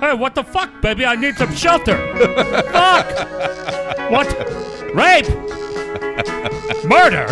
[0.00, 1.06] Hey, what the fuck, baby?
[1.06, 1.96] I need some shelter.
[2.70, 3.06] fuck.
[4.10, 4.28] What?
[4.94, 5.26] Rape?
[6.84, 7.26] Murder?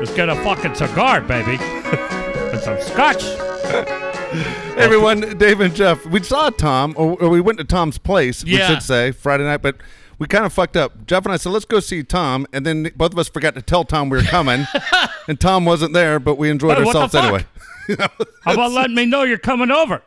[0.00, 1.58] Just get a fucking cigar, baby.
[1.60, 3.22] and some scotch.
[3.24, 6.04] Hey, everyone, Dave and Jeff.
[6.06, 8.68] We saw Tom, or, or we went to Tom's place, Yeah.
[8.68, 9.76] we should say, Friday night, but
[10.18, 11.06] we kind of fucked up.
[11.06, 13.62] Jeff and I said, let's go see Tom, and then both of us forgot to
[13.62, 14.66] tell Tom we were coming,
[15.28, 17.46] and Tom wasn't there, but we enjoyed Hey, what the ourselves fuck?
[17.88, 18.16] anyway.
[18.44, 20.02] How about letting me know you're coming over?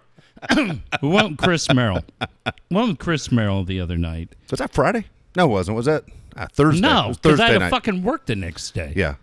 [1.02, 2.04] we went with Chris Merrill.
[2.70, 4.30] We went with Chris Merrill the other night.
[4.50, 5.06] Was that Friday?
[5.36, 5.78] No, it wasn't.
[5.78, 6.04] Was that
[6.36, 6.82] uh, Thursday?
[6.82, 7.70] No, because I had to night.
[7.70, 8.94] fucking work the next day.
[8.96, 9.16] yeah.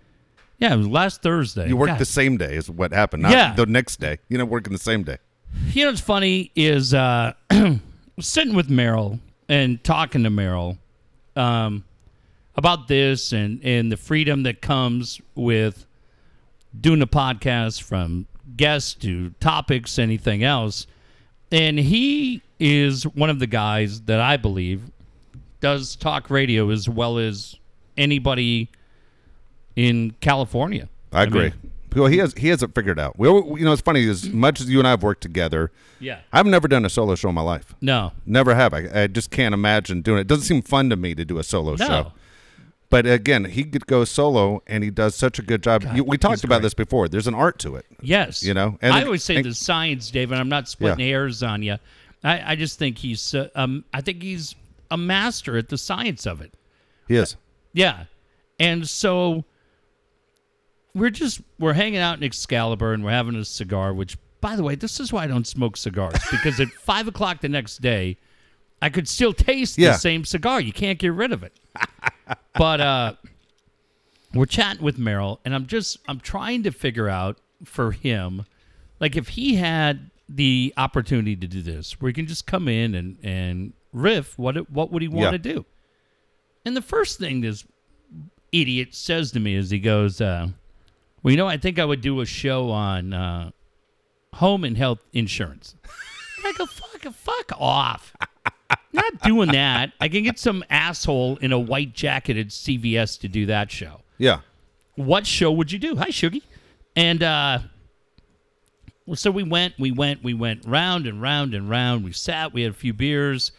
[0.58, 1.66] Yeah, it was last Thursday.
[1.68, 1.98] You worked God.
[1.98, 3.54] the same day is what happened, not Yeah.
[3.54, 4.18] the next day.
[4.28, 5.18] You know, working the same day.
[5.72, 7.32] You know what's funny is uh,
[8.20, 9.18] sitting with Merrill
[9.48, 10.78] and talking to Merrill
[11.34, 11.84] um,
[12.56, 15.86] about this and, and the freedom that comes with
[16.80, 20.86] doing a podcast from guests to topics, anything else.
[21.54, 24.82] And he is one of the guys that I believe
[25.60, 27.54] does talk radio as well as
[27.96, 28.68] anybody
[29.76, 30.88] in California.
[31.12, 31.50] I agree.
[31.50, 33.16] mean, well, he has he has it figured out.
[33.18, 34.08] We, you know, it's funny.
[34.08, 36.20] As much as you and I have worked together, yeah.
[36.32, 37.72] I've never done a solo show in my life.
[37.80, 38.10] No.
[38.26, 38.74] Never have.
[38.74, 40.22] I, I just can't imagine doing it.
[40.22, 41.86] It doesn't seem fun to me to do a solo No.
[41.86, 42.12] show.
[42.94, 45.84] But again, he could go solo, and he does such a good job.
[45.96, 46.62] You- we talked about great.
[46.62, 47.08] this before.
[47.08, 47.86] There's an art to it.
[48.00, 50.38] Yes, You know, and I it- always say and- the science, David.
[50.38, 51.06] I'm not splitting Yeah.
[51.06, 51.78] hairs on you.
[52.22, 54.54] I, I just think he's, uh, um, I think he's
[54.92, 56.54] a master at the science of it.
[57.08, 57.34] He is.
[57.72, 58.04] Yeah,
[58.60, 59.44] and so
[60.94, 63.92] we're just we're hanging out in Excalibur and we're having a cigar.
[63.92, 67.40] Which, by the way, this is why I don't smoke cigars because at five o'clock
[67.40, 68.18] the next day,
[68.80, 69.92] I could still taste Yeah.
[69.94, 70.60] the same cigar.
[70.60, 71.52] You can't get rid of it.
[72.56, 73.14] But uh,
[74.34, 78.46] we're chatting with Merrill, and I'm just I'm trying to figure out for him,
[79.00, 82.94] like if he had the opportunity to do this, where he can just come in
[82.94, 85.64] and and riff, what what would he want to do?
[86.64, 87.64] And the first thing this
[88.52, 90.48] idiot says to me is he goes, uh,
[91.22, 93.50] "Well, you know, I think I would do a show on uh,
[94.34, 95.74] home and health insurance."
[96.44, 98.14] I go, "Fuck, fuck off."
[98.94, 99.92] Not doing that.
[100.00, 104.02] I can get some asshole in a white jacket at CVS to do that show.
[104.18, 104.40] Yeah.
[104.94, 105.96] What show would you do?
[105.96, 106.42] Hi, Shuggy.
[106.94, 107.58] And uh,
[109.04, 112.04] well, so we went, we went, we went round and round and round.
[112.04, 113.50] We sat, we had a few beers,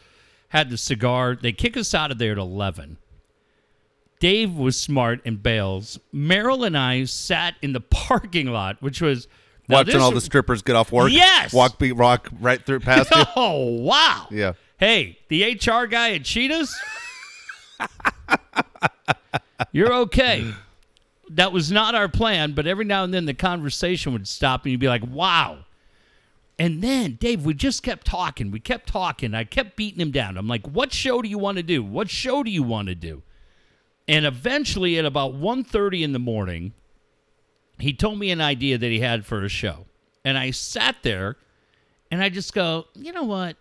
[0.49, 1.35] had the cigar.
[1.35, 2.97] They kick us out of there at 11.
[4.21, 5.99] Dave was smart and bails.
[6.13, 9.27] Merrill and I sat in the parking lot, which was
[9.67, 11.11] Watching all the strippers get off work.
[11.11, 11.51] Yes!
[11.51, 13.23] Walk beat rock right through past you.
[13.35, 14.27] Oh wow!
[14.29, 14.53] Yeah.
[14.77, 16.75] Hey, the HR guy at Cheetahs,
[19.71, 20.53] you're okay.
[21.29, 24.71] That was not our plan, but every now and then the conversation would stop, and
[24.71, 25.59] you'd be like, "Wow."
[26.59, 28.51] And then, Dave, we just kept talking.
[28.51, 29.33] We kept talking.
[29.33, 30.37] I kept beating him down.
[30.37, 31.83] I'm like, "What show do you want to do?
[31.83, 33.23] What show do you want to do?"
[34.07, 36.73] And eventually, at about 1.30 in the morning,
[37.79, 39.85] he told me an idea that he had for a show.
[40.23, 41.37] And I sat there
[42.11, 43.57] and I just go, you know what?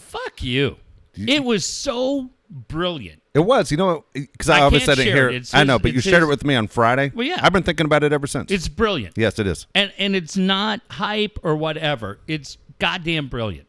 [0.00, 0.76] Fuck you.
[1.14, 3.22] It was so brilliant.
[3.34, 5.36] It was, you know, because I, I obviously didn't hear it.
[5.36, 5.50] it.
[5.54, 7.12] I know, but you shared his- it with me on Friday.
[7.14, 7.38] Well, yeah.
[7.42, 8.50] I've been thinking about it ever since.
[8.50, 9.16] It's brilliant.
[9.16, 9.66] yes, it is.
[9.74, 12.18] And and it's not hype or whatever.
[12.26, 13.68] It's goddamn brilliant.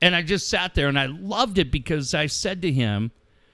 [0.00, 3.10] And I just sat there and I loved it because I said to him,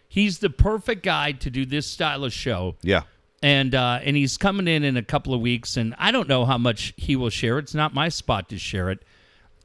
[0.08, 2.76] he's the perfect guy to do this style of show.
[2.82, 3.02] Yeah.
[3.42, 6.44] and uh, and he's coming in in a couple of weeks, and I don't know
[6.44, 7.58] how much he will share.
[7.58, 9.02] It's not my spot to share it.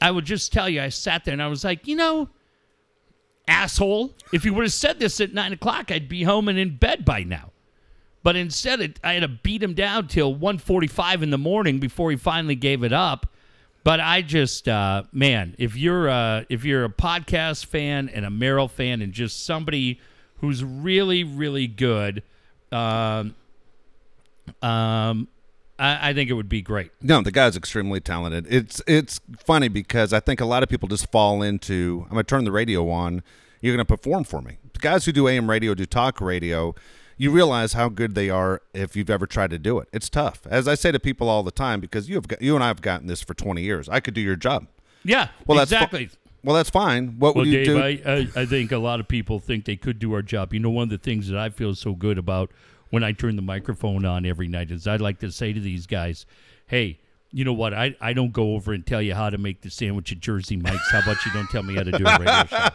[0.02, 2.30] I would just tell you, I sat there and I was like, you know,
[3.48, 6.78] asshole, if you would have said this at nine o'clock, I'd be home and in
[6.78, 7.52] bed by now.
[8.24, 12.12] But instead, it, I had to beat him down till 1.45 in the morning before
[12.12, 13.28] he finally gave it up.
[13.84, 18.30] But I just, uh, man, if you're uh, if you're a podcast fan and a
[18.30, 20.02] Merrill fan and just somebody
[20.42, 22.22] who's really really good,
[22.74, 23.34] um,
[24.62, 25.30] um,
[25.80, 26.92] I, I think it would be great.
[27.02, 28.46] No, the guy's extremely talented.
[28.50, 32.24] It's it's funny because I think a lot of people just fall into I'm gonna
[32.24, 33.22] turn the radio on,
[33.62, 34.58] you're gonna perform for me.
[34.74, 36.74] The guys who do AM radio, do talk radio,
[37.18, 39.88] you realize how good they are if you've ever tried to do it.
[39.92, 40.42] It's tough.
[40.50, 42.68] As I say to people all the time, because you have got, you and I
[42.68, 43.90] have gotten this for 20 years.
[43.90, 44.68] I could do your job.
[45.04, 46.10] Yeah, Well, that's fi- exactly.
[46.44, 47.16] well, that's fine.
[47.18, 47.80] What Well, would you Dave, do?
[47.80, 50.54] I, I, I think a lot of people think they could do our job.
[50.54, 52.52] You know, one of the things that I feel so good about
[52.90, 55.86] when I turn the microphone on every night is I'd like to say to these
[55.88, 56.26] guys,
[56.68, 57.00] hey,
[57.32, 57.74] you know what?
[57.74, 60.58] I, I don't go over and tell you how to make the sandwich at Jersey
[60.58, 60.92] Mike's.
[60.92, 62.70] How about you don't tell me how to do a radio show?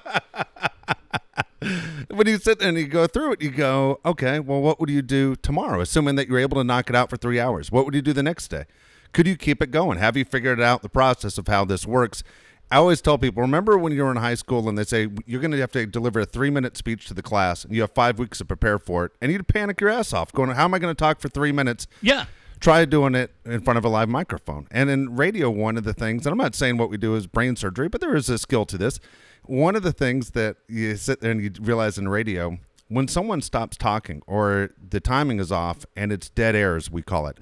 [2.10, 4.90] when you sit there and you go through it, you go, okay, well, what would
[4.90, 5.80] you do tomorrow?
[5.80, 8.12] Assuming that you're able to knock it out for three hours, what would you do
[8.12, 8.64] the next day?
[9.12, 9.98] Could you keep it going?
[9.98, 12.22] Have you figured out the process of how this works?
[12.72, 15.42] I always tell people, remember when you were in high school and they say you're
[15.42, 17.92] going to have to deliver a three minute speech to the class and you have
[17.92, 20.72] five weeks to prepare for it and you'd panic your ass off going, how am
[20.72, 21.86] I going to talk for three minutes?
[22.00, 22.24] Yeah.
[22.60, 24.68] Try doing it in front of a live microphone.
[24.70, 27.26] And in radio, one of the things, and I'm not saying what we do is
[27.26, 29.00] brain surgery, but there is a skill to this.
[29.44, 32.58] One of the things that you sit there and you realize in radio,
[32.88, 37.02] when someone stops talking or the timing is off and it's dead air, as we
[37.02, 37.36] call it,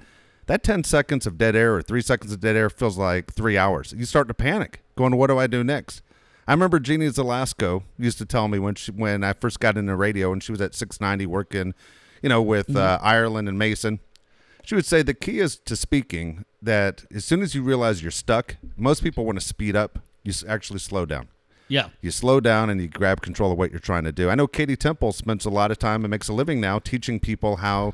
[0.47, 3.57] that 10 seconds of dead air or three seconds of dead air feels like three
[3.57, 3.93] hours.
[3.95, 6.01] You start to panic, going, what do I do next?
[6.47, 9.95] I remember Jeannie Zelasko used to tell me when she, when I first got into
[9.95, 11.73] radio and she was at 690 working,
[12.21, 13.99] you know, with uh, Ireland and Mason.
[14.63, 18.11] She would say the key is to speaking that as soon as you realize you're
[18.11, 19.99] stuck, most people want to speed up.
[20.23, 21.29] You actually slow down.
[21.67, 21.87] Yeah.
[22.01, 24.29] You slow down and you grab control of what you're trying to do.
[24.29, 27.19] I know Katie Temple spends a lot of time and makes a living now teaching
[27.19, 27.93] people how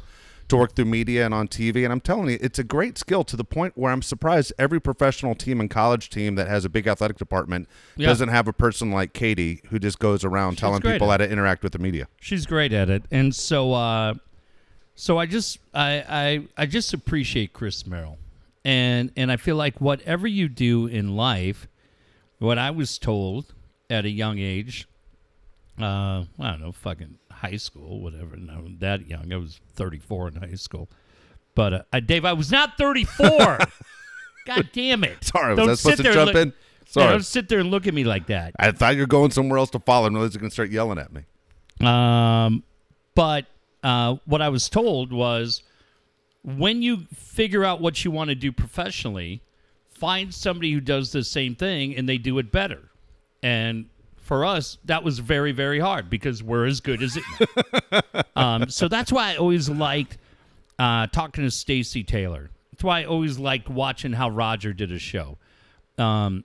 [0.49, 1.83] to work through media and on TV.
[1.83, 4.79] And I'm telling you, it's a great skill to the point where I'm surprised every
[4.79, 7.67] professional team and college team that has a big athletic department
[7.97, 8.07] Yeah.
[8.07, 11.63] doesn't have a person like Katie who just goes around telling people how to interact
[11.63, 12.07] with the media.
[12.21, 14.13] She's great at it, and so uh,
[14.95, 18.17] so I just I, I I just appreciate Chris Merrill,
[18.63, 21.67] and and I feel like whatever you do in life,
[22.39, 23.53] what I was told
[23.89, 24.87] at a young age,
[25.79, 28.35] uh, I don't know, fucking high school, whatever.
[28.37, 29.31] No, that young.
[29.31, 30.89] I was 34 in high school,
[31.55, 33.27] but uh, I, Dave, I was not 34.
[34.45, 35.23] God damn it!
[35.23, 36.45] Sorry, was Don't I supposed to jump and in?
[36.47, 36.55] look-
[36.89, 37.11] Sorry.
[37.11, 38.53] Don't sit there and look at me like that.
[38.57, 40.07] I thought you were going somewhere else to follow.
[40.07, 41.23] and Liz is going to start yelling at me.
[41.85, 42.63] Um,
[43.13, 43.45] but
[43.83, 45.63] uh, what I was told was
[46.43, 49.41] when you figure out what you want to do professionally,
[49.91, 52.89] find somebody who does the same thing and they do it better.
[53.43, 53.87] And
[54.27, 58.25] for us, that was very, very hard because we're as good as it.
[58.35, 60.17] um, so that's why I always liked
[60.77, 62.49] uh, talking to Stacy Taylor.
[62.71, 65.37] That's why I always liked watching how Roger did his show.
[65.97, 66.43] Um,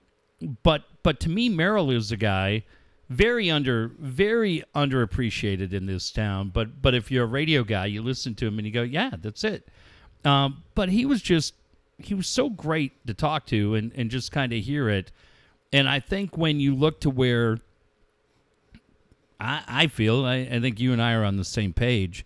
[0.63, 2.63] but but to me, Merrill is a guy
[3.09, 6.49] very under very underappreciated in this town.
[6.53, 9.11] But but if you're a radio guy, you listen to him and you go, yeah,
[9.21, 9.67] that's it.
[10.25, 11.53] Um, but he was just
[11.97, 15.11] he was so great to talk to and and just kind of hear it.
[15.71, 17.59] And I think when you look to where
[19.39, 22.25] I, I feel, I, I think you and I are on the same page.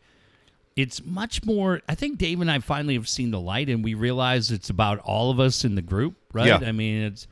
[0.75, 1.81] It's much more.
[1.89, 4.99] I think Dave and I finally have seen the light, and we realize it's about
[4.99, 6.47] all of us in the group, right?
[6.47, 6.59] Yeah.
[6.67, 7.27] I mean, it's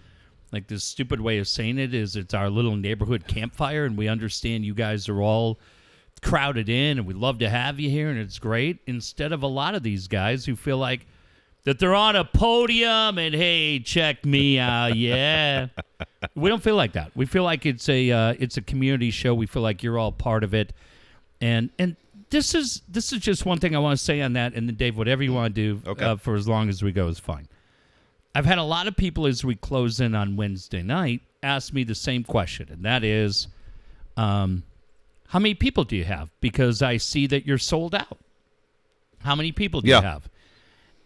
[0.52, 4.08] like this stupid way of saying it is it's our little neighborhood campfire, and we
[4.08, 5.60] understand you guys are all
[6.22, 8.80] crowded in, and we love to have you here, and it's great.
[8.88, 11.06] Instead of a lot of these guys who feel like
[11.66, 15.68] that they're on a podium and hey, check me out, yeah.
[16.36, 17.12] we don't feel like that.
[17.16, 19.34] We feel like it's a uh, it's a community show.
[19.36, 20.74] We feel like you're all part of it,
[21.42, 21.96] and and
[22.30, 24.54] this is this is just one thing I want to say on that.
[24.54, 26.06] And then Dave, whatever you want to do Okay.
[26.06, 27.48] uh, for as long as we go is fine.
[28.34, 31.84] I've had a lot of people as we close in on Wednesday night ask me
[31.84, 33.48] the same question, and that is,
[34.18, 34.64] um,
[35.28, 36.30] how many people do you have?
[36.42, 38.18] Because I see that you're sold out.
[39.20, 39.98] How many people do Yeah.
[40.00, 40.30] you have?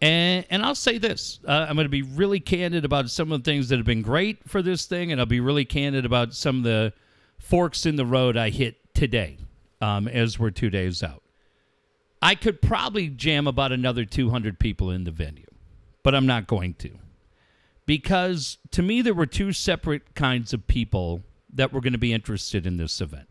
[0.02, 3.44] And and I'll say this: uh, I'm going to be really candid about some of
[3.44, 6.34] the things that have been great for this thing, and I'll be really candid about
[6.34, 6.94] some of the
[7.38, 9.38] forks in the road I hit today,
[9.82, 11.24] um, as we're two days out.
[12.22, 15.48] I could probably jam about another 200 people in the venue,
[16.04, 16.92] but I'm not going to,
[17.86, 22.14] because to me there were two separate kinds of people that were going to be
[22.14, 23.28] interested in this event.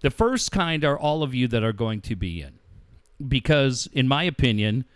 [0.00, 2.58] The first kind are all of you that are going to be in,
[3.26, 4.86] because in my opinion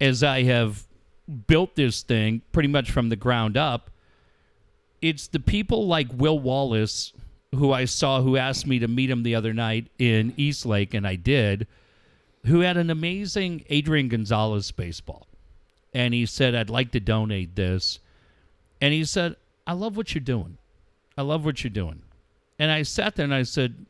[0.00, 0.84] as I have
[1.46, 3.90] built this thing pretty much from the ground up,
[5.00, 7.12] it's the people like Will Wallace
[7.54, 11.06] who I saw who asked me to meet him the other night in Eastlake, and
[11.06, 11.66] I did,
[12.46, 15.26] who had an amazing Adrian Gonzalez baseball.
[15.92, 18.00] And he said, I'd like to donate this.
[18.80, 19.36] And he said,
[19.66, 20.58] I love what you're doing.
[21.16, 22.02] I love what you're doing.
[22.58, 23.86] And I sat there and I said,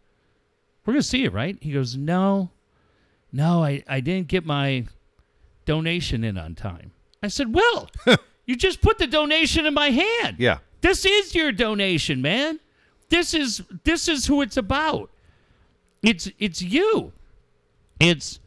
[0.84, 1.56] We're going to see it, right?
[1.60, 2.50] He goes, No,
[3.32, 4.86] no, I, I didn't get my
[5.64, 6.92] donation in on time.
[7.22, 7.88] I said, Will,
[8.46, 10.36] you just put the donation in my hand.
[10.38, 10.58] Yeah.
[10.80, 12.60] This is your donation, man.
[13.08, 15.10] This is this is who it's about.
[16.02, 17.12] It's it's you.
[18.00, 18.40] It's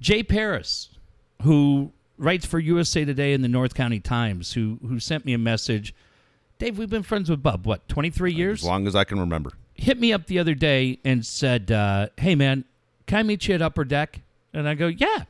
[0.00, 0.88] Jay Paris,
[1.42, 5.38] who writes for USA Today and the North County Times, who who sent me a
[5.38, 5.94] message.
[6.58, 8.60] Dave, we've been friends with Bub, what, 23 years?
[8.62, 9.50] As long as I can remember.
[9.74, 12.64] hit me up the other day and said, uh, "Hey man,
[13.06, 14.20] can I meet you at Upper Deck?"
[14.54, 15.24] And I go, "Yeah."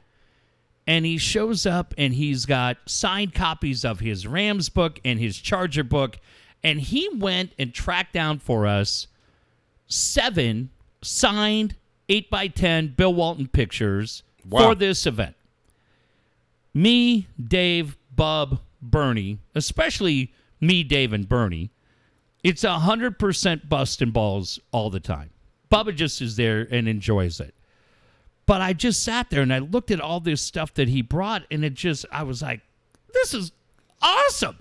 [0.87, 5.39] And he shows up and he's got signed copies of his Rams book and his
[5.39, 6.19] Charger book,
[6.63, 9.07] and he went and tracked down for us
[9.87, 10.71] seven
[11.03, 11.75] signed
[12.09, 14.69] eight by ten Bill Walton pictures Wow.
[14.69, 15.37] for this event.
[16.75, 21.71] Me, Dave, Bub, Bernie, especially me, Dave, and Bernie
[22.43, 25.31] It's a hundred percent busting balls all the time.
[25.73, 27.55] Bubba just is there and enjoys it.
[28.47, 31.45] But I just sat there and I looked at all this stuff that he brought,
[31.51, 32.61] and it just I was like,
[33.13, 33.53] this is
[34.03, 34.59] awesome.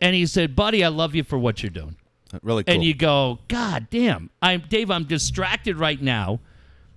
[0.00, 1.96] And he said, Buddy, I love you for what you're doing.
[2.32, 2.74] Uh, really cool.
[2.74, 4.30] And you go, God damn.
[4.40, 6.40] I'm Dave, I'm distracted right now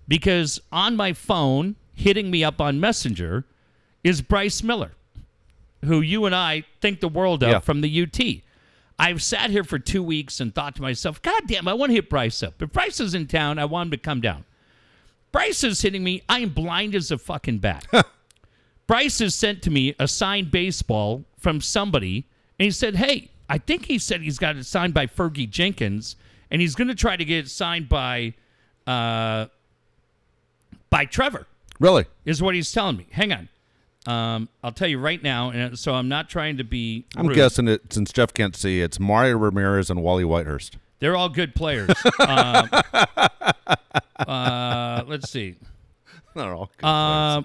[0.08, 3.46] because on my phone, hitting me up on Messenger,
[4.04, 4.92] is Bryce Miller,
[5.84, 7.60] who you and I think the world of Yeah.
[7.60, 8.42] from the UT.
[8.98, 11.96] I've sat here for two weeks and thought to myself, God damn, I want to
[11.96, 12.62] hit Bryce up.
[12.62, 14.46] If Bryce is in town, I want him to come down.
[15.36, 16.22] Bryce is hitting me.
[16.30, 17.86] I am blind as a fucking bat.
[18.88, 22.26] Bryce has sent to me a signed baseball from somebody,
[22.58, 26.16] and he said, Hey, I think he said he's got it signed by Fergie Jenkins,
[26.50, 28.34] and he's going to try to get it signed by,
[28.88, 29.48] uh,
[30.90, 31.48] by Trevor,
[31.82, 32.06] really?
[32.24, 33.08] is what he's telling me.
[33.12, 33.50] Hang on.
[34.08, 37.04] Um, I'll tell you right now, and so I'm not trying to be.
[37.18, 37.36] I'm rude.
[37.36, 38.80] guessing it since Jeff can't see.
[38.80, 40.78] It's Mario Ramirez and Wally Whitehurst.
[41.00, 41.90] They're all good players.
[42.26, 42.70] um,
[44.20, 45.56] uh, let's see.
[46.36, 47.44] They're all good Uh,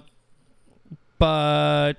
[1.19, 1.95] but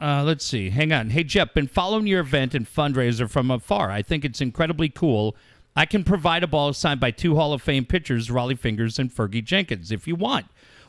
[0.00, 0.70] uh, let's see.
[0.70, 1.10] Hang on.
[1.10, 3.90] Hey, Jeff, been following your event and fundraiser from afar.
[3.90, 5.36] I think it's incredibly cool.
[5.74, 9.10] I can provide a ball signed by two Hall of Fame pitchers, Rollie Fingers and
[9.10, 10.46] Fergie Jenkins, if you want.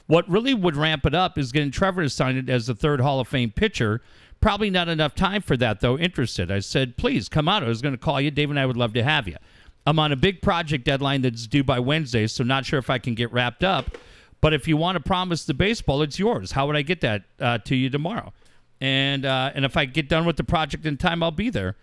[0.08, 3.00] What really would ramp it up is getting Trevor to sign it as the third
[3.00, 4.02] Hall of Fame pitcher.
[4.42, 5.98] Probably not enough time for that, though.
[5.98, 6.52] Interested.
[6.52, 7.64] I said, please come out.
[7.64, 8.30] I was going to call you.
[8.30, 9.38] Dave and I would love to have you.
[9.86, 13.00] I'm on a big project deadline that's due by Wednesday, so not sure if I
[13.00, 13.98] can get wrapped up.
[14.42, 16.52] But if you want to promise the baseball, it's yours.
[16.52, 18.34] How would I get that uh, to you tomorrow?
[18.82, 21.78] And uh, and if I get done with the project in time, I'll be there.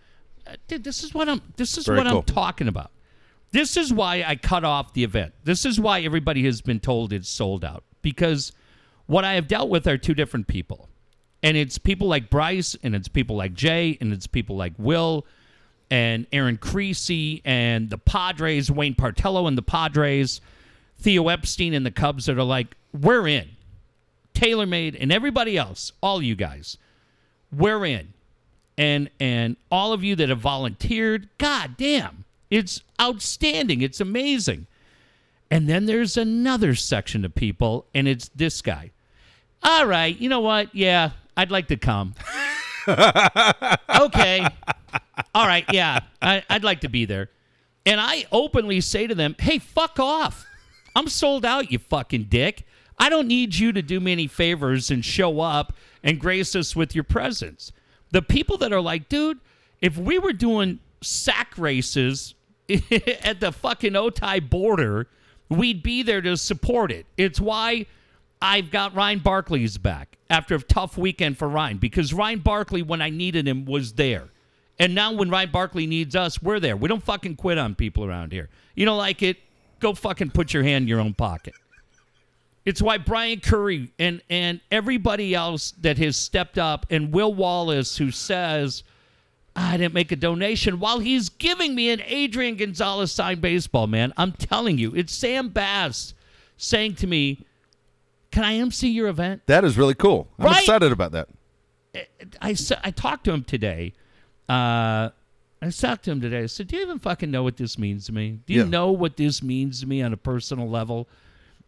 [0.46, 1.40] Uh, dude, this is what I'm.
[1.56, 2.18] This is Very what cool.
[2.18, 2.90] I'm talking about.
[3.52, 5.32] This is why I cut off the event.
[5.44, 8.52] This is why everybody has been told it's sold out because
[9.06, 10.88] what I have dealt with are two different people.
[11.42, 15.26] And it's people like Bryce, and it's people like Jay, and it's people like Will,
[15.90, 20.40] and Aaron Creasy, and the Padres, Wayne Partello and the Padres,
[20.98, 23.48] Theo Epstein and the Cubs that are like, we're in.
[24.34, 26.78] TaylorMade and everybody else, all you guys,
[27.52, 28.12] we're in.
[28.78, 33.82] And and all of you that have volunteered, god damn, it's outstanding.
[33.82, 34.66] It's amazing.
[35.50, 38.92] And then there's another section of people, and it's this guy.
[39.62, 40.74] All right, you know what?
[40.74, 42.14] Yeah, I'd like to come.
[44.00, 44.46] okay.
[45.34, 47.30] All right, yeah, I, I'd like to be there.
[47.86, 50.44] And I openly say to them, hey, fuck off.
[50.94, 52.66] I'm sold out, you fucking dick.
[52.98, 55.72] I don't need you to do me any favors and show up
[56.02, 57.72] and grace us with your presence.
[58.10, 59.38] The people that are like, dude,
[59.80, 62.34] if we were doing sack races
[62.68, 65.06] at the fucking Otay border,
[65.48, 67.06] we'd be there to support it.
[67.16, 67.86] It's why
[68.42, 73.00] I've got Ryan Barkley's back after a tough weekend for Ryan because Ryan Barkley, when
[73.00, 74.28] I needed him, was there.
[74.80, 76.76] And now when Ryan Barkley needs us, we're there.
[76.76, 78.48] We don't fucking quit on people around here.
[78.74, 79.36] You don't like it?
[79.78, 81.54] Go fucking put your hand in your own pocket.
[82.64, 87.96] It's why Brian Curry and and everybody else that has stepped up and Will Wallace
[87.96, 88.82] who says
[89.56, 93.86] ah, I didn't make a donation while he's giving me an Adrian Gonzalez signed baseball,
[93.86, 94.12] man.
[94.16, 96.12] I'm telling you, it's Sam Bass
[96.58, 97.44] saying to me,
[98.30, 100.28] "Can I MC your event?" That is really cool.
[100.38, 100.60] I'm Right?
[100.60, 101.28] excited about that.
[102.40, 103.94] I sa- I talked to him today.
[104.50, 105.10] Uh,
[105.62, 106.42] I talked to him today.
[106.42, 108.38] I said, "Do you even fucking know what this means to me?
[108.46, 108.68] Do you Yeah.
[108.68, 111.08] know what this means to me on a personal level?"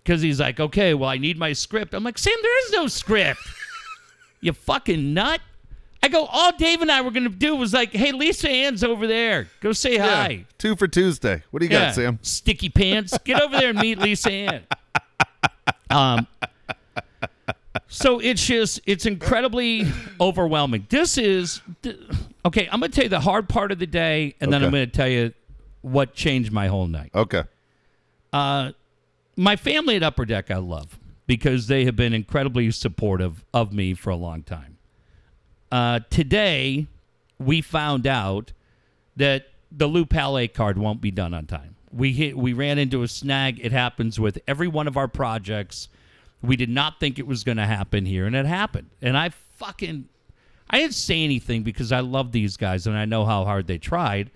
[0.03, 2.87] Because he's like, "Okay, well, I need my script." I'm like, "Sam, there is no
[2.89, 3.41] script.
[4.41, 5.41] you fucking nut."
[6.03, 9.07] I go, all Dave and I were gonna do was like, "Hey, Lisa Ann's over
[9.07, 9.49] there.
[9.61, 11.45] Go say hi." Two for Tuesday.
[11.53, 12.19] What do you got, Sam?
[12.23, 13.17] Sticky pants.
[13.25, 14.63] Get over there and meet Lisa Ann.
[15.91, 16.27] Um,
[17.93, 19.87] so it's just, it's incredibly
[20.21, 20.87] overwhelming.
[20.89, 21.61] This is,
[22.45, 24.71] okay, I'm going to tell you the hard part of the day, and then I'm
[24.71, 25.33] going to tell you
[25.83, 27.11] what changed my whole night.
[27.15, 27.43] Okay.
[28.33, 28.73] Uh,
[29.37, 33.95] my family at Upper Deck, I love because they have been incredibly supportive of me
[33.95, 34.79] for a long time.
[35.71, 36.87] Uh, today,
[37.39, 38.53] we found out
[39.17, 41.77] that the Lou Palais card won't be done on time.
[41.93, 43.61] We hit, we ran into a snag.
[43.63, 45.89] It happens with every one of our projects.
[46.43, 48.91] We did not think it was going to happen here, and it happened.
[49.01, 50.09] And I fucking,
[50.69, 53.79] I didn't say anything because I love these guys and I know how hard they
[53.79, 54.31] tried.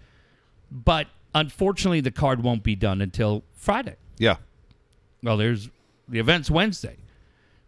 [0.70, 3.96] But unfortunately, the card won't be done until Friday.
[4.18, 4.36] Yeah.
[5.22, 5.68] Well, there's
[6.08, 6.96] the event's Wednesday.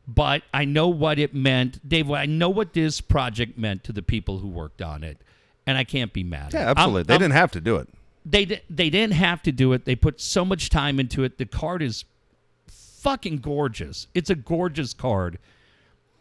[0.06, 2.10] But I know what it meant, Dave.
[2.10, 5.18] I know what this project meant to the people who worked on it,
[5.66, 6.54] and I can't be mad.
[6.54, 7.02] Yeah, I'm- absolutely.
[7.02, 7.88] they I'm- didn't have to do it.
[8.24, 9.84] They they didn't have to do it.
[9.84, 11.38] They put so much time into it.
[11.38, 12.04] The card is
[13.00, 14.06] fucking gorgeous.
[14.14, 15.38] It's a gorgeous card,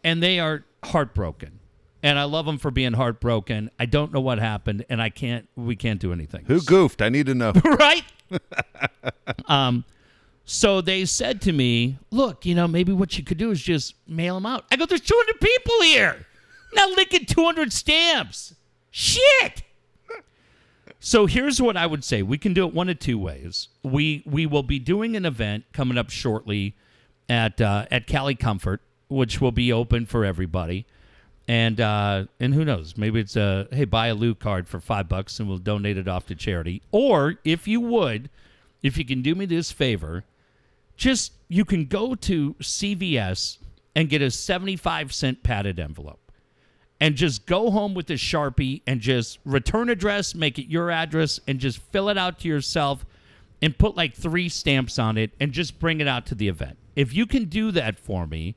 [0.04, 1.58] and they are heartbroken.
[2.02, 3.70] and I love them for being heartbroken.
[3.78, 5.48] I don't know what happened, and I can't.
[5.56, 6.44] We can't do anything.
[6.46, 7.02] Who goofed?
[7.02, 7.52] I need to know.
[7.64, 8.04] right?
[9.46, 9.84] um,
[10.44, 13.94] so they said to me, "Look, you know, maybe what you could do is just
[14.06, 16.26] mail them out." I go, "There's 200 people here,
[16.72, 18.54] not licking 200 stamps.
[18.92, 19.62] Shit."
[21.00, 23.68] So here's what I would say: we can do it one of two ways.
[23.82, 26.74] We we will be doing an event coming up shortly
[27.28, 30.86] at uh, at Cali Comfort, which will be open for everybody.
[31.46, 32.96] And uh, and who knows?
[32.96, 36.08] Maybe it's a hey, buy a Lou card for five bucks and we'll donate it
[36.08, 36.82] off to charity.
[36.90, 38.28] Or if you would,
[38.82, 40.24] if you can do me this favor,
[40.96, 43.58] just you can go to CVS
[43.94, 46.27] and get a seventy-five cent padded envelope,
[47.00, 51.38] and just go home with the sharpie and just return address, make it your address,
[51.46, 53.04] and just fill it out to yourself,
[53.62, 56.76] and put like three stamps on it, and just bring it out to the event.
[56.96, 58.56] If you can do that for me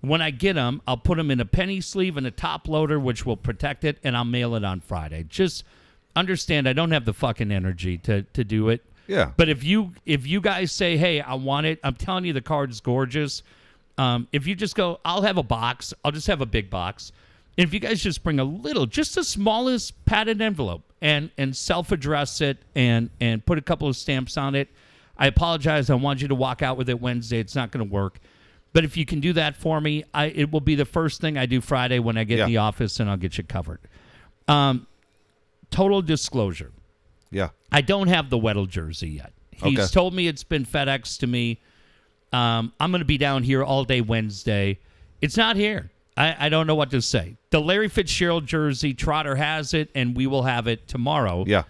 [0.00, 3.00] when I get them, I'll put them in a penny sleeve and a top loader,
[3.00, 5.24] which will protect it, and I'll mail it on Friday.
[5.28, 5.64] Just
[6.14, 8.84] understand, I don't have the fucking energy to to do it.
[9.06, 9.32] Yeah.
[9.36, 12.42] But if you if you guys say, hey, I want it, I'm telling you, the
[12.42, 13.42] card's gorgeous.
[13.96, 15.92] Um, if you just go, I'll have a box.
[16.04, 17.10] I'll just have a big box.
[17.58, 21.54] And if you guys just bring a little, just the smallest padded envelope, and and
[21.56, 24.68] self address it, and and put a couple of stamps on it.
[25.18, 25.90] I apologize.
[25.90, 27.40] I want you to walk out with it Wednesday.
[27.40, 28.20] It's not going to work.
[28.72, 31.36] But if you can do that for me, I, it will be the first thing
[31.36, 32.44] I do Friday when I get Yeah.
[32.44, 33.80] in the office, and I'll get you covered.
[34.46, 34.86] Um,
[35.70, 36.70] total disclosure:
[37.32, 37.48] Yeah.
[37.72, 39.32] I don't have the Weddle jersey yet.
[39.50, 39.88] He's Okay.
[39.92, 41.60] told me it's been FedEx to me.
[42.32, 44.78] Um, I'm going to be down here all day Wednesday.
[45.20, 45.90] It's not here.
[46.18, 47.36] I, I don't know what to say.
[47.50, 51.44] The Larry Fitzgerald jersey, Trotter has it, and we will have it tomorrow.
[51.46, 51.62] Yeah.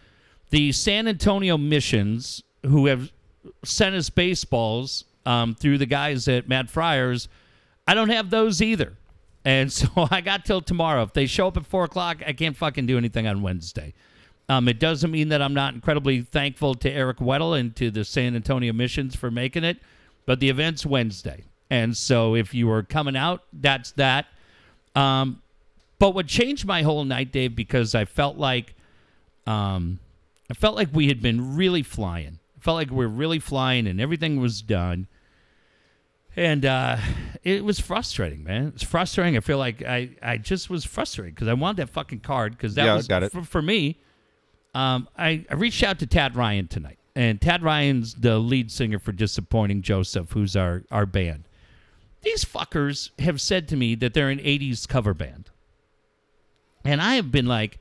[0.48, 3.12] The San Antonio Missions, who have
[3.62, 7.28] sent us baseballs um, through the guys at Mad Friars,
[7.86, 8.94] I don't have those either.
[9.44, 11.02] And so I got till tomorrow.
[11.02, 13.92] If they show up at four o'clock, I can't fucking do anything on Wednesday.
[14.48, 18.02] Um, it doesn't mean that I'm not incredibly thankful to Eric Weddle and to the
[18.02, 19.76] San Antonio Missions for making it,
[20.24, 21.44] but the event's Wednesday.
[21.68, 24.24] And so if you are coming out, that's that.
[24.98, 25.42] Um,
[25.98, 28.74] but what changed my whole night, Dave, because I felt like
[29.46, 29.98] um,
[30.50, 32.38] I felt like we had been really flying.
[32.56, 35.06] I felt like we were really flying and everything was done.
[36.36, 36.98] And uh,
[37.42, 38.72] it was frustrating, man.
[38.74, 39.36] It's frustrating.
[39.36, 42.74] I feel like I, I just was frustrated because I wanted that fucking card because
[42.76, 43.32] that Yeah, was got it.
[43.32, 43.98] For, for me.
[44.74, 49.00] Um, I, I reached out to Tad Ryan tonight, and Tad Ryan's the lead singer
[49.00, 51.47] for Disappointing Joseph, who's our our band.
[52.22, 55.50] These fuckers have said to me that they're an '80s cover band,
[56.84, 57.78] and I have been like,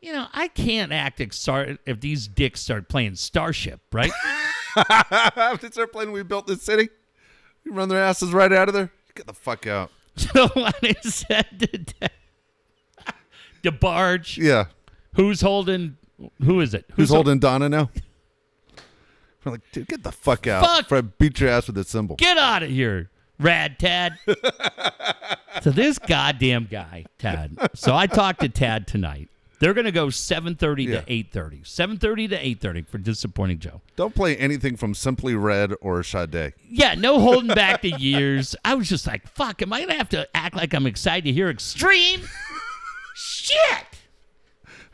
[0.00, 4.10] you know, I can't act exar- if these dicks start playing Starship, right?
[5.60, 6.88] Did start playing We Built This City?
[7.64, 8.90] You run their asses right out of there?
[9.14, 9.90] Get the fuck out.
[10.16, 12.10] so I said to
[13.62, 14.66] DeBarge, Yeah.
[15.14, 15.96] who's holding?
[16.44, 16.86] Who is it?
[16.94, 17.90] Who's holding Donna now?
[19.44, 20.64] We're like, dude, get the fuck out.
[20.64, 20.82] Fuck.
[20.84, 22.16] Before I beat your ass with a cymbal.
[22.16, 24.18] Get out of here, Rad Tad.
[25.62, 27.56] so this goddamn guy, Tad.
[27.74, 29.28] So I talked to Tad tonight.
[29.60, 31.00] They're gonna go seven thirty Yeah.
[31.00, 31.62] to eight thirty.
[31.64, 33.80] Seven thirty to eight thirty for disappointing Joe.
[33.96, 36.52] Don't play anything from Simply Red or Sade.
[36.68, 38.54] Yeah, no holding back the years.
[38.64, 41.32] I was just like, fuck, am I gonna have to act like I'm excited to
[41.32, 42.20] hear Extreme?
[43.16, 43.97] Shit!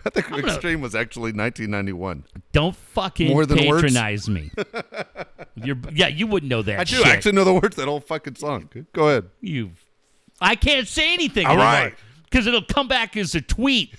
[0.07, 2.25] I think gonna- Extreme was actually 1991.
[2.53, 3.83] Don't fucking More than words?
[3.83, 4.51] patronize me.
[5.57, 6.81] You're, yeah, you wouldn't know that.
[6.81, 7.07] I do shit.
[7.07, 8.69] actually know the words to that whole fucking song.
[8.93, 9.31] Go ahead.
[9.41, 9.71] You,
[10.41, 11.47] I can't say anything.
[11.47, 11.95] All right.
[12.25, 13.95] because it'll come back as a tweet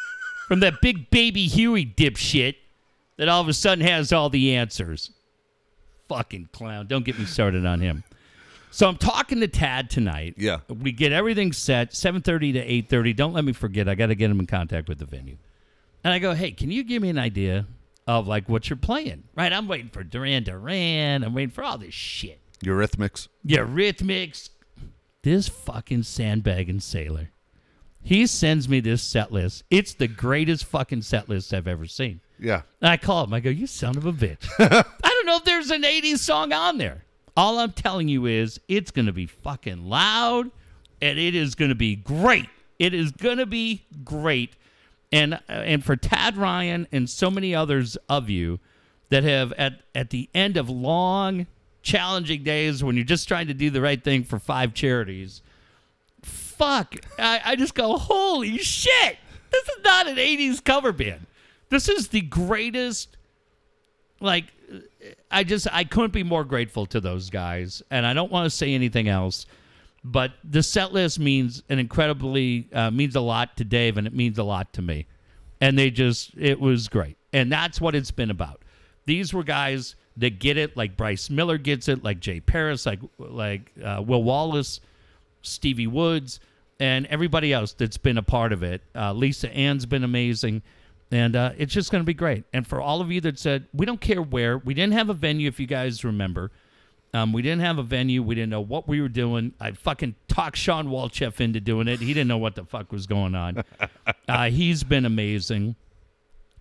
[0.48, 2.54] from that big baby Huey dipshit
[3.16, 5.10] that all of a sudden has all the answers.
[6.08, 6.86] Fucking clown!
[6.86, 8.02] Don't get me started on him.
[8.72, 10.34] So I'm talking to Tad tonight.
[10.38, 10.58] Yeah.
[10.68, 11.90] we get everything set.
[11.92, 13.16] 7:30 to 8:30.
[13.16, 13.88] Don't let me forget.
[13.88, 15.36] I got to get him in contact with the venue.
[16.02, 17.66] And I go, hey, can you give me an idea
[18.06, 19.24] of like what you're playing?
[19.34, 21.22] Right, I'm waiting for Duran Duran.
[21.22, 22.40] I'm waiting for all this shit.
[22.64, 23.28] Eurythmics.
[23.46, 24.50] Eurythmics.
[25.22, 27.30] This fucking sandbagging sailor.
[28.02, 29.64] He sends me this set list.
[29.70, 32.20] It's the greatest fucking set list I've ever seen.
[32.38, 32.62] Yeah.
[32.80, 33.34] And I call him.
[33.34, 34.48] I go, you son of a bitch.
[34.58, 37.04] I don't know if there's an 80s song on there.
[37.36, 40.50] All I'm telling you is it's going to be fucking loud
[41.02, 42.48] and it is going to be great.
[42.78, 44.54] It is going to be great.
[45.12, 48.60] And and for Tad Ryan and so many others of you
[49.08, 51.46] that have at at the end of long
[51.82, 55.42] challenging days when you're just trying to do the right thing for five charities,
[56.22, 56.94] fuck.
[57.18, 59.18] I, I just go, holy shit.
[59.50, 61.26] This is not an 80s cover band.
[61.70, 63.16] This is the greatest.
[64.20, 64.52] Like,
[65.30, 67.82] I just, I couldn't be more grateful to those guys.
[67.90, 69.46] And I don't want to say anything else.
[70.02, 74.14] But the set list means an incredibly uh, means a lot to Dave, and it
[74.14, 75.06] means a lot to me.
[75.60, 78.62] And they just it was great, and that's what it's been about.
[79.04, 83.00] These were guys that get it, like Bryce Miller gets it, like Jay Paris, like
[83.18, 84.80] like uh, Will Wallace,
[85.42, 86.40] Stevie Woods,
[86.78, 88.82] and everybody else that's been a part of it.
[88.94, 90.62] Uh, Lisa Ann's been amazing.
[91.12, 92.44] And uh, it's just going to be great.
[92.52, 95.14] And for all of you that said, we don't care where, we didn't have a
[95.14, 96.52] venue, if you guys remember.
[97.12, 98.22] Um, we didn't have a venue.
[98.22, 99.52] We didn't know what we were doing.
[99.60, 101.98] I fucking talked Sean Walchef into doing it.
[102.00, 103.64] He didn't know what the fuck was going on.
[104.28, 105.74] uh, he's been amazing.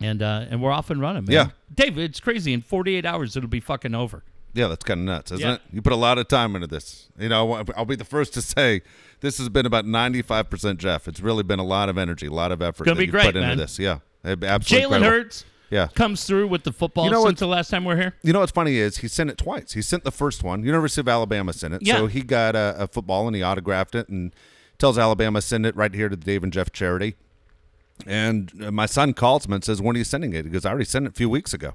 [0.01, 1.33] And uh, and we're off and running, man.
[1.33, 1.49] Yeah.
[1.75, 2.53] Dave, it's crazy.
[2.53, 4.23] In 48 hours, it'll be fucking over.
[4.53, 5.53] Yeah, that's kind of nuts, isn't Yeah.
[5.55, 5.62] it?
[5.71, 7.09] You put a lot of time into this.
[7.19, 8.81] You know, I'll be the first to say
[9.19, 11.07] this has been about 95% Jeff.
[11.07, 13.25] It's really been a lot of energy, a lot of effort Gonna that be great,
[13.25, 13.77] put into this.
[13.77, 13.99] Yeah.
[14.23, 14.97] Absolutely.
[14.97, 15.03] Jalen.
[15.03, 15.88] Hurts Yeah.
[15.93, 18.15] comes through with the football You know since the last time we're here.
[18.23, 19.73] You know what's funny is he sent it twice.
[19.73, 20.63] He sent the first one.
[20.63, 21.82] University of Alabama sent it.
[21.84, 21.97] Yeah.
[21.97, 24.34] So he got a, a football and he autographed it and
[24.77, 27.15] tells Alabama send it right here to the Dave and Jeff charity.
[28.08, 30.69] And uh, my son calls him and says, "When are you sending it?" Because I
[30.69, 31.73] already sent it a few weeks ago.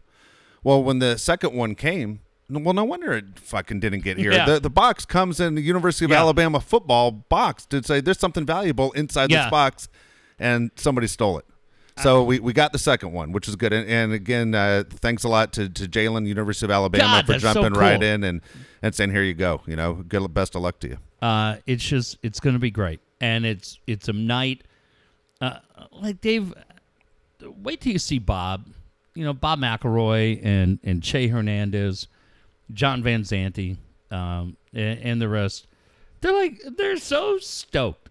[0.63, 4.33] Well, when the second one came, well, no wonder it fucking didn't get here.
[4.33, 4.47] Yeah.
[4.47, 6.21] The the box comes in the University of Yeah.
[6.21, 9.45] Alabama football box to say there's something valuable inside Yeah.
[9.45, 9.89] this box,
[10.39, 11.45] and somebody stole it.
[12.03, 13.73] So we, we got the second one, which is good.
[13.73, 17.33] And, and again, uh, thanks a lot to, to Jalen, University of Alabama, God, for
[17.33, 18.41] that's so jumping right in and,
[18.83, 20.99] and saying, "Here you go." You know, good best of luck to you.
[21.23, 24.65] Uh, it's just it's going to be great, and it's it's a night.
[25.41, 25.59] Uh,
[25.93, 26.53] like Dave,
[27.43, 28.67] wait till you see Bob.
[29.15, 32.09] You know Bob McElroy and and Che Hernandez,
[32.73, 33.77] John Van Zante,
[34.11, 35.69] um, and, and the rest.
[36.21, 38.04] They're like they're so stoked.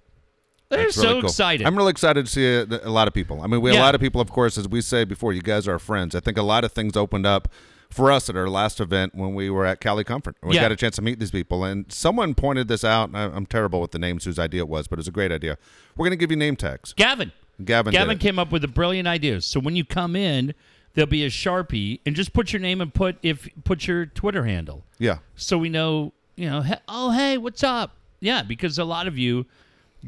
[0.77, 1.29] They're It's so really cool.
[1.29, 1.67] excited.
[1.67, 3.41] I'm really excited to see uh, a, a lot of people.
[3.41, 5.33] I mean, we a lot of people, of course, as we say before.
[5.33, 6.15] You guys are our friends.
[6.15, 7.47] I think a lot of things opened up
[7.89, 10.35] for us at our last event when we were at Cali Comfort.
[10.41, 10.61] We Yeah.
[10.61, 13.09] got a chance to meet these people, and someone pointed this out.
[13.09, 15.11] And I, I'm terrible with the names whose idea it was, but it was a
[15.11, 15.57] great idea.
[15.95, 16.93] We're going to give you name tags.
[16.93, 17.31] Gavin.
[17.63, 19.39] Gavin, Gavin came up with a brilliant idea.
[19.41, 20.55] So when you come in,
[20.95, 24.43] there'll be a sharpie, and just put your name and put if put your Twitter
[24.45, 24.83] handle.
[24.97, 27.95] Yeah, so we know, you know, oh hey, what's up?
[28.19, 29.45] Yeah, because a lot of you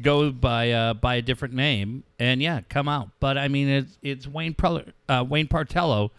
[0.00, 3.10] go by uh, by a different name, and yeah, come out.
[3.20, 6.10] But I mean, it's it's Wayne Preller, uh, Wayne Partello.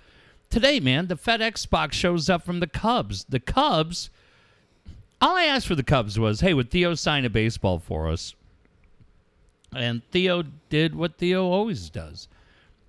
[0.50, 3.26] Today, man, the FedEx box shows up from the Cubs.
[3.28, 4.10] The Cubs.
[5.20, 8.36] All I asked for the Cubs was, hey, would Theo sign a baseball for us?
[9.76, 12.28] And Theo did what Theo always does.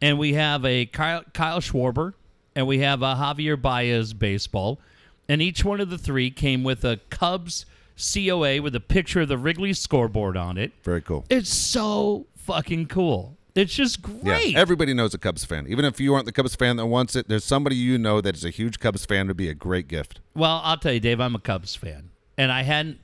[0.02, 2.12] And we have a Kyle, Kyle Schwarber
[2.58, 4.80] and we have a Javier Baez baseball.
[5.28, 7.66] And each one of the three came with a Cubs
[7.98, 10.72] COA with a picture of the Wrigley scoreboard on it.
[10.82, 11.24] very cool.
[11.28, 13.36] It's so fucking cool.
[13.54, 14.52] It's just great.
[14.52, 15.66] Yeah, everybody knows a Cubs fan.
[15.68, 18.36] Even if you aren't the Cubs fan that wants it, there's somebody you know that
[18.36, 19.26] is a huge Cubs fan.
[19.26, 20.20] Would be a great gift.
[20.34, 22.98] Well, I'll tell you, Dave, I'm a Cubs fan, and I hadn't.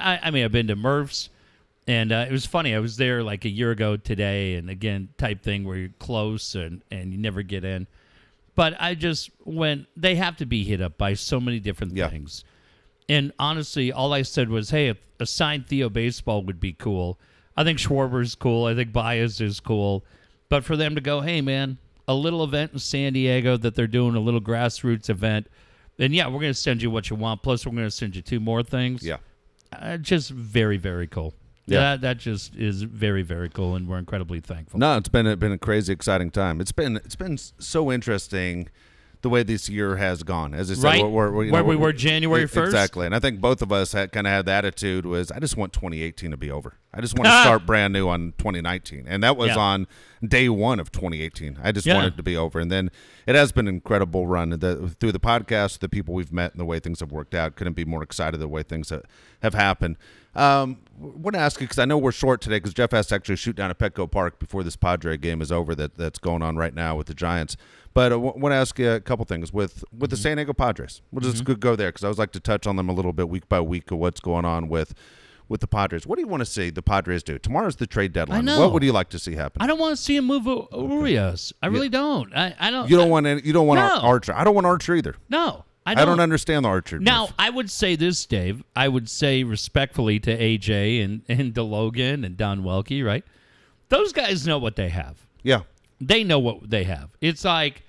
[0.00, 1.28] I, I mean, I've been to Murph's,
[1.86, 2.74] and uh, it was funny.
[2.74, 6.56] I was there like a year ago today, and again, type thing where you're close
[6.56, 7.86] and and you never get in.
[8.56, 9.86] But I just went.
[9.96, 12.08] They have to be hit up by so many different Yeah.
[12.08, 12.44] things,
[13.12, 17.18] and honestly, all I said was, "Hey, if a signed Theo baseball would be cool."
[17.56, 18.66] I think Schwarber's cool.
[18.66, 20.04] I think Baez is cool.
[20.48, 23.86] But for them to go, hey man, a little event in San Diego that they're
[23.86, 25.48] doing a little grassroots event,
[25.96, 27.42] then yeah, we're gonna send you what you want.
[27.42, 29.02] Plus, we're gonna send you two more things.
[29.02, 29.18] Yeah.
[29.72, 31.34] uh, just very very cool.
[31.66, 31.78] Yeah.
[31.78, 34.80] that that just is very very cool, and we're incredibly thankful.
[34.80, 36.60] No, it's been a, been a crazy exciting time.
[36.60, 38.68] It's been it's been so interesting
[39.22, 40.52] the way this year has gone.
[40.52, 41.02] As I said, Right.
[41.04, 42.64] we're, we're, you Where know, we we're- January 1st?
[42.66, 43.06] exactly.
[43.06, 45.56] And I think both of us had kind of had the attitude was I just
[45.56, 46.74] want 2018 to be over.
[46.92, 49.58] I just want to start brand new on 2019, and that was Yeah.
[49.58, 49.86] on
[50.26, 51.58] day one of 2018.
[51.62, 51.94] I just Yeah.
[51.94, 52.90] wanted it to be over, and then
[53.26, 56.60] it has been an incredible run the, through the podcast, the people we've met, and
[56.60, 57.54] the way things have worked out.
[57.56, 59.04] Couldn't be more excited the way things have,
[59.42, 59.96] have happened.
[60.34, 63.14] Um, want to ask you because I know we're short today because Jeff has to
[63.14, 65.74] actually shoot down at Petco Park before this Padre game is over.
[65.74, 67.56] That that's going on right now with the Giants.
[67.94, 70.22] But I want to ask you a couple things with with the mm-hmm.
[70.22, 71.02] San Diego Padres.
[71.10, 71.52] We'll just mm-hmm.
[71.52, 73.48] go- go there because I always like to touch on them a little bit week
[73.48, 74.94] by week of what's going on with
[75.48, 76.06] with the Padres.
[76.06, 77.38] What do you want to see the Padres do?
[77.38, 78.46] Tomorrow's the trade deadline.
[78.46, 79.60] What would you like to see happen?
[79.60, 81.52] I don't want to see him move U- Urias.
[81.62, 82.34] I really don't.
[82.34, 82.88] I, I don't.
[82.88, 84.00] you don't want any, you don't want No.
[84.00, 84.34] Archer.
[84.34, 85.14] I don't want Archer either.
[85.28, 86.06] No, I I don't.
[86.06, 86.98] don't, understand the Archer.
[86.98, 87.34] Now, move.
[87.38, 88.64] I would say this, Dave.
[88.74, 93.24] I would say respectfully to AJ and, and DeLogan and Don Welke, right?
[93.90, 95.26] Those guys know what they have.
[95.42, 95.62] yeah,
[96.04, 97.10] They know what they have.
[97.20, 97.82] It's like,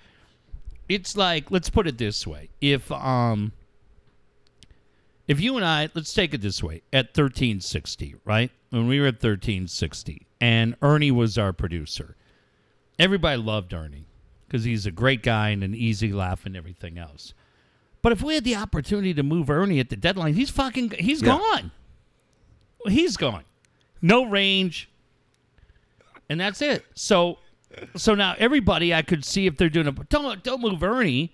[0.87, 2.49] it's like, let's put it this way.
[2.61, 3.53] If, um,
[5.27, 8.51] if you and I, let's take it this way, at 1360, right?
[8.69, 12.15] When we were at 1360, and Ernie was our producer,
[12.99, 14.05] everybody loved Ernie
[14.47, 17.33] because he's a great guy and an easy laugh and everything else.
[18.03, 21.21] But if we had the opportunity to move Ernie at the deadline, he's fucking he's
[21.21, 21.29] Yeah.
[21.37, 21.71] gone.
[22.87, 23.45] he's gone.
[24.01, 24.89] No range.
[26.29, 26.85] And that's it.
[26.95, 27.39] So
[27.95, 31.33] so now everybody I could see if they're doing a don't don't move Ernie.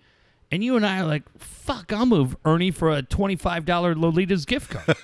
[0.52, 4.72] And you and I are like, fuck, I'll move Ernie for a $25 Lolita's gift
[4.72, 4.98] card.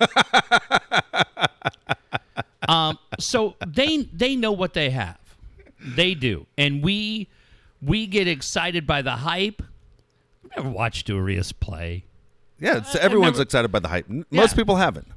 [2.67, 5.19] um, so they they know what they have.
[5.79, 6.47] They do.
[6.57, 7.29] And we
[7.81, 9.61] we get excited by the hype.
[10.45, 12.05] I've never watched Urias play.
[12.59, 14.09] Yeah, it's, everyone's never- excited by the hype.
[14.09, 14.41] N- Yeah.
[14.41, 15.09] Most people haven't,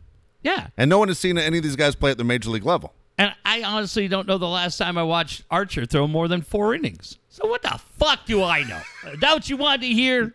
[0.43, 0.69] Yeah.
[0.77, 2.93] and no one has seen any of these guys play at the major league level.
[3.19, 6.75] And I honestly don't know the last time I watched Archer throw more than four
[6.75, 7.19] innings.
[7.29, 8.81] So what the fuck do I know?
[9.13, 10.35] Is that what you wanted to hear?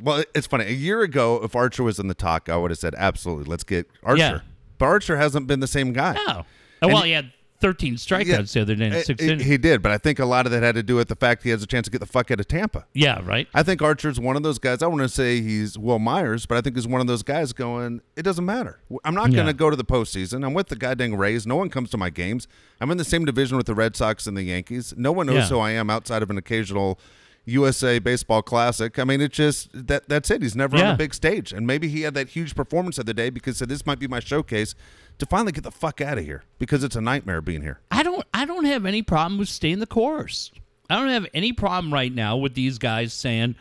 [0.00, 0.66] Well, it's funny.
[0.66, 3.64] A year ago, if Archer was in the talk, I would have said absolutely, let's
[3.64, 4.18] get Archer.
[4.18, 4.40] Yeah.
[4.76, 6.14] But Archer hasn't been the same guy.
[6.26, 6.44] No.
[6.82, 9.44] Oh, well, he had 13 strikeouts Yeah, the other day in eh, six eh, innings.
[9.44, 11.42] He did, but I think a lot of that had to do with the fact
[11.42, 12.86] he has a chance to get the fuck out of Tampa.
[12.94, 13.48] yeah, right?
[13.54, 14.82] I think Archer's one of those guys.
[14.82, 17.52] I want to say he's Wil Myers, but I think he's one of those guys
[17.52, 18.80] going, it doesn't matter.
[19.04, 19.52] I'm not going Yeah.
[19.52, 20.44] to go to the postseason.
[20.46, 21.46] I'm with the goddamn Rays.
[21.46, 22.46] No one comes to my games.
[22.80, 24.94] I'm in the same division with the Red Sox and the Yankees.
[24.96, 25.48] No one knows Yeah.
[25.48, 26.98] who I am outside of an occasional
[27.44, 28.98] USA Baseball Classic.
[28.98, 30.42] I mean, it's just that that's it.
[30.42, 33.12] He's never on a big stage, and maybe he had that huge performance of the
[33.12, 34.74] other day because said this might be my showcase
[35.18, 37.80] to finally get the fuck out of here because it's a nightmare being here.
[37.90, 40.50] I don't I don't have any problem with staying the course.
[40.90, 43.56] I don't have any problem right now with these guys saying,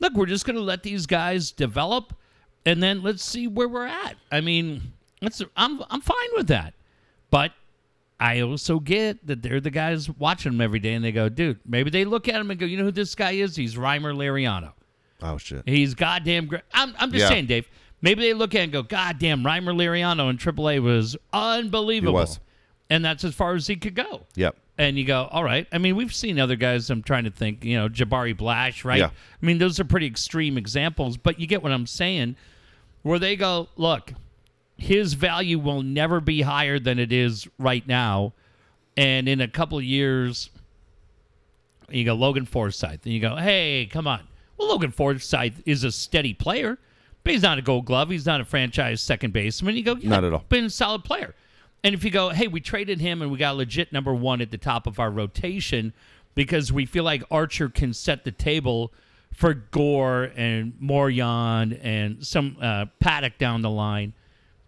[0.00, 2.14] "Look, we're just going to let these guys develop
[2.66, 6.74] and then let's see where we're at." I mean, that's I'm I'm fine with that.
[7.30, 7.52] But
[8.20, 11.58] I also get that they're the guys watching them every day and they go, "Dude,
[11.66, 13.56] maybe they look at him and go, "You know who this guy is?
[13.56, 14.72] He's Rymer Liriano.
[15.22, 15.62] Oh shit.
[15.66, 17.28] He's goddamn great." I'm I'm just Yeah.
[17.28, 17.68] saying, Dave.
[18.00, 22.12] Maybe they look at it and go, "God damn, Rymer Liriano in AAA was unbelievable."
[22.14, 22.40] was.
[22.90, 24.56] And that's as far as he could go Yep.
[24.78, 25.66] and you go, all right.
[25.70, 26.88] I mean, we've seen other guys.
[26.88, 28.98] I'm trying to think, you know, Jabari Blash, right?
[29.00, 29.08] Yeah.
[29.10, 32.36] I mean, those are pretty extreme examples, but you get what I'm saying.
[33.02, 34.14] Where they go, look,
[34.78, 38.32] his value will never be higher than it is right now,
[38.96, 40.48] and in a couple of years,
[41.90, 44.22] you go Logan Forsythe, and you go, hey, come on.
[44.56, 46.78] Well, Logan Forsythe is a steady player,
[47.24, 48.10] but he's not a Gold Glove.
[48.10, 49.76] He's not a franchise second baseman.
[49.76, 50.44] You go, yeah, Not at all.
[50.48, 51.34] Been a solid player.
[51.84, 54.40] And if you go, hey, we traded him and we got a legit number one
[54.40, 55.92] at the top of our rotation
[56.34, 58.92] because we feel like Archer can set the table
[59.32, 64.12] for Gore and Morejon and some uh, Paddack down the line.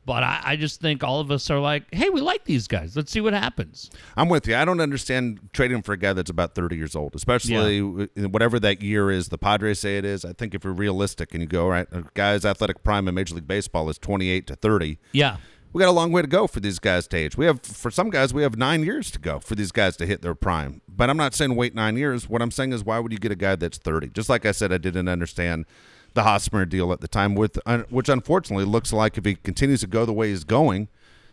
[0.06, 2.96] But I, I just think all of us are like, hey, we like these guys.
[2.96, 3.90] Let's see what happens.
[4.16, 4.56] I'm with you.
[4.56, 8.58] I don't understand trading for a guy that's about 30 years old, especially in whatever
[8.60, 9.28] that year is.
[9.28, 10.24] The Padres say it is.
[10.24, 13.14] I think if you're realistic and you go, all right, a guy's athletic prime in
[13.14, 14.98] Major League Baseball is 28 to 30.
[15.12, 15.36] Yeah.
[15.72, 17.36] We got a long way to go for these guys to age.
[17.36, 20.06] We have, for some guys, we have nine years to go for these guys to
[20.06, 20.80] hit their prime.
[20.88, 22.28] But I'm not saying wait nine years.
[22.28, 24.08] What I'm saying is, why would you get a guy that's 30?
[24.08, 25.66] Just like I said, I didn't understand
[26.14, 29.80] the Hosmer deal at the time, with uh, which unfortunately looks like if he continues
[29.80, 30.88] to go the way he's going,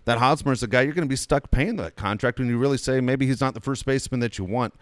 [0.06, 2.78] that Hosmer's a guy you're going to be stuck paying that contract when you really
[2.78, 4.74] say maybe he's not the first baseman that you want.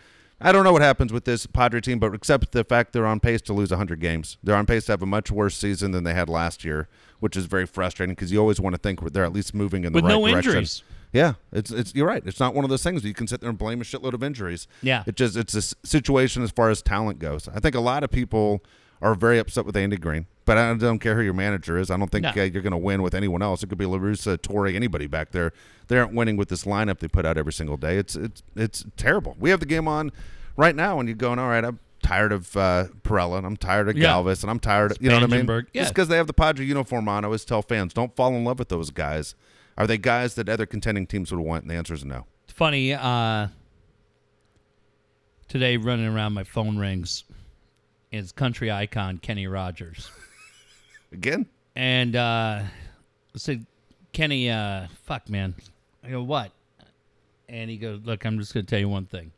[0.42, 3.22] I don't know what happens with this Padre team, but except the fact they're on
[3.22, 4.38] pace to lose 100 games.
[4.44, 6.90] They're on pace to have a much worse season than they had last year,
[7.22, 9.94] which is very frustrating because you always want to think they're at least moving in
[9.94, 10.50] the With right no direction.
[10.52, 10.84] injuries.
[11.14, 12.22] Yeah, it's it's you're right.
[12.26, 14.12] It's not one of those things where you can sit there and blame a shitload
[14.14, 14.68] of injuries.
[14.82, 15.04] Yeah.
[15.08, 17.48] it just it's a situation as far as talent goes.
[17.48, 18.62] I think a lot of people
[19.06, 21.92] are very upset with Andy Green, but I don't care who your manager is.
[21.92, 22.30] I don't think No.
[22.30, 23.62] uh, you're going to win with anyone else.
[23.62, 25.54] It could be Larusa, Torre, anybody back there.
[25.88, 27.98] They aren't winning with this lineup they put out every single day.
[27.98, 29.36] It's it's it's terrible.
[29.40, 30.12] We have the game on
[30.58, 33.90] right now, and you're going, all right, I'm tired of uh, Pirela, and I'm tired
[33.90, 34.10] of Yeah.
[34.14, 35.66] Galvis, and I'm tired of, you know what I mean?
[35.74, 35.84] Yeah.
[35.84, 38.44] Just because they have the Padre uniform on, I always tell fans, don't fall in
[38.44, 39.36] love with those guys.
[39.78, 41.64] Are they guys that other contending teams would want?
[41.64, 42.26] And the answer is no.
[42.46, 42.94] It's funny.
[42.94, 43.48] Uh,
[45.48, 47.24] today, running around, my phone rings.
[48.16, 50.10] It's country icon Kenny Rogers.
[51.12, 51.46] Again?
[51.76, 53.66] And uh, I said,
[54.14, 55.54] Kenny, uh, fuck, man.
[56.02, 56.52] I go, what?
[57.50, 59.32] And he goes, look, I'm just going to tell you one thing.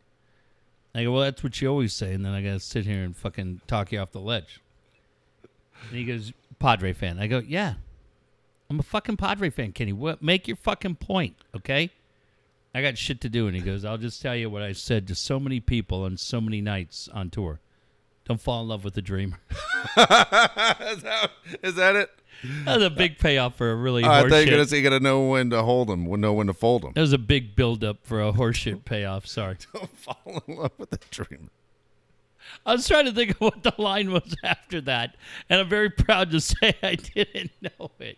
[0.94, 2.14] I go, well, that's what you always say.
[2.14, 4.62] And then I got to sit here and fucking talk you off the ledge.
[5.90, 7.18] And he goes, Padre fan.
[7.20, 7.76] I go, yeah.
[8.70, 9.94] I'm a fucking Padre fan, Kenny.
[9.94, 10.22] What?
[10.22, 11.90] Make your fucking point, okay?
[12.76, 13.48] I got shit to do.
[13.48, 16.18] And he goes, I'll just tell you what I said to so many people on
[16.18, 17.60] so many nights on tour.
[18.28, 19.40] Don't fall in love with the dreamer.
[19.52, 19.56] is,
[19.96, 21.32] that,
[21.64, 22.10] is that it?
[22.66, 24.68] That was a big payoff for a really Oh, I thought you were going to
[24.68, 26.92] say you got to know when to hold them, know when to fold them.
[26.94, 29.26] That was a big build-up for a horseshit payoff.
[29.26, 29.58] Sorry.
[29.74, 31.50] Don't fall in love with the dreamer.
[32.66, 35.16] I was trying to think of what the line was after that,
[35.50, 38.18] and I'm very proud to say I didn't know it.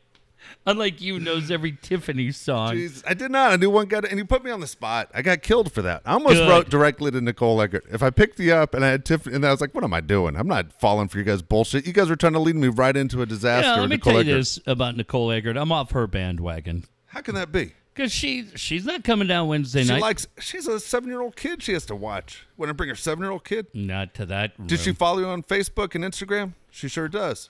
[0.65, 2.75] Unlike you, knows every Tiffany song.
[2.75, 3.51] Jeez, I did not.
[3.51, 5.09] I knew one guy, and you put me on the spot.
[5.13, 6.01] I got killed for that.
[6.05, 6.49] I almost Good.
[6.49, 7.85] wrote directly to Nicole Eggert.
[7.91, 9.93] If I picked you up and I had Tiffany, and I was like, "What am
[9.93, 10.35] I doing?
[10.35, 11.85] I'm not falling for you guys' bullshit.
[11.87, 14.13] You guys are trying to lead me right into a disaster." Yeah, let me Nicole
[14.13, 14.39] tell you Eggert.
[14.39, 15.57] this about Nicole Eggert.
[15.57, 16.85] I'm off her bandwagon.
[17.07, 17.73] How can that be?
[17.93, 19.95] Because she she's not coming down Wednesday She night.
[19.97, 20.27] She likes.
[20.39, 21.61] She's a seven-year-old kid.
[21.61, 22.47] She has to watch.
[22.55, 23.67] Want to bring her seven-year-old kid?
[23.73, 24.67] not to that.
[24.67, 26.53] Did she follow you on Facebook and Instagram?
[26.71, 27.49] She sure does.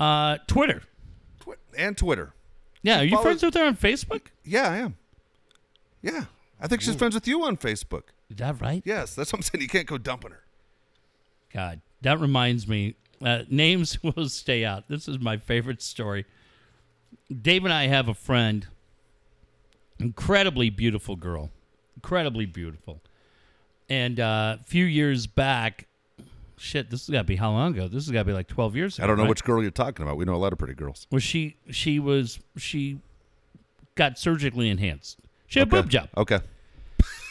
[0.00, 0.82] Uh, Twitter.
[1.44, 2.32] Twi- and Twitter.
[2.82, 4.22] Yeah, are you follows- friends with her on Facebook?
[4.44, 4.96] Yeah, I am.
[6.02, 6.24] Yeah,
[6.60, 8.04] I think she's friends with you on Facebook.
[8.30, 8.82] Is that right?
[8.84, 9.62] Yes, that's what I'm saying.
[9.62, 10.42] You can't go dumping her.
[11.52, 12.96] God, that reminds me.
[13.22, 14.88] Uh, names will stay out.
[14.88, 16.26] This is my favorite story.
[17.40, 18.66] Dave and I have a friend,
[19.98, 21.50] incredibly beautiful girl,
[21.96, 23.00] incredibly beautiful.
[23.88, 25.86] And uh, a few years back,
[26.56, 27.88] shit, this has got to be how long ago?
[27.88, 28.98] This has got to be like twelve years.
[28.98, 29.28] ago, I don't know right?
[29.30, 30.16] which girl you're talking about.
[30.16, 31.06] We know a lot of pretty girls.
[31.10, 32.98] Well, she she was she
[33.94, 35.18] got surgically enhanced.
[35.46, 35.82] She had a okay.
[35.82, 36.08] boob job.
[36.16, 36.40] Okay.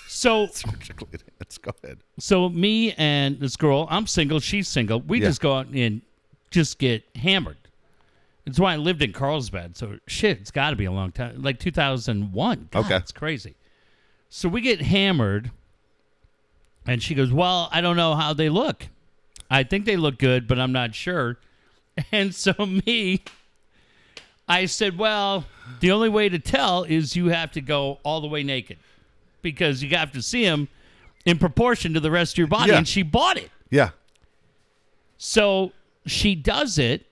[0.07, 0.41] So
[1.39, 1.97] Let's go ahead.
[2.19, 5.01] So me and this girl, I'm single, she's single.
[5.01, 5.27] We Yeah.
[5.27, 6.01] just go out and
[6.51, 7.57] just get hammered.
[8.45, 9.75] That's why I lived in Carlsbad.
[9.75, 12.67] So shit, it's got to be a long time, like 2001.
[12.71, 12.95] God, Okay.
[12.97, 13.55] it's crazy.
[14.29, 15.51] So we get hammered,
[16.85, 18.87] and she goes, "Well, I don't know how they look.
[19.49, 21.37] I think they look good, but I'm not sure."
[22.11, 23.21] And so me,
[24.47, 25.45] I said, "Well,
[25.79, 28.77] the only way to tell is you have to go all the way naked,
[29.43, 30.69] because you have to see them
[31.23, 32.79] in proportion to the rest of your body." Yeah.
[32.79, 33.51] And she bought it.
[33.69, 33.91] Yeah.
[35.17, 35.71] So
[36.07, 37.05] she does it,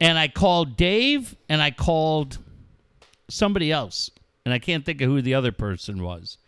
[0.00, 2.38] and I called Dave and I called
[3.28, 4.10] somebody else,
[4.44, 6.38] and I can't think of who the other person was.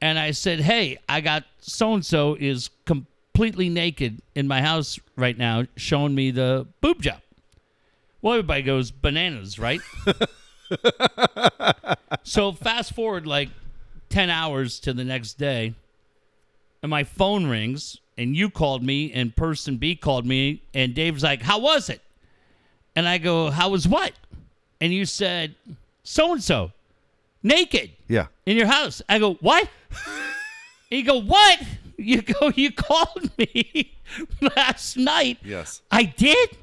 [0.00, 2.70] And I said, Hey, I got so and so is
[3.40, 7.22] completely naked in my house right now, showing me the boob job.
[8.20, 9.80] Well, everybody goes bananas, right?
[12.22, 13.48] so fast forward like
[14.10, 15.72] 10 hours to the next day,
[16.82, 21.22] and my phone rings, and you called me, and person B called me, and Dave's
[21.22, 22.02] like, How was it?
[22.94, 24.12] And I go, How was what?
[24.82, 25.54] And you said,
[26.02, 26.72] So and so,
[27.42, 28.26] naked Yeah.
[28.44, 29.00] in your house.
[29.08, 29.66] I go, What?
[30.90, 31.58] and you go, What?
[32.00, 33.94] You go, You called me
[34.56, 35.38] last night.
[35.44, 35.82] Yes.
[35.90, 36.56] I did?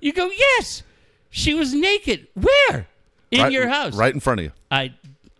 [0.00, 0.82] You go, Yes.
[1.30, 2.28] She was naked.
[2.34, 2.86] Where?
[3.30, 3.94] In right, your house.
[3.94, 4.52] Right in front of you.
[4.70, 4.92] I,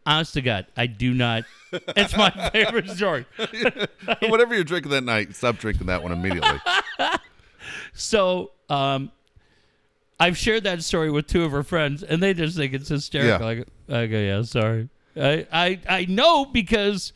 [0.06, 1.44] honest to God, I do not.
[1.96, 3.24] It's my favorite story.
[4.28, 6.60] Whatever you're drinking that night, stop drinking that one immediately.
[7.94, 9.10] So, um,
[10.20, 13.46] I've shared that story with two of her friends, and they just think it's hysterical.
[13.46, 13.52] Yeah.
[13.52, 14.88] I, go, I go, yeah, sorry.
[15.16, 17.12] I, I, I know because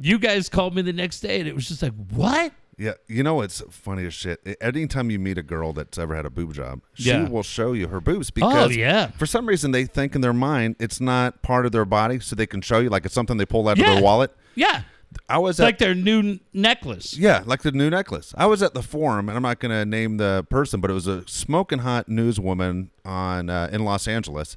[0.00, 2.52] you guys called me the next day, and it was just like, what?
[2.76, 4.40] Yeah, you know it's funny as shit.
[4.60, 7.28] Anytime you meet a girl that's ever had a boob job, she Yeah.
[7.28, 9.12] will show you her boobs because Oh, yeah.
[9.16, 12.34] for some reason they think in their mind it's not part of their body, so
[12.34, 13.90] they can show you like it's something they pull out Yeah.
[13.90, 14.32] of their wallet.
[14.56, 14.82] Yeah,
[15.28, 17.16] I was it's at like their new necklace.
[17.16, 18.34] yeah, like the new necklace.
[18.36, 20.94] I was at the forum, and I'm not going to name the person, but it
[20.94, 24.56] was a smoking hot newswoman on uh, in Los Angeles,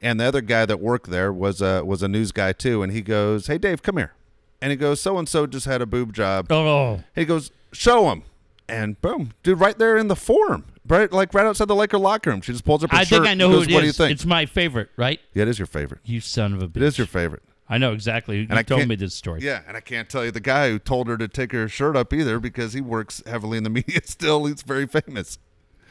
[0.00, 2.92] and the other guy that worked there was a was a news guy too, and
[2.92, 4.12] he goes, "Hey Dave, come here,"
[4.60, 8.10] and he goes, "So and so just had a boob job." Oh, He goes, "Show
[8.10, 8.22] him,"
[8.68, 12.30] and boom, dude, right there in the forum, right, like right outside the Laker locker
[12.30, 12.40] room.
[12.40, 13.18] She just pulls up her I shirt.
[13.18, 13.74] think I know and who goes, it is.
[13.74, 14.10] What do you think?
[14.12, 15.20] It's my favorite, right?
[15.34, 16.00] yeah, it is your favorite.
[16.04, 16.76] You son of a bitch.
[16.76, 17.42] It is your favorite.
[17.68, 18.38] I know exactly.
[18.42, 19.40] You I told me this story.
[19.42, 21.96] Yeah, and I can't tell you the guy who told her to take her shirt
[21.96, 24.44] up either because he works heavily in the media still.
[24.44, 25.38] He's very famous.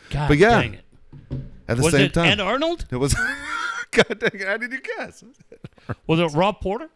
[0.10, 0.82] God But yeah, dang it.
[1.68, 2.86] At the Was same it time, and Arnold?
[2.92, 3.14] it was.
[3.92, 4.48] God dang it!
[4.48, 5.24] How did you guess?
[6.08, 6.90] Was it Rob Porter?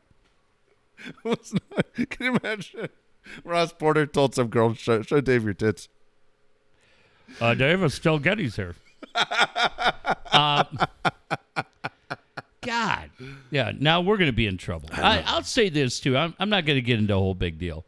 [1.23, 2.89] Was not, can you imagine?
[3.43, 5.87] Ross Porter told some girl, "Show, show Dave your tits."
[7.39, 8.75] Uh, Dave, it's still Getty's here.
[9.15, 10.63] uh,
[12.61, 13.09] God.
[13.51, 14.89] Yeah, now we're going to be in trouble.
[14.93, 16.17] I, I'll say this, too.
[16.17, 17.85] I'm, I'm not going to get into a whole big deal.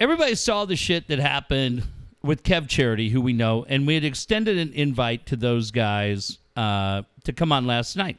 [0.00, 1.84] Everybody saw the shit that happened
[2.22, 6.38] with Kev Charity, who we know, and we had extended an invite to those guys
[6.56, 8.18] uh, to come on last night.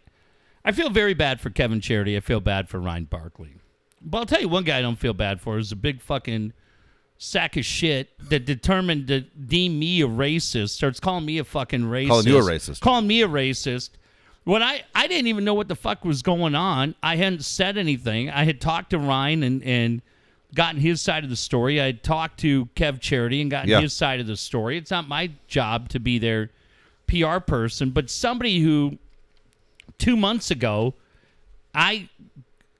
[0.65, 2.15] I feel very bad for Kevin Charity.
[2.17, 3.53] I feel bad for Ryan Barkley.
[4.01, 6.53] But I'll tell you one guy I don't feel bad for is a big fucking
[7.17, 11.81] sack of shit that determined to deem me a racist, starts calling me a fucking
[11.83, 12.07] racist.
[12.07, 12.79] Calling you a racist.
[12.81, 13.91] Calling me a racist.
[14.45, 16.95] When I, I didn't even know what the fuck was going on.
[17.03, 18.29] I hadn't said anything.
[18.29, 20.01] I had talked to Ryan and, and
[20.55, 21.79] gotten his side of the story.
[21.81, 23.81] I had talked to Kev Charity and gotten Yeah.
[23.81, 24.77] his side of the story.
[24.77, 26.49] It's not my job to be their
[27.07, 28.97] PR person, but somebody who
[29.99, 30.95] two months ago
[31.73, 32.09] I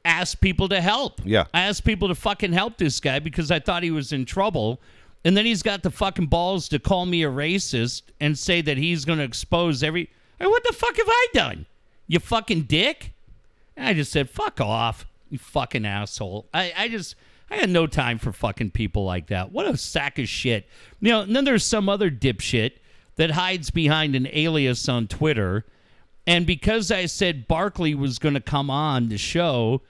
[0.05, 1.21] asked people to help.
[1.23, 1.45] Yeah.
[1.53, 4.79] I asked people to fucking help this guy because I thought he was in trouble.
[5.25, 8.77] And then he's got the fucking balls to call me a racist and say that
[8.77, 10.09] he's going to expose every.
[10.39, 11.65] Hey, what the fuck have I done?
[12.07, 13.13] You fucking dick?
[13.75, 16.47] And I just said, fuck off, you fucking asshole.
[16.53, 17.15] I, I just.
[17.51, 19.51] I had no time for fucking people like that.
[19.51, 20.67] What a sack of shit.
[21.01, 22.73] You know, and then there's some other dipshit
[23.15, 25.65] that hides behind an alias on Twitter
[26.29, 29.81] And because I said Barkley was going to come on the show,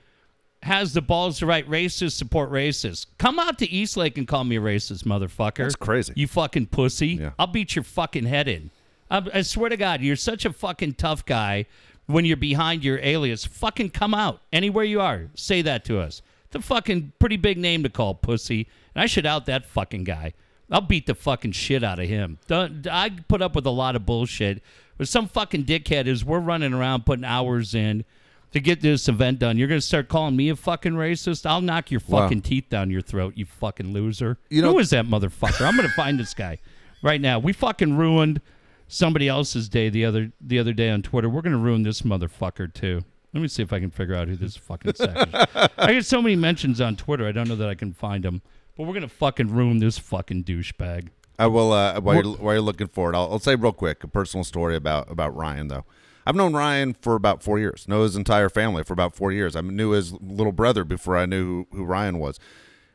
[0.64, 3.08] has the balls to write racist, support racist.
[3.18, 5.58] Come out to Eastlake and call me a racist, motherfucker.
[5.58, 6.14] That's crazy.
[6.16, 7.08] You fucking pussy.
[7.08, 7.32] Yeah.
[7.38, 8.70] I'll beat your fucking head in.
[9.12, 11.66] I, I swear to God, you're such a fucking tough guy
[12.06, 13.44] when you're behind your alias.
[13.44, 15.28] Fucking come out anywhere you are.
[15.36, 16.22] Say that to us.
[16.52, 18.66] The fucking pretty big name to call, pussy.
[18.96, 20.34] And I should out that fucking guy.
[20.72, 22.38] I'll beat the fucking shit out of him.
[22.50, 24.64] I put up with a lot of bullshit.
[25.00, 28.04] But some fucking dickhead is we're running around putting hours in
[28.52, 29.58] to get this event done.
[29.58, 31.46] You're gonna start calling me a fucking racist?
[31.48, 32.24] I'll knock your Wow.
[32.24, 34.38] fucking teeth down your throat, you fucking loser.
[34.50, 35.66] You know- Who is that motherfucker?
[35.66, 36.58] I'm gonna find this guy
[37.02, 37.40] right now.
[37.40, 38.42] We fucking ruined
[38.88, 41.30] somebody else's day the other the other day on Twitter.
[41.30, 43.02] We're gonna ruin this motherfucker too.
[43.34, 45.70] Let me see if I can figure out who this fucking sack is.
[45.78, 47.26] I get so many mentions on Twitter.
[47.28, 48.42] I don't know that I can find him.
[48.76, 51.10] But we're gonna fucking ruin this fucking douchebag.
[51.40, 51.72] I will.
[51.72, 54.44] Uh, while, you're, while you're looking for it, I'll, I'll say real quick a personal
[54.44, 55.86] story about about Ryan though.
[56.28, 57.88] I've known Ryan for about four years.
[57.88, 59.56] Know his entire family for about four years.
[59.56, 62.40] I knew his little brother before I knew who, who Ryan was.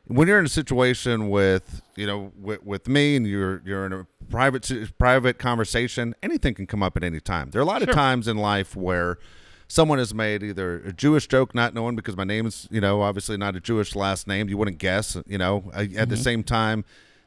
[0.06, 3.92] When you're in a situation with you know with, with me and you're you're in
[3.94, 7.50] a private private conversation, anything can come up at any time.
[7.50, 9.18] There are a lot of times in life where
[9.66, 13.38] someone has made either a Jewish joke, not knowing because my name's you know obviously
[13.38, 14.50] not a Jewish last name.
[14.50, 15.16] You wouldn't guess.
[15.26, 16.84] You know, at the same time,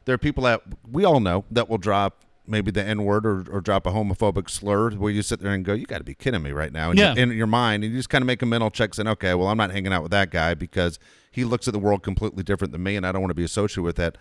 [0.08, 3.44] there are people that we all know that will drop maybe the N word or,
[3.52, 6.14] or drop a homophobic slur where you sit there and go, you got to be
[6.14, 6.88] kidding me right now.
[6.88, 7.14] And Yeah.
[7.14, 9.48] in your mind, and you just kind of make a mental check saying, okay, well,
[9.48, 10.98] I'm not hanging out with that guy because
[11.30, 13.44] he looks at the world completely different than me, and I don't want to be
[13.44, 14.16] associated with that.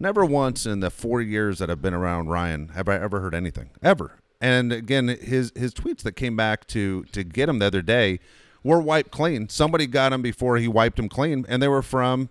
[0.00, 3.34] Never once in the four years that I've been around Ryan have I ever heard
[3.34, 4.14] anything ever.
[4.40, 8.18] And again, his his tweets that came back to to get him the other day
[8.64, 9.48] were wiped clean.
[9.48, 12.28] Somebody got him before he wiped him clean, and they were from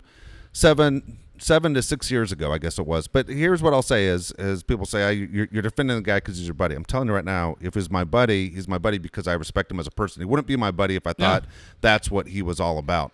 [0.54, 3.08] seven seven to six years ago, I guess it was.
[3.08, 6.18] But here's what I'll say: is is people say oh, you're, you're defending the guy
[6.18, 6.76] because he's your buddy.
[6.76, 9.72] I'm telling you right now, if he's my buddy, he's my buddy because I respect
[9.72, 10.22] him as a person.
[10.22, 11.46] He wouldn't be my buddy if I thought
[11.82, 13.14] that's what he was all about.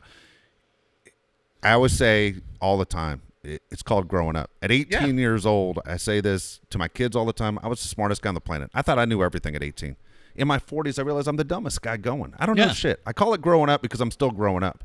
[1.62, 4.50] I always say all the time, it, it's called growing up.
[4.62, 7.58] At 18 years old, I say this to my kids all the time.
[7.64, 8.70] I was the smartest guy on the planet.
[8.74, 9.96] I thought I knew everything at 18.
[10.36, 12.34] In my 40s, I realized I'm the dumbest guy going.
[12.40, 13.00] I don't know shit.
[13.06, 14.84] I call it growing up because I'm still growing up.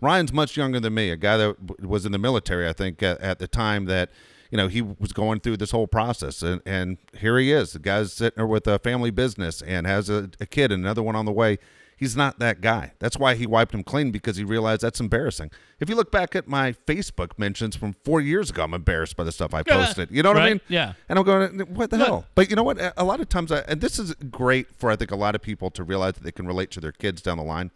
[0.00, 3.20] Ryan's much younger than me, a guy that was in the military, I think, at,
[3.20, 4.10] at the time that,
[4.50, 6.42] you know, he was going through this whole process.
[6.42, 7.72] And, and here he is.
[7.72, 11.02] The guy's sitting there with a family business and has a, a kid and another
[11.02, 11.58] one on the way.
[12.00, 12.92] He's not that guy.
[12.98, 15.50] That's why he wiped him clean because he realized that's embarrassing.
[15.80, 19.24] If you look back at my Facebook mentions from four years ago, I'm embarrassed by
[19.24, 20.10] the stuff I posted.
[20.10, 20.60] You know what I mean?
[20.66, 20.94] Yeah.
[21.10, 22.06] And I'm going, what the Look.
[22.06, 22.24] hell?
[22.34, 22.78] But you know what?
[22.96, 25.42] A- lot of times, I, and this is great for I think a lot of
[25.42, 27.70] people to realize that they can relate to their kids down the line.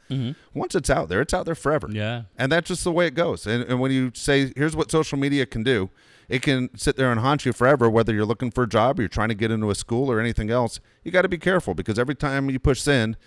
[0.55, 1.87] Once it's out there, it's out there forever.
[1.89, 1.97] Mm-hmm.
[1.97, 2.23] Yeah.
[2.39, 3.47] And that's just the way it goes.
[3.47, 5.91] And, and when you say, here's what social media can do,
[6.31, 9.03] it can sit there and haunt you forever, whether you're looking for a job or
[9.03, 10.81] you're trying to get into a school or anything else.
[11.03, 13.19] You got to be careful because every time you push send,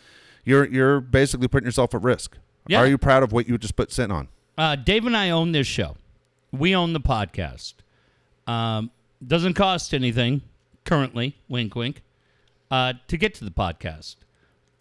[0.47, 2.37] you're you're basically putting yourself at risk.
[2.67, 2.79] Yeah.
[2.79, 4.29] Are you proud of what you just put sent on?
[4.57, 5.97] Uh, Dave and I own this show.
[6.51, 7.73] We own the podcast.
[8.47, 8.89] Um,
[9.25, 10.41] doesn't cost anything
[10.85, 12.01] currently, wink, wink,
[12.71, 14.15] uh, to get to the podcast.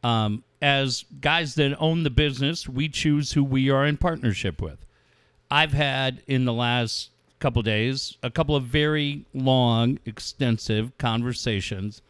[0.05, 4.87] Um, as guys that own the business, we choose who we are in partnership with.
[5.51, 7.11] I've had in the last
[7.41, 12.03] couple days a couple of very long, extensive conversations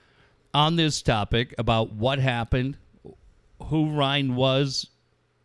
[0.52, 2.76] on this topic about what happened,
[3.64, 4.88] who Ryan was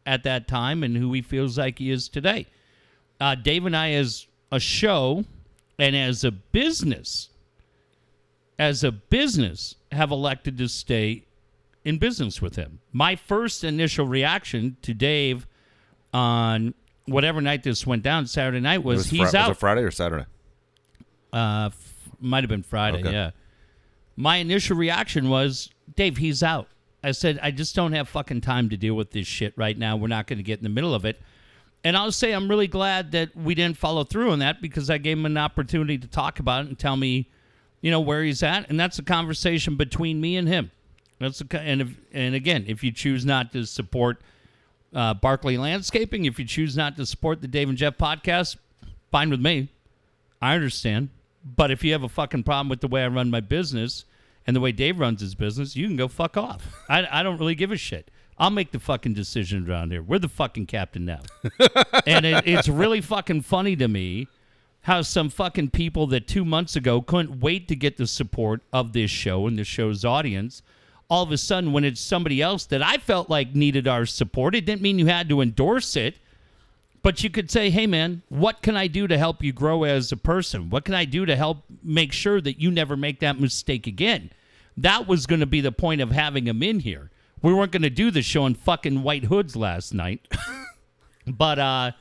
[0.05, 2.47] at that time, and who he feels like he is today.
[3.19, 5.25] Uh, Dave and I, as a show
[5.77, 7.29] and as a business,
[8.57, 11.25] as a business, have elected to stay
[11.85, 12.79] in business with him.
[12.91, 15.47] My first initial reaction to Dave
[16.13, 16.73] on
[17.05, 19.49] whatever night this went down, Saturday night, was, was he's Fri- out.
[19.49, 20.25] Was it Friday or Saturday?
[21.31, 22.99] Uh, f- might have been Friday.
[22.99, 23.11] Okay.
[23.11, 23.31] Yeah.
[24.15, 26.67] My initial reaction was, Dave, he's out.
[27.03, 29.95] I said, I just don't have fucking time to deal with this shit right now.
[29.95, 31.19] We're not going to get in the middle of it.
[31.83, 34.99] And I'll say I'm really glad that we didn't follow through on that because I
[34.99, 37.27] gave him an opportunity to talk about it and tell me,
[37.81, 38.69] you know, where he's at.
[38.69, 40.69] And that's a conversation between me and him.
[41.19, 44.21] That's a, and if, and again, if you choose not to support
[44.93, 48.57] uh, Landscaping, if you choose not to support the Dave and Jeff podcast,
[49.09, 49.69] fine with me.
[50.39, 51.09] I understand.
[51.43, 54.05] But if you have a fucking problem with the way I run my business
[54.47, 56.67] and the way Dave runs his business, you can go fuck off.
[56.89, 58.09] I, I don't really give a shit.
[58.37, 60.01] I'll make the fucking decision around here.
[60.01, 61.19] We're the fucking captain now.
[62.07, 64.27] and it, it's really fucking funny to me
[64.81, 68.93] how some fucking people that two months ago couldn't wait to get the support of
[68.93, 70.63] this show and the show's audience,
[71.07, 74.55] all of a sudden, when it's somebody else that I felt like needed our support,
[74.55, 76.17] it didn't mean you had to endorse it.
[77.03, 80.11] But you could say, hey, man, what can I do to help you grow as
[80.11, 80.69] a person?
[80.69, 84.31] What can I do to help make sure that you never make that mistake again?
[84.77, 87.09] That was going to be the point of having him in here.
[87.41, 90.27] we weren't going to do the show in fucking white hoods last night.
[91.27, 91.91] but uh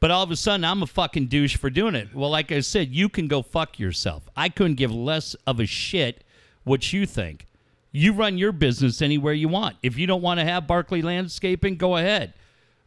[0.00, 2.14] but all of a sudden I'm a fucking douche for doing it.
[2.14, 4.28] Well, like I said, you can go fuck yourself.
[4.36, 6.24] I couldn't give less of a shit
[6.64, 7.46] what you think.
[7.90, 9.76] You run your business anywhere you want.
[9.82, 12.34] If you don't want to have Barkley Landscaping, go ahead.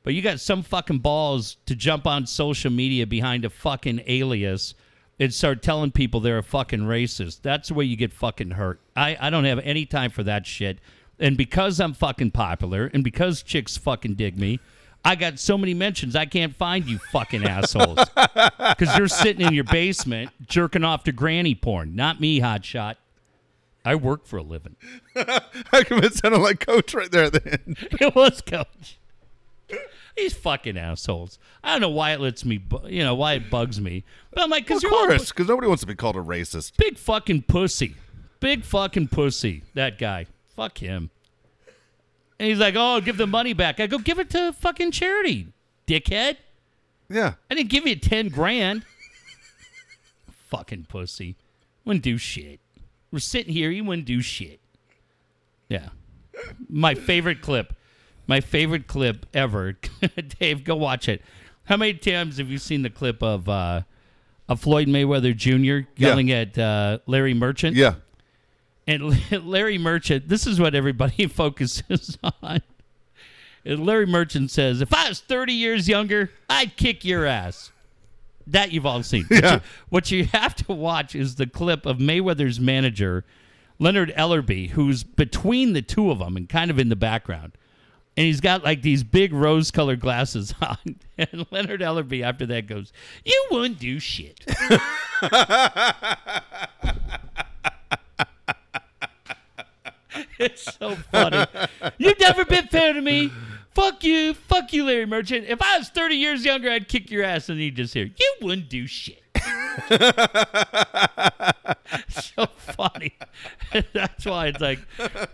[0.08, 4.74] But you got some fucking balls to jump on social media behind a fucking alias
[5.20, 7.41] and start telling people they're a fucking racist.
[7.41, 8.80] That's the way you get fucking hurt.
[8.95, 10.80] I, I don't have any time for that shit.
[11.20, 14.62] And because I'm fucking popular and because chicks fucking dig me,
[15.03, 17.99] I got so many mentions I can't find you fucking assholes.
[18.16, 21.97] Because you're sitting in your basement jerking off to granny porn.
[21.97, 22.95] Not me, hotshot.
[23.84, 24.78] I work for a living.
[25.16, 27.89] How come it sounded like Coach right there at the end?
[27.99, 28.97] It was coach.
[30.18, 31.38] These fucking assholes.
[31.63, 34.03] I don't know why it lets me, bu- you know, why it bugs me.
[34.34, 36.76] But I'm like, Of you're course, because nobody wants to be called a racist.
[36.78, 37.95] big fucking pussy.
[38.39, 39.63] Big fucking pussy.
[39.76, 40.26] That guy.
[40.55, 41.11] Fuck him.
[42.39, 43.80] And he's like, oh, give the money back.
[43.80, 45.47] I go, give it to fucking charity,
[45.88, 46.38] dickhead.
[47.09, 47.34] Yeah.
[47.49, 48.84] I didn't give you 10 grand.
[50.49, 51.36] fucking pussy.
[51.86, 52.59] Wouldn't do shit.
[53.11, 54.59] We're sitting here, you wouldn't do shit.
[55.70, 55.89] Yeah.
[56.70, 57.74] My favorite clip.
[58.28, 59.78] My favorite clip ever.
[60.39, 61.21] Dave, go watch it.
[61.65, 63.82] How many times have you seen the clip of uh,
[64.49, 65.88] of Floyd Mayweather Jr.
[65.97, 66.09] Yeah.
[66.09, 67.75] yelling at uh, Larry Merchant?
[67.75, 67.95] Yeah.
[68.86, 72.61] And Larry Merchant, this is what everybody focuses on.
[73.65, 77.71] And Larry Merchant says, if I was 30 years younger, I'd kick your ass.
[78.45, 79.25] That you've all seen.
[79.25, 79.53] What Yeah.
[79.55, 83.25] you- What you have to watch is the clip of Mayweather's manager,
[83.78, 87.51] Leonard Ellerbe, who's between the two of them and kind of in the background.
[88.18, 90.78] And he's got like these big rose colored glasses on.
[91.20, 92.91] And Leonard Ellerbe, after that, goes,
[93.24, 94.43] You wouldn't do shit.
[100.39, 101.45] it's so funny.
[101.97, 103.32] You've never been fair to me.
[103.74, 104.34] Fuck you.
[104.34, 105.45] Fuck you, Larry Merchant.
[105.47, 107.49] If I was 30 years younger, I'd kick your ass.
[107.49, 109.24] And he'd just hear, You wouldn't do shit.
[112.10, 113.14] so funny.
[113.93, 114.80] That's why it's like,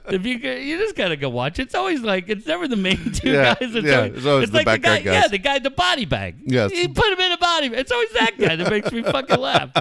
[0.07, 1.59] if you you just gotta go watch.
[1.59, 3.75] It's always like it's never the main two Yeah, guys.
[3.75, 6.05] It's yeah, always, it's always the like the guy, background yeah, the guy the body
[6.05, 6.35] bag.
[6.45, 6.71] Yes.
[6.73, 7.69] you put him in a body.
[7.69, 7.79] bag.
[7.79, 9.71] It's always that guy that makes me fucking laugh.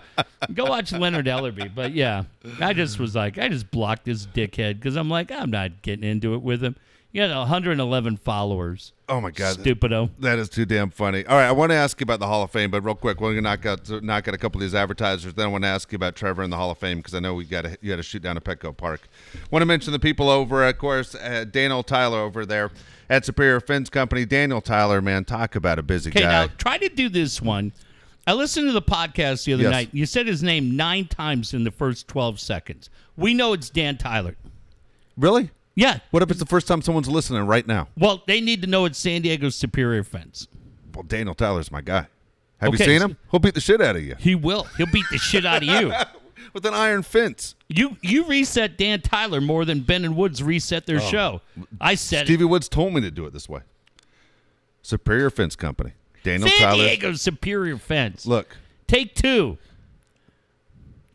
[0.54, 1.74] Go watch Leonard Ellerbe.
[1.74, 2.24] But yeah,
[2.60, 6.08] I just was like, I just blocked this dickhead because I'm like, I'm not getting
[6.08, 6.76] into it with him.
[7.12, 8.92] You got 111 followers.
[9.12, 9.58] Oh my God.
[9.58, 10.08] Stupido.
[10.20, 11.26] That is too damn funny.
[11.26, 13.20] All right, I want to ask you about the Hall of Fame, but real quick,
[13.20, 15.34] we're gonna knock out knock out a couple of these advertisers.
[15.34, 17.20] Then I want to ask you about Trevor in the Hall of Fame because I
[17.20, 19.02] know we got you got to shoot down to Petco Park.
[19.50, 22.70] Want to mention the people over, of course, uh, Daniel Tyler over there
[23.10, 24.24] at Superior Fence Company.
[24.24, 26.46] Daniel Tyler, man, talk about a busy Okay, guy.
[26.46, 27.72] now try to do this one.
[28.26, 29.72] I listened to the podcast the other Yes.
[29.72, 29.88] night.
[29.92, 32.88] You said his name nine times in the first 12 seconds.
[33.16, 34.36] We know it's Dan Tyler.
[35.18, 35.50] really?
[35.74, 36.00] Yeah.
[36.10, 37.88] What if it's the first time someone's listening right now?
[37.96, 40.48] Well, they need to know it's San Diego's Superior Fence.
[40.94, 42.08] Well, Daniel Tyler's my guy.
[42.58, 43.16] Have Okay, you seen so- him?
[43.30, 44.64] He'll beat the shit out of you He will.
[44.76, 45.92] He'll beat the shit out of you.
[46.52, 47.54] with an iron fence.
[47.68, 51.00] You you reset Dan Tyler more than Ben and Woods reset their oh.
[51.00, 51.40] show.
[51.80, 53.60] I said Stevie Woods told me to do it this way.
[54.82, 55.92] Superior Fence Company.
[56.22, 56.54] Daniel it.
[56.54, 56.84] San Tyler.
[56.84, 58.26] Diego's Superior Fence.
[58.26, 58.56] Look,
[58.86, 59.58] Take two.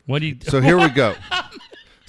[0.06, 0.38] What do you?
[0.42, 1.16] so here we go.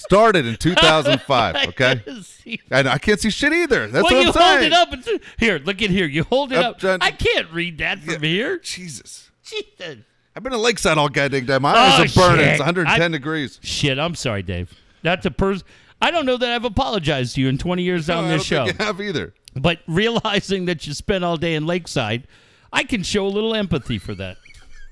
[0.08, 1.56] Started in 2005.
[1.68, 2.60] Okay, See?
[2.70, 3.86] and I can't see shit either.
[3.88, 5.20] That's Well, what you I'm hold it up.
[5.38, 6.06] Here, look at here.
[6.06, 6.82] You hold it Up.
[6.82, 8.58] I can't read that from here.
[8.58, 9.98] Jesus, Jesus.
[10.34, 11.58] I've been in Lakeside all goddamn day.
[11.58, 12.44] My eyes Oh, are burning.
[12.44, 12.48] shit.
[12.52, 13.58] It's 110 I- degrees.
[13.62, 14.72] Shit, I'm sorry, Dave.
[15.02, 15.66] That's a person.
[16.00, 18.48] I don't know that I've apologized to you in 20 years No, on I this
[18.48, 18.66] don't show.
[18.66, 19.34] think you have either.
[19.56, 22.26] But realizing that you spent all day in Lakeside,
[22.72, 24.36] I can show a little empathy for that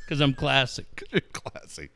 [0.05, 1.05] because I'm classic.
[1.13, 1.91] You're classy.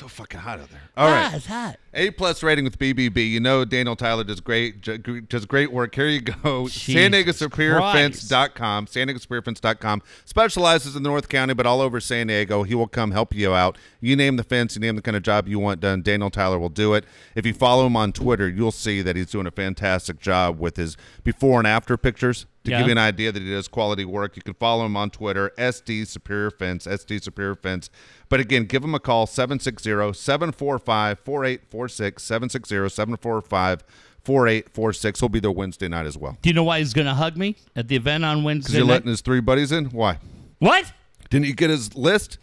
[0.00, 0.80] So fucking hot out there.
[0.96, 1.30] All right.
[1.30, 1.78] Ah, it's hot.
[1.92, 3.28] A plus rating with BBB.
[3.30, 5.94] You know Daniel Tyler does great does great work.
[5.94, 6.68] Here you go.
[6.68, 8.86] San Diego Jesus SuperiorFence.com.
[8.86, 12.62] San Diego SuperiorFence.com specializes in the North County, but all over San Diego.
[12.62, 13.76] He will come help you out.
[14.00, 16.00] You name the fence, you name the kind of job you want done.
[16.00, 17.04] Daniel Tyler will do it.
[17.34, 20.78] If you follow him on Twitter, you'll see that he's doing a fantastic job with
[20.78, 22.46] his before and after pictures.
[22.64, 22.78] To Yeah.
[22.78, 25.50] give you an idea that he does quality work, you can follow him on Twitter,
[25.56, 27.88] SD Superior Fence, SD Superior Fence.
[28.28, 33.82] But again, give him a call, 760 745 4846, 760 745
[34.24, 35.20] 4846.
[35.20, 36.36] He'll be there Wednesday night as well.
[36.42, 38.68] Do you know why he's going to hug me at the event on Wednesday?
[38.68, 38.92] Because you're night?
[38.92, 39.86] letting his three buddies in?
[39.86, 40.18] Why?
[40.58, 40.92] what?
[41.30, 42.38] Didn't you get his list?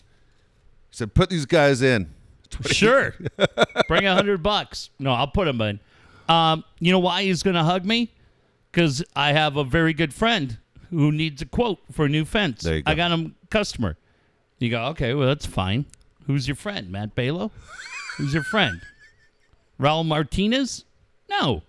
[0.89, 2.13] He said, put these guys in.
[2.71, 3.13] Sure.
[3.89, 4.89] Bring a hundred bucks.
[4.99, 5.79] No, I'll put them in.
[6.29, 8.09] Um, you know why he's going to hug me?
[8.77, 10.59] Because I have a very good friend
[10.91, 12.61] who needs a quote for a new fence.
[12.61, 12.91] There you go.
[12.91, 13.97] I got him customer.
[14.59, 15.85] You go, okay, well that's fine.
[16.27, 16.91] Who's your friend?
[16.91, 17.49] Matt Balo?
[18.17, 18.79] Who's your friend?
[19.79, 20.85] Raul Martinez?
[21.27, 21.63] No.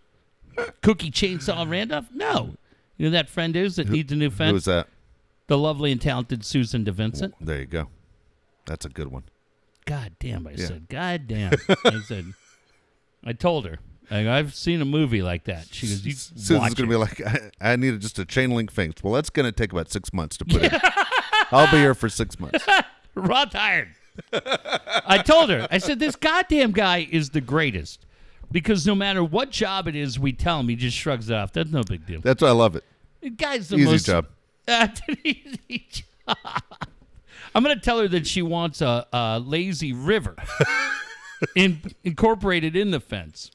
[0.82, 2.08] Cookie Chainsaw Randolph?
[2.12, 2.56] No.
[2.98, 4.52] You know who that friend is that needs a new fence?
[4.52, 4.88] Who's that?
[5.46, 7.32] The lovely and talented Susan DeVincent.
[7.40, 7.88] There you go.
[8.66, 9.22] That's a good one.
[9.86, 10.66] God damn, I Yeah.
[10.66, 10.88] said.
[10.90, 11.54] God damn.
[11.86, 12.26] I said,
[13.24, 13.78] I told her,
[14.10, 15.66] Go, I've seen a movie like that.
[15.70, 18.50] She goes, you Susan's watch going to be like, I, I needed just a chain
[18.50, 19.02] link fence.
[19.02, 20.70] Well, that's going to take about six months to put in.
[21.52, 22.64] I'll be here for six months.
[23.14, 23.88] Raw tired.
[24.32, 28.04] I told her, I said, this goddamn guy is the greatest.
[28.50, 31.52] Because no matter what job it is we tell him, he just shrugs it off.
[31.52, 32.20] That's no big deal.
[32.22, 32.84] That's why I love it.
[33.20, 34.26] The guy's the Easy most job.
[34.68, 34.86] Uh,
[35.24, 36.36] easy job.
[37.54, 40.36] I'm gonna tell her that she wants a, a lazy river
[41.56, 43.50] in, incorporated in the fence.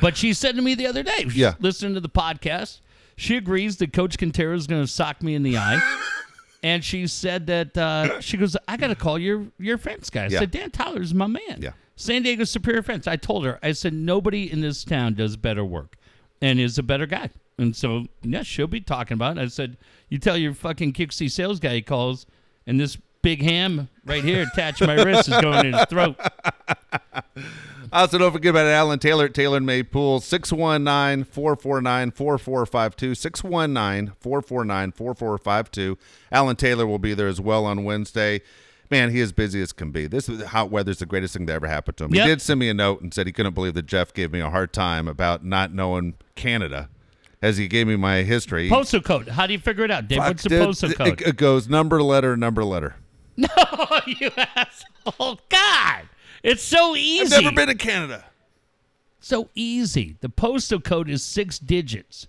[0.00, 1.54] But she said to me the other day, Yeah.
[1.60, 2.80] listening to the podcast,
[3.16, 5.80] she agrees that Coach Quintero is going to sock me in the eye.
[6.62, 10.24] And she said that uh, she goes, I got to call your your fence guy.
[10.24, 10.38] I Yeah.
[10.40, 11.58] said, Dan Tyler's my man.
[11.60, 11.72] Yeah.
[11.94, 13.06] San Diego Superior Fence.
[13.06, 15.96] I told her, I said, nobody in this town does better work
[16.42, 17.30] and is a better guy.
[17.56, 19.42] And so, yeah, she'll be talking about it.
[19.42, 19.76] I said,
[20.08, 22.26] you tell your fucking Kixie sales guy he calls,
[22.66, 26.16] and this big ham right here attached to my wrist is going in his throat.
[27.92, 33.14] Also, don't forget about Alan Taylor at Taylor and May Pool, 619 449 4452.
[33.14, 35.98] 619 449 4452.
[36.32, 38.40] Alan Taylor will be there as well on Wednesday.
[38.90, 40.06] Man, he is busy as can be.
[40.06, 42.14] This is hot weather's the greatest thing that ever happened to him.
[42.14, 42.22] Yep.
[42.24, 44.40] He did send me a note and said he couldn't believe that Jeff gave me
[44.40, 46.88] a hard time about not knowing Canada
[47.42, 48.68] as he gave me my history.
[48.68, 49.28] Postal code.
[49.28, 50.18] How do you figure it out, Dave?
[50.18, 51.20] Fuck, What's the postal it- code?
[51.22, 52.94] It, goes number, letter, number, letter.
[53.36, 53.48] no,
[54.06, 55.40] you asshole.
[55.48, 56.02] God.
[56.46, 57.34] It's so easy.
[57.34, 58.24] I've never been to Canada.
[59.20, 60.16] So easy.
[60.20, 62.28] The postal code is six digits.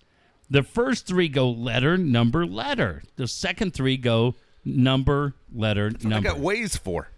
[0.50, 3.04] The first three go letter, number, letter.
[3.18, 4.34] The second three go
[4.66, 6.30] number, letter, I number.
[6.30, 7.10] got Waze for.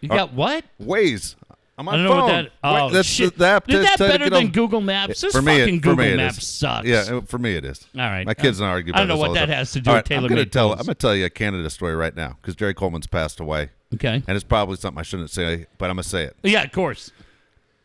[0.00, 0.64] you got uh, what?
[0.80, 1.34] Waze.
[1.78, 2.16] On I don't phone.
[2.16, 2.50] know what that.
[2.64, 3.36] Oh, Wait, that's shit.
[3.36, 5.20] the, app Is that better than on- Google Maps?
[5.20, 6.46] This for me, fucking it, for Google me Maps is.
[6.46, 6.88] sucks.
[6.88, 7.86] Yeah, for me it is.
[7.94, 8.24] All right.
[8.24, 9.56] My kids and I argue I don't know what that time.
[9.56, 10.72] has to do All with right, I'm gonna tell.
[10.72, 14.22] I'm gonna tell you a Canada story right now because Jerry Coleman's passed away, Okay.
[14.26, 16.36] and it's probably something I shouldn't say, but I'm gonna say it.
[16.42, 17.12] Yeah, of course.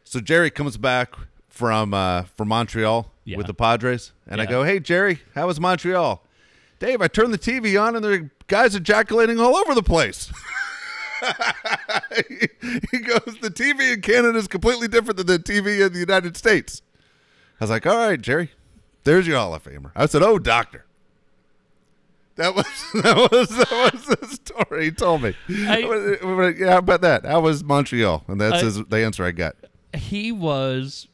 [0.04, 1.14] So Jerry comes back
[1.50, 3.38] from uh, from Montreal Yeah.
[3.38, 6.24] with the Padres, and I go, "Hey Jerry, how was Montreal?"
[6.80, 10.32] Dave, I turned the TV on, and there are guys ejaculating all over the place.
[12.92, 16.36] he goes, "The TV in Canada is completely different than the TV in the United
[16.38, 16.82] States."
[17.60, 18.52] I was like, "All right, Jerry,
[19.04, 20.86] there's your Hall of Famer." I said, "Oh, doctor."
[22.36, 22.66] That was
[23.04, 25.34] that was that was the story he told me.
[25.50, 27.26] I- yeah, how about that?
[27.26, 28.24] How was Montreal?
[28.28, 29.56] And that's I- his, the answer I got.
[29.94, 31.08] He was.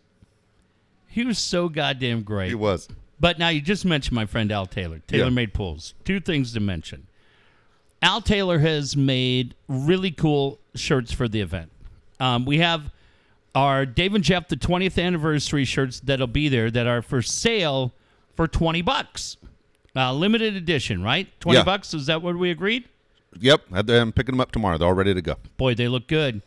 [1.08, 2.50] He was so goddamn great.
[2.50, 2.88] He was.
[3.20, 5.30] But now you just mentioned my friend Al Taylor, Taylor Yeah.
[5.32, 5.96] Made Pools.
[6.06, 7.08] Two things to mention.
[8.04, 11.72] Al Taylor has made really cool shirts for the event.
[12.20, 12.92] Um, we have
[13.56, 17.92] our Dave and Jeff the 20th anniversary shirts that'll be there that are for sale
[18.36, 19.38] for 20 bucks.
[19.98, 21.28] Uh, limited edition, right?
[21.42, 21.64] 20 Yeah.
[21.64, 21.94] bucks.
[21.94, 22.84] Is that what we agreed?
[23.40, 24.78] Yep, I'm picking them up tomorrow.
[24.78, 25.36] They're all ready to go.
[25.58, 26.42] Boy, they look good.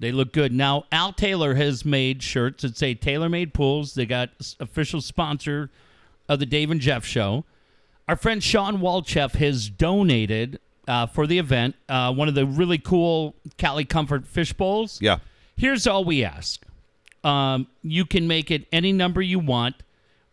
[0.00, 0.52] They look good.
[0.52, 3.94] Now, Al Taylor has made shirts that say Taylor Made Pools.
[3.94, 5.70] They got s- official sponsor
[6.28, 7.44] of the Dave and Jeff show.
[8.08, 10.58] Our friend Sean Walchef has donated
[10.88, 15.00] uh, for the event uh, one of the really cool Cali Comfort fish bowls.
[15.00, 15.18] Yeah,
[15.56, 16.62] Here's all we ask.
[17.22, 19.76] Um, you can make it any number you want,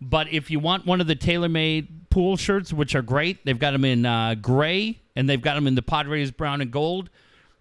[0.02, 3.72] but if you want one of the tailor-made pool shirts, which are great, they've got
[3.72, 7.10] them in uh, gray and they've got them in the Padres brown and gold.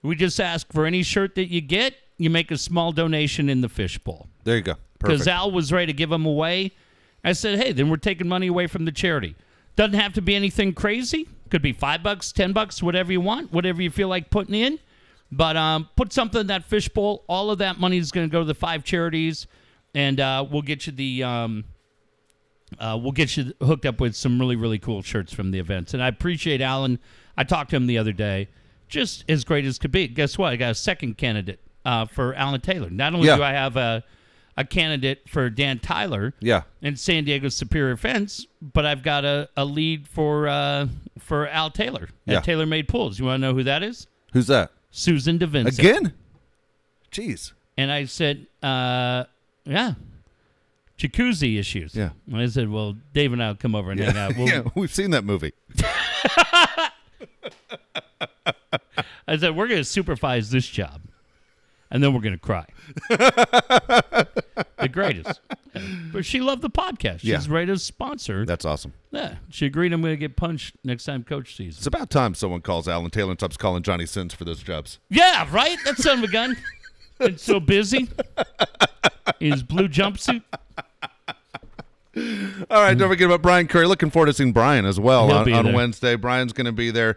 [0.02, 3.60] We just ask for any shirt that you get, you make a small donation in
[3.60, 4.28] the fishbowl.
[4.44, 4.74] there you go.
[4.98, 6.72] Because Al was ready to give them away.
[7.24, 9.34] I said, hey, then we're taking money away from the charity.
[9.76, 11.28] Doesn't have to be anything crazy.
[11.50, 14.78] Could be five bucks, ten bucks, whatever you want, whatever you feel like putting in.
[15.32, 17.24] But um, put something in that fishbowl.
[17.28, 19.46] All of that money is going to go to the five charities,
[19.94, 21.64] and uh, we'll get you the um,
[22.78, 25.94] uh, we'll get you hooked up with some really really cool shirts from the events.
[25.94, 26.98] And I appreciate Alan.
[27.36, 28.48] I talked to him the other day,
[28.88, 30.06] just as great as could be.
[30.08, 30.52] Guess what?
[30.52, 32.90] I got a second candidate uh, for Alan Taylor.
[32.90, 33.36] Not only Yeah.
[33.36, 34.04] do I have a
[34.56, 39.48] a candidate for Dan Tyler yeah, in San Diego Superior Fence, but I've got a,
[39.56, 42.40] a lead for uh, for Al Taylor at Yeah.
[42.40, 43.18] Taylor Made Pools.
[43.18, 44.06] You want to know who that is?
[44.32, 45.78] who's that Susan DeVincent.
[45.78, 46.12] again?
[47.10, 47.52] Jeez.
[47.76, 49.24] And I said, uh,
[49.64, 49.94] yeah,
[51.00, 51.94] jacuzzi issues.
[51.94, 52.10] Yeah.
[52.30, 54.36] And I said, well, Dave and I'll come over and hang out.
[54.36, 55.52] We'll, yeah, we've seen that movie.
[59.26, 61.02] I said, we're going to supervise this job,
[61.90, 62.66] and then we're going to cry.
[63.08, 65.40] the greatest.
[66.12, 67.20] But she loved the podcast.
[67.20, 67.40] She's Yeah.
[67.48, 68.44] ready to sponsor.
[68.44, 68.92] That's awesome.
[69.12, 69.36] yeah.
[69.50, 71.76] She agreed I'm going to get punched next time Coach sees.
[71.78, 74.98] It's about time someone calls Alan Taylor and stops calling Johnny Sins for those jobs.
[75.10, 75.78] Yeah, right?
[75.84, 76.56] That son of a gun.
[77.18, 78.08] Been so busy.
[79.38, 80.42] In his blue jumpsuit.
[82.70, 83.86] All right, don't forget about Brian Curry.
[83.86, 85.72] Looking forward to seeing Brian as well on, on.
[85.72, 86.16] Wednesday.
[86.16, 87.16] Brian's going to be there.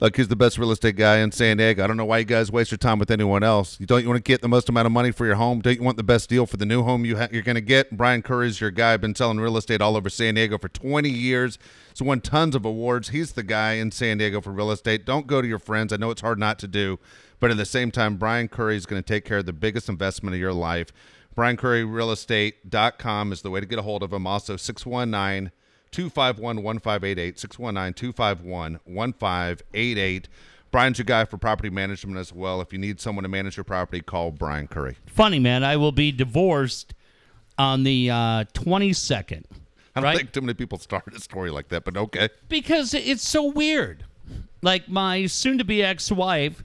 [0.00, 1.84] Look, he's the best real estate guy in San Diego.
[1.84, 3.78] I don't know why you guys waste your time with anyone else.
[3.78, 5.60] You don't you want to get the most amount of money for your home?
[5.60, 7.60] Don't you want the best deal for the new home you ha- you're going to
[7.60, 7.96] get?
[7.96, 8.96] Brian Curry's your guy.
[8.96, 11.58] Been selling real estate all over San Diego for 20 years.
[11.90, 13.10] He's won tons of awards.
[13.10, 15.06] He's the guy in San Diego for real estate.
[15.06, 15.92] Don't go to your friends.
[15.92, 16.98] I know it's hard not to do,
[17.38, 19.88] but at the same time, Brian Curry is going to take care of the biggest
[19.88, 20.88] investment of your life.
[21.36, 24.26] BrianCurryRealEstate.com is the way to get a hold of him.
[24.26, 25.50] Also, 619
[25.90, 27.38] 251 1588.
[27.38, 30.28] 619 251 1588.
[30.70, 32.60] Brian's your guy for property management as well.
[32.60, 34.96] If you need someone to manage your property, call Brian Curry.
[35.06, 36.94] Funny man, I will be divorced
[37.56, 39.44] on the uh, 22nd.
[39.96, 40.16] I don't Right.
[40.16, 42.28] think too many people start a story like that, but okay.
[42.48, 44.04] because it's so weird.
[44.62, 46.64] Like my soon-to-be ex-wife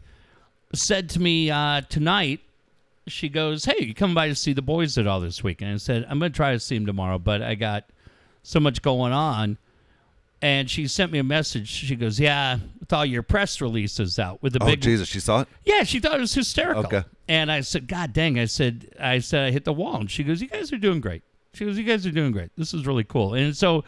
[0.73, 2.39] said to me uh, tonight.
[3.09, 5.71] She goes, "Hey, you coming by to see the boys at all this weekend.
[5.71, 7.85] And I said, "I'm going to try to see them tomorrow, but I got
[8.43, 9.57] so much going on."
[10.41, 11.67] And she sent me a message.
[11.67, 15.07] She goes, "Yeah, with all your press releases out with the Oh, big Jesus.
[15.09, 15.47] She saw it?
[15.65, 16.85] yeah, she thought it was hysterical.
[16.85, 17.03] Okay.
[17.27, 19.97] And I said, God dang, I said, I said I hit the wall.
[19.97, 21.23] And she goes, You guys are doing great.
[21.53, 22.51] She goes, You guys are doing great.
[22.57, 23.33] This is really cool.
[23.33, 23.83] And so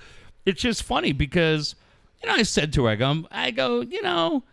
[0.45, 1.75] it's just funny because,
[2.21, 4.43] you know, I said to her, I go, I go, you know,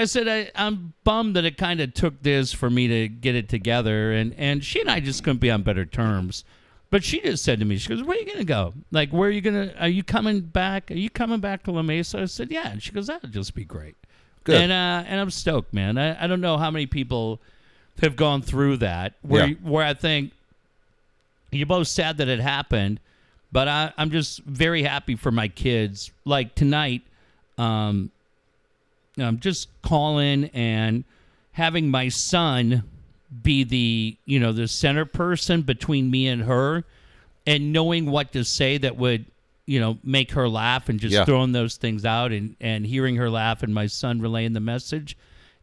[0.00, 3.34] I said I, I'm bummed that it kind of took this for me to get
[3.34, 6.44] it together, and and she and I just couldn't be on better terms.
[6.90, 8.72] But she just said to me, she goes, "Where are you gonna go?
[8.90, 9.74] Like, where are you gonna?
[9.78, 10.90] Are you coming back?
[10.90, 13.54] Are you coming back to La Mesa?" I said, "Yeah." And she goes, "That'll just
[13.54, 13.96] be great."
[14.44, 14.60] Good.
[14.62, 15.98] And uh, and I'm stoked, man.
[15.98, 17.40] I, I don't know how many people
[18.00, 19.54] have gone through that where Yeah.
[19.62, 20.32] where I think
[21.50, 23.00] you're both sad that it happened,
[23.52, 26.10] but I, I'm just very happy for my kids.
[26.24, 27.02] Like tonight,
[27.58, 28.10] um,
[29.26, 31.04] I'm just calling and
[31.52, 32.84] having my son
[33.42, 36.84] be the you know the center person between me and her,
[37.46, 39.26] and knowing what to say that would
[39.66, 41.24] you know make her laugh and just Yeah.
[41.24, 45.16] throwing those things out and and hearing her laugh and my son relaying the message.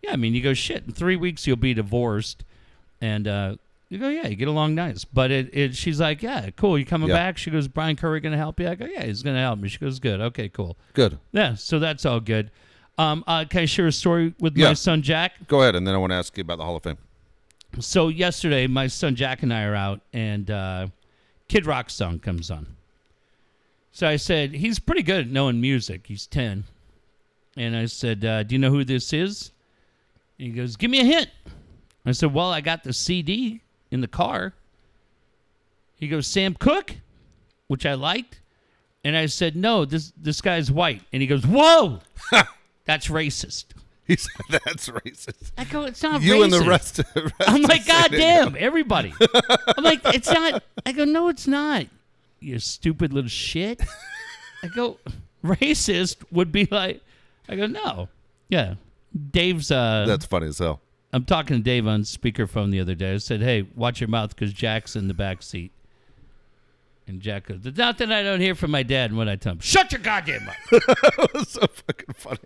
[0.04, 0.84] Yeah, I mean, you go shit.
[0.86, 2.44] In three weeks, you'll be divorced,
[3.02, 3.56] and uh,
[3.90, 5.04] you go, yeah, you get along nice.
[5.06, 6.78] But it, it she's like, yeah, cool.
[6.78, 7.16] You coming Yeah.
[7.16, 7.38] back?
[7.40, 8.68] She goes, Brian Curry gonna help you?
[8.70, 9.70] I go, yeah, he's gonna help me.
[9.70, 10.78] She goes, good, okay, cool.
[10.94, 11.18] Good.
[11.32, 12.52] Yeah, so that's all good.
[12.98, 14.68] Um, uh, can I share a story with Yeah.
[14.70, 15.48] my son Jack?
[15.48, 16.98] Go ahead, and then I want to ask you about the Hall of Fame.
[17.80, 20.88] So yesterday, my son Jack and I are out, and uh,
[21.50, 22.68] Kid Rock song comes on.
[23.92, 26.06] So I said he's pretty good at knowing music.
[26.08, 26.64] He's ten,
[27.58, 29.52] and I said, uh, "Do you know who this is?"
[30.40, 31.30] And he goes, "Give me a hint."
[32.06, 34.54] I said, "Well, I got the CD in the car."
[35.98, 36.96] He goes, "Sam Cooke,"
[37.68, 38.40] which I liked,
[39.04, 42.00] and I said, "No, this this guy's white." And he goes, "Whoa,
[42.86, 43.66] that's racist."
[44.08, 45.52] He said that's racist.
[45.58, 46.26] I go, "It's not racist.
[46.26, 47.02] You racist." and the rest.
[47.16, 49.12] rest I'm like, God damn, everybody.
[49.76, 50.62] I'm like, it's not.
[50.86, 51.88] I go, no, it's not.
[52.40, 53.82] You stupid little shit.
[54.64, 55.00] I go,
[55.44, 57.02] racist would be like,
[57.50, 58.10] I go, no.
[58.50, 58.76] Yeah.
[59.32, 60.82] Dave's, uh, That's funny as hell.
[61.14, 63.14] I'm talking to Dave on speakerphone the other day.
[63.14, 65.72] I said, hey, watch your mouth because Jack's in the back seat.
[67.08, 69.12] And Jack goes, not that I don't hear from my dad.
[69.12, 70.56] And when I tell him, shut your goddamn mouth.
[70.72, 72.40] That was so fucking funny.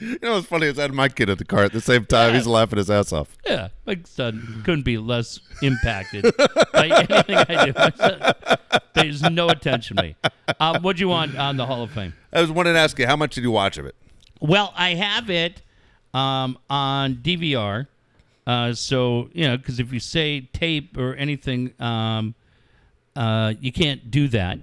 [0.00, 2.04] You know what's funny is I had my kid at the car at the same
[2.06, 2.30] time.
[2.30, 2.36] Yeah.
[2.36, 3.36] He's laughing his ass off.
[3.44, 6.24] Yeah, my son couldn't be less impacted
[6.72, 8.78] by anything I do.
[8.94, 10.16] Pays no attention to me.
[10.60, 12.14] Um, what do you want on the Hall of Fame?
[12.32, 13.96] I was wanting to ask you, how much did you watch of it?
[14.40, 15.62] Well, I have it
[16.14, 17.88] um, on DVR.
[18.46, 22.34] Uh, so, you know, because if you say tape or anything, um,
[23.16, 24.58] uh, you can't do that.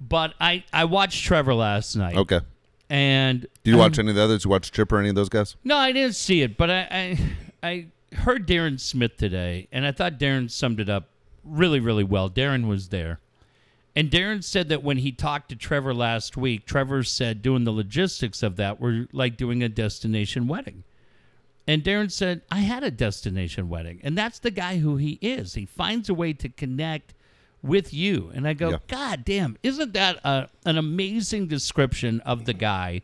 [0.00, 2.16] But I, I watched Trevor last night.
[2.16, 2.40] Okay.
[2.90, 4.44] And Do you watch any of the others?
[4.44, 5.54] You watch Chip or any of those guys?
[5.62, 7.18] No, I didn't see it, but I, I
[7.62, 7.86] I
[8.16, 11.08] heard Darren Smith today, and I thought Darren summed it up
[11.44, 12.28] really, really well.
[12.28, 13.20] Darren was there.
[13.94, 17.72] And Darren said that when he talked to Trevor last week, Trevor said doing the
[17.72, 20.84] logistics of that were like doing a destination wedding.
[21.66, 24.00] And Darren said, I had a destination wedding.
[24.02, 25.54] And that's the guy who he is.
[25.54, 27.14] He finds a way to connect
[27.62, 28.30] with you.
[28.34, 28.76] And I go, Yeah.
[28.88, 33.02] God damn, isn't that a, an amazing description of the guy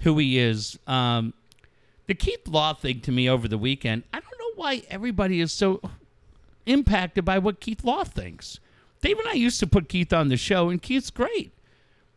[0.00, 0.78] who he is?
[0.86, 1.34] Um,
[2.06, 5.52] the Keith Law thing to me over the weekend, I don't know why everybody is
[5.52, 5.80] so
[6.66, 8.60] impacted by what Keith Law thinks.
[9.00, 11.52] Dave and I used to put Keith on the show, and Keith's great.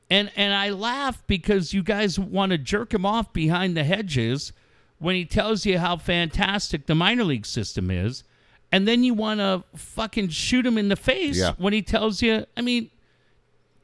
[0.09, 4.51] And and I laugh because you guys want to jerk him off behind the hedges
[4.99, 8.23] when he tells you how fantastic the minor league system is,
[8.71, 11.53] and then you want to fucking shoot him in the face Yeah.
[11.57, 12.45] when he tells you.
[12.55, 12.89] I mean,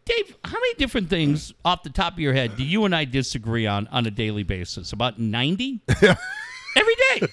[0.05, 3.03] Dave, how many different things off the top of your head do you and I
[3.05, 4.93] disagree on on a daily basis?
[4.93, 5.81] About ninety.
[6.01, 7.27] Every day.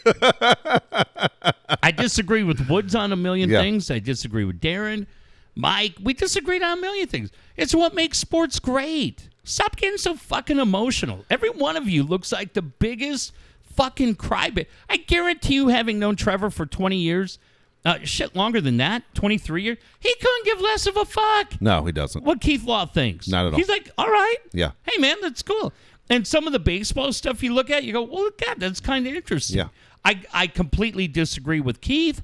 [1.83, 3.61] I disagree with Woods on a million Yeah.
[3.61, 3.91] things.
[3.91, 5.07] I disagree with Darren.
[5.55, 7.31] Mike, we disagreed on a million things.
[7.57, 9.29] It's what makes sports great.
[9.45, 11.25] Stop getting so fucking emotional.
[11.31, 13.33] Every one of you looks like the biggest
[13.75, 14.67] fucking crybaby.
[14.89, 17.39] I guarantee you, having known Trevor for 20 years,
[17.85, 21.85] uh, shit, longer than that, 23 years, he couldn't give less of a fuck No,
[21.85, 22.25] he doesn't.
[22.25, 23.29] what Keith Law thinks.
[23.29, 23.59] Not at all.
[23.59, 24.37] He's like, all right.
[24.53, 24.71] Yeah.
[24.85, 25.73] Hey, man, that's cool.
[26.11, 29.07] And some of the baseball stuff you look at, you go, well, God, that's kind
[29.07, 29.59] of interesting.
[29.59, 29.69] Yeah.
[30.05, 32.23] I, I completely disagree with Keith,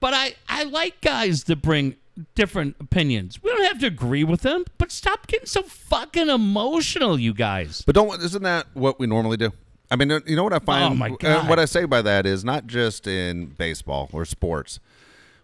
[0.00, 1.96] but I, I like guys that bring
[2.34, 3.42] different opinions.
[3.42, 7.82] We don't have to agree with them, but stop getting so fucking emotional, you guys.
[7.86, 9.52] But don't isn't that what we normally do?
[9.92, 10.92] I mean, you know what I find.
[10.92, 14.80] Oh, my uh, what I say by that is not just in baseball or sports,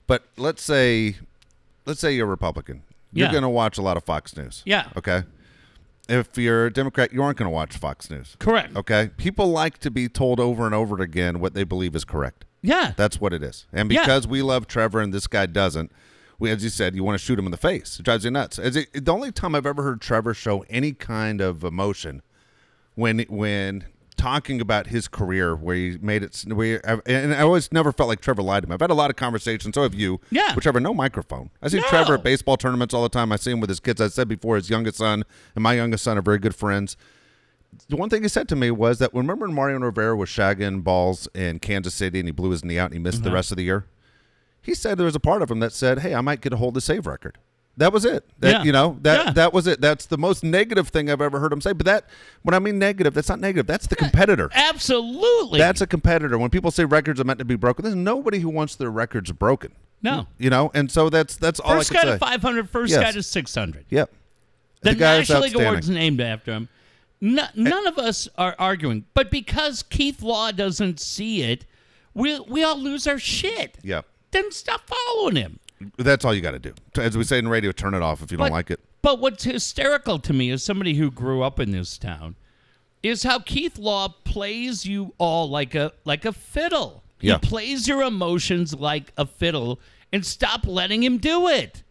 [0.06, 1.16] but let's say,
[1.84, 2.82] let's say you're a Republican.
[3.12, 3.32] You're Yeah.
[3.32, 4.62] going to watch a lot of Fox News.
[4.64, 4.88] Yeah.
[4.96, 5.24] Okay.
[6.08, 8.36] If you're a Democrat, you aren't going to watch Fox News.
[8.38, 8.74] Correct.
[8.74, 9.10] Okay.
[9.18, 12.46] People like to be told over and over again what they believe is correct.
[12.62, 12.92] Yeah.
[12.96, 13.66] That's what it is.
[13.72, 14.00] And Yeah.
[14.00, 15.92] because we love Trevor and this guy doesn't,
[16.38, 17.98] we, as you said, you want to shoot him in the face.
[18.00, 18.58] It drives you nuts.
[18.58, 22.22] As it, the only time I've ever heard Trevor show any kind of emotion
[22.94, 23.84] when when
[24.18, 28.20] talking about his career, where he made it, where and I always never felt like
[28.20, 28.74] Trevor lied to me.
[28.74, 29.74] I've had a lot of conversations.
[29.74, 30.20] So have you.
[30.30, 30.54] Yeah.
[30.54, 31.48] With Trevor, no microphone.
[31.62, 31.84] I see No.
[31.88, 33.32] Trevor at baseball tournaments all the time.
[33.32, 34.00] I see him with his kids.
[34.00, 36.96] I said before, his youngest son and my youngest son are very good friends
[37.90, 40.82] the one thing he said to me was that remember when Mariano Rivera was shagging
[40.82, 43.28] balls in Kansas City and he blew his knee out and he missed Uh-huh.
[43.28, 43.84] the rest of the year?
[44.62, 46.56] He said there was a part of him that said, "Hey, I might get a
[46.56, 47.36] hold of the save record."
[47.78, 48.24] That was it.
[48.40, 48.62] That Yeah.
[48.64, 49.32] you know that Yeah.
[49.32, 49.80] that was it.
[49.80, 51.72] That's the most negative thing I've ever heard him say.
[51.72, 52.04] But that
[52.42, 53.66] when I mean negative, that's not negative.
[53.66, 54.50] That's the competitor.
[54.52, 55.58] Absolutely.
[55.58, 56.38] That's a competitor.
[56.38, 59.32] When people say records are meant to be broken, there's nobody who wants their records
[59.32, 59.72] broken.
[60.02, 60.26] no.
[60.38, 63.00] You know, and so that's that's all First guy to 500, first Yes.
[63.02, 63.84] guy to 600.
[63.90, 64.12] Yep.
[64.82, 65.56] The, guy is National League.
[65.56, 66.68] Awards named after him.
[67.20, 71.64] No, none of us are arguing, but because Keith Law doesn't see it,
[72.14, 73.76] we we all lose our shit.
[73.82, 74.06] Yep.
[74.30, 75.58] Then stop following him.
[75.96, 76.74] That's all you got to do.
[76.96, 78.80] As we say in radio, turn it off if you don't like it.
[79.02, 82.36] But what's hysterical to me as somebody who grew up in this town
[83.02, 87.04] is how Keith Law plays you all like a like a fiddle.
[87.20, 87.34] Yeah.
[87.34, 89.80] He plays your emotions like a fiddle
[90.12, 91.82] and stop letting him do it.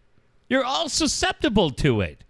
[0.49, 2.23] You're all susceptible to it.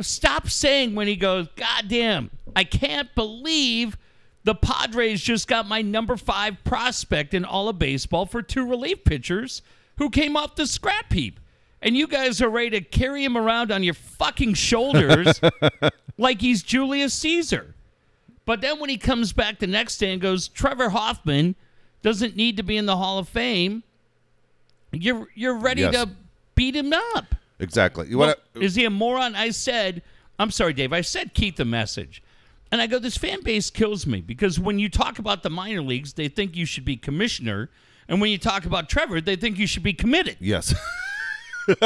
[0.00, 3.96] Stop saying when he goes, God damn, I can't believe
[4.44, 9.04] the Padres just got my number five prospect in all of baseball for two relief
[9.04, 9.62] pitchers
[9.98, 11.40] who came off the scrap heap.
[11.82, 15.40] And you guys are ready to carry him around on your fucking shoulders
[16.18, 17.74] like he's Julius Caesar.
[18.44, 21.54] But then when he comes back the next day and goes, Trevor Hoffman
[22.02, 23.82] doesn't need to be in the Hall of Fame,
[24.92, 25.94] you're you're ready Yes.
[25.94, 26.10] to
[26.54, 27.34] beat him up.
[27.58, 28.08] Exactly.
[28.08, 29.34] You Well, is he a moron?
[29.34, 30.02] I said,
[30.38, 30.92] I'm sorry, Dave.
[30.92, 32.22] I said Keith the message.
[32.72, 35.82] And I go, this fan base kills me because when you talk about the minor
[35.82, 37.70] leagues, they think you should be commissioner.
[38.08, 40.36] And when you talk about Trevor, they think you should be committed.
[40.40, 40.74] Yes.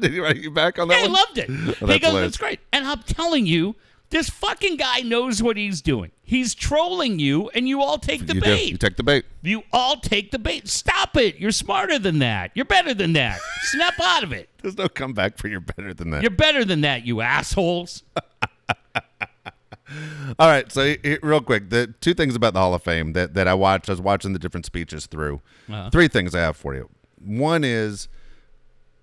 [0.00, 1.12] Did he write you back on that I one?
[1.12, 1.48] loved it.
[1.50, 2.20] he that's goes, hilarious.
[2.22, 2.60] that's great.
[2.72, 3.76] And I'm telling you,
[4.10, 6.10] this fucking guy knows what he's doing.
[6.22, 8.46] He's trolling you, and you all take the you do.
[8.46, 8.70] bait.
[8.70, 9.24] You take the bait.
[9.42, 10.68] You all take the bait.
[10.68, 11.38] Stop it.
[11.38, 12.50] You're smarter than that.
[12.54, 13.40] You're better than that.
[13.62, 14.48] Snap out of it.
[14.62, 16.22] There's no comeback for you're better than that.
[16.22, 18.02] You're better than that, you assholes.
[20.38, 23.46] All right, so real quick, the two things about the Hall of Fame that, that
[23.46, 25.40] I watched, I was watching the different speeches through.
[25.68, 25.90] Uh-huh.
[25.90, 26.88] Three things I have for you.
[27.22, 28.08] One is,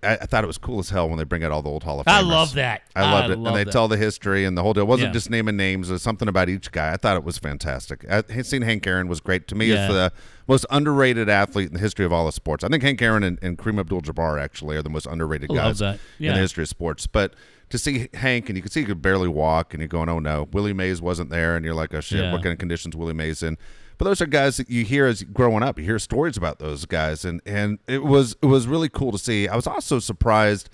[0.03, 1.83] I, I thought it was cool as hell when they bring out all the old
[1.83, 2.11] Hall of Famers.
[2.13, 2.81] I love that.
[2.95, 3.71] I loved I it, love and they that.
[3.71, 4.83] tell the history and the whole deal.
[4.83, 5.13] It wasn't Yeah.
[5.13, 6.93] just naming names; it was something about each guy.
[6.93, 8.03] I thought it was fantastic.
[8.09, 9.67] I, seeing Hank Aaron was great to me.
[9.67, 9.85] Yeah.
[9.85, 10.11] It's the
[10.47, 12.63] most underrated athlete in the history of all of sports.
[12.63, 15.79] I think Hank Aaron and, and Kareem Abdul-Jabbar actually are the most underrated I guys
[15.79, 15.99] that.
[16.19, 17.05] in the history of sports.
[17.05, 17.35] But
[17.71, 20.19] to see Hank, and you could see he could barely walk, and you're going, "Oh
[20.19, 22.31] no, Willie Mays wasn't there," and you're like, "Oh shit, Yeah.
[22.31, 23.57] what kind of conditions Willie Mays in?"
[23.97, 25.77] But those are guys that you hear as growing up.
[25.77, 29.17] You hear stories about those guys, and and it was it was really cool to
[29.17, 29.47] see.
[29.47, 30.69] I was also surprised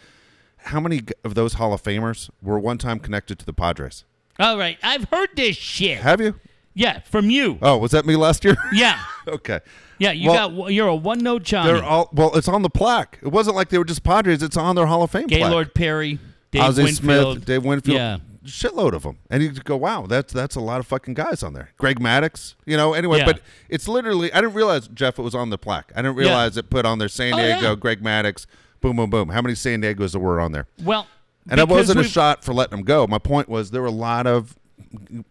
[0.58, 4.04] how many of those Hall of Famers were one time connected to the Padres.
[4.40, 4.78] All right.
[4.84, 5.98] I've heard this shit.
[6.00, 6.36] Have you?
[6.74, 7.58] Yeah, from you.
[7.62, 8.56] Oh, was that me last year?
[8.74, 9.00] Yeah.
[9.28, 9.62] okay.
[9.98, 11.74] Yeah, you Well, got you're a one note Johnny.
[11.74, 12.36] They're all well.
[12.36, 13.18] It's on the plaque.
[13.24, 14.44] It wasn't like they were just Padres.
[14.44, 15.40] It's on their Hall of Fame plaque.
[15.40, 16.20] Gaylord Perry,
[16.60, 17.36] Dave Ozzie Winfield.
[17.38, 18.18] Smith, Dave Winfield, Yeah.
[18.46, 21.54] shitload of them, and you go, "Wow, that's that's a lot of fucking guys on
[21.54, 22.94] there." Greg Maddux, you know.
[22.94, 23.26] Anyway, Yeah.
[23.26, 25.92] but it's literally I didn't realize Jeff it was on the plaque.
[25.96, 27.60] I didn't realize it put on there San Oh, yeah.
[27.60, 28.46] Diego, Greg Maddux,
[28.82, 29.30] boom, boom, boom.
[29.30, 30.68] How many San Diegos there were on there?
[30.84, 31.08] Well,
[31.50, 33.08] And it because wasn't a we've- shot for letting them go.
[33.08, 34.56] My point was there were a lot of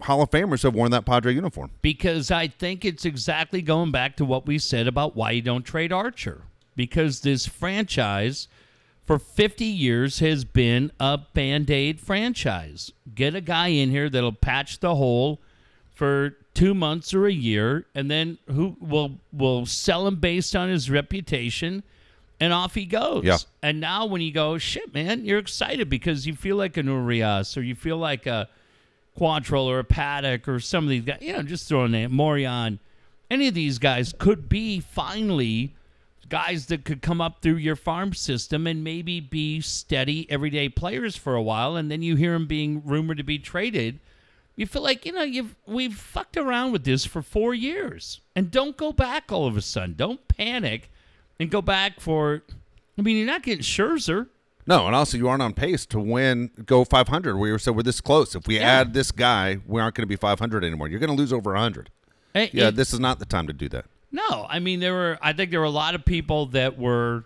[0.03, 1.71] Hall of Famers who have worn that Padre uniform.
[1.81, 5.65] because I think it's exactly going back to what we said about why you don't
[5.65, 6.43] trade Archer.
[6.75, 8.49] Because this franchise
[9.07, 12.93] for 50 years has been a band aid franchise.
[13.15, 15.41] Get a guy in here that'll patch the hole
[15.95, 20.69] for two months or a year, and then who will will sell him based on
[20.69, 21.83] his reputation.
[22.41, 23.25] and off he goes.
[23.25, 23.39] Yeah.
[23.63, 27.57] And now when you go, shit, man, you're excited because you feel like an Urias
[27.57, 28.49] or you feel like a
[29.19, 32.79] Quantrill or a Paddack or some of these guys, you know, just throwing name Morejon.
[33.31, 35.75] Any of these guys could be finally
[36.29, 41.17] guys that could come up through your farm system and maybe be steady everyday players
[41.17, 44.01] for a while, and then you hear them being rumored to be traded.
[44.57, 48.51] You feel like you know you've we've fucked around with this for four years, and
[48.51, 49.95] don't go back all of a sudden.
[49.97, 50.91] Don't panic,
[51.39, 52.43] and go back for.
[52.99, 54.29] I mean, you're not getting Scherzer.
[54.67, 57.37] No, and also you aren't on pace to win, go 500.
[57.37, 58.35] We were said we're this close.
[58.35, 58.63] If we Yeah.
[58.63, 60.89] add this guy, we aren't going to be 500 anymore.
[60.89, 61.91] You're going to lose over 100.
[62.35, 63.85] Eh, Yeah, this is not the time to do that.
[64.17, 65.19] No, I mean there were.
[65.21, 67.25] I think there were a lot of people that were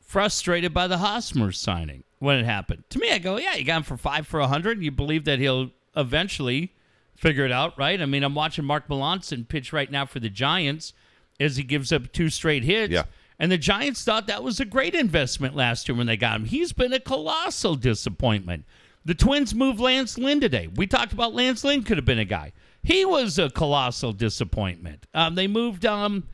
[0.00, 2.84] frustrated by the Hosmer signing when it happened.
[2.88, 4.82] To me, I go, yeah, you got him for five for a hundred.
[4.82, 6.72] You believe that he'll eventually
[7.14, 8.00] figure it out, right?
[8.00, 10.94] I mean, I'm watching Mark Melancon pitch right now for the Giants
[11.38, 12.92] as he gives up two straight hits.
[12.92, 13.04] Yeah.
[13.38, 16.44] And the Giants thought that was a great investment last year when they got him.
[16.46, 18.64] He's been a colossal disappointment.
[19.04, 20.68] The Twins moved Lance Lynn today.
[20.74, 22.52] We talked about Lance Lynn could have been a guy.
[22.84, 25.06] He was a colossal disappointment.
[25.14, 26.24] Um, they moved um,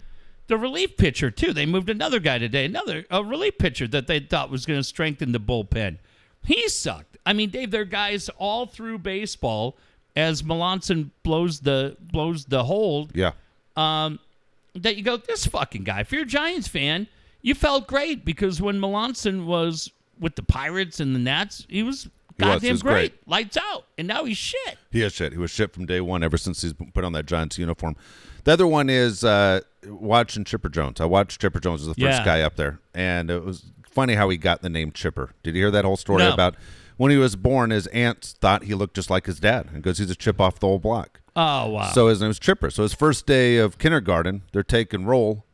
[0.49, 1.53] the relief pitcher too.
[1.53, 4.85] They moved another guy today, another a relief pitcher that they thought was going to
[4.85, 5.99] strengthen the bullpen.
[6.45, 7.17] He sucked.
[7.25, 9.77] I mean, Dave, they're guys all through baseball
[10.17, 13.33] as Melancon blows the blows the hold Yeah.
[13.77, 16.01] that you go, this fucking guy.
[16.01, 17.07] If you're a Giants fan,
[17.43, 22.05] you felt great because when Melancon was with the Pirates and the Nats, he was
[22.05, 22.05] He was.
[22.05, 22.11] He
[22.47, 22.93] goddamn was great.
[22.93, 23.29] great.
[23.29, 23.85] Lights out.
[23.99, 24.79] And now he's shit.
[24.91, 25.33] He is shit.
[25.33, 27.97] He was shit from day one ever since he's put on that Giants uniform.
[28.45, 31.01] The other one is uh, watching Chipper Jones.
[31.01, 32.25] I watched Chipper Jones as the first Yeah.
[32.25, 35.33] guy up there, and it was funny how he got the name Chipper.
[35.43, 36.33] Did you hear that whole story No.
[36.33, 36.55] about
[36.97, 37.71] when he was born?
[37.71, 40.59] His aunts thought he looked just like his dad, and goes, "He's a chip off
[40.61, 41.91] the old block." Oh, wow.
[41.93, 42.71] So his name was Chipper.
[42.71, 45.45] So his first day of kindergarten, they're taking roll,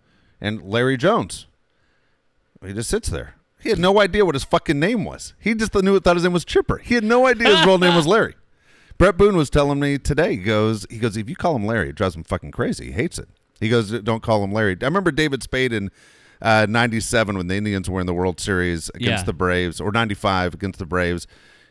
[0.40, 1.46] and Larry Jones.
[2.64, 3.34] He just sits there.
[3.60, 5.34] He had no idea what his fucking name was.
[5.40, 6.78] He just knew thought his name was Chipper.
[6.78, 8.34] He had no idea his real name was Larry.
[8.98, 10.32] Bret Boone was telling me today.
[10.36, 12.86] He goes, he goes, if you call him Larry, it drives him fucking crazy.
[12.86, 13.28] He hates it.
[13.60, 14.76] He goes, don't call him Larry.
[14.80, 15.90] I remember David Spade in
[16.42, 19.22] uh, '97 when the Indians were in the World Series against Yeah.
[19.24, 21.26] the Braves, or '95 against the Braves.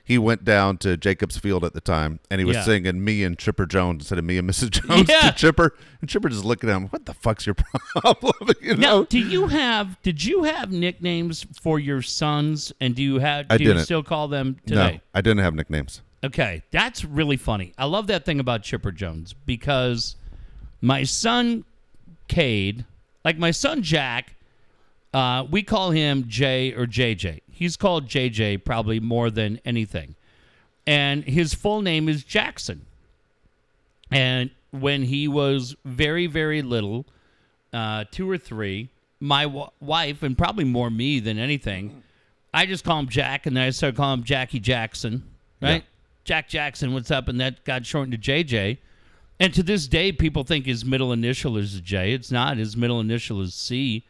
[0.07, 2.63] He went down to Jacobs Field at the time, and he was Yeah.
[2.63, 4.69] singing "Me and Chipper Jones" instead of "Me and Mrs.
[4.69, 5.31] Jones" Yeah.
[5.31, 6.83] to Chipper, and Chipper just looking at him.
[6.89, 7.55] What the fuck's your
[7.95, 8.33] problem?
[8.61, 9.05] you now, know?
[9.05, 13.57] do you have did you have nicknames for your sons and do you have I
[13.57, 13.85] do you didn't.
[13.85, 14.91] still call them today?
[14.93, 14.99] no?
[15.15, 16.01] I didn't have nicknames.
[16.23, 17.73] Okay, that's really funny.
[17.77, 20.15] I love that thing about Chipper Jones because
[20.81, 21.65] my son
[22.27, 22.85] Cade,
[23.23, 24.34] like my son Jack,
[25.15, 27.39] uh, we call him J or JJ.
[27.49, 30.15] He's called JJ probably more than anything.
[30.85, 32.85] And his full name is Jackson.
[34.11, 37.05] And when he was very, very little,
[37.71, 38.89] uh, two or three,
[39.21, 42.03] my w- wife, and probably more me than anything,
[42.53, 45.23] I just call him Jack, and then I started calling him Jackie Jackson,
[45.61, 45.75] right?
[45.75, 45.89] Yeah.
[46.25, 47.29] Jack Jackson, what's up?
[47.29, 48.79] And that got shortened to JJ.
[49.39, 52.11] And to this day, people think his middle initial is a J.
[52.11, 52.57] It's not.
[52.57, 54.03] His middle initial is C.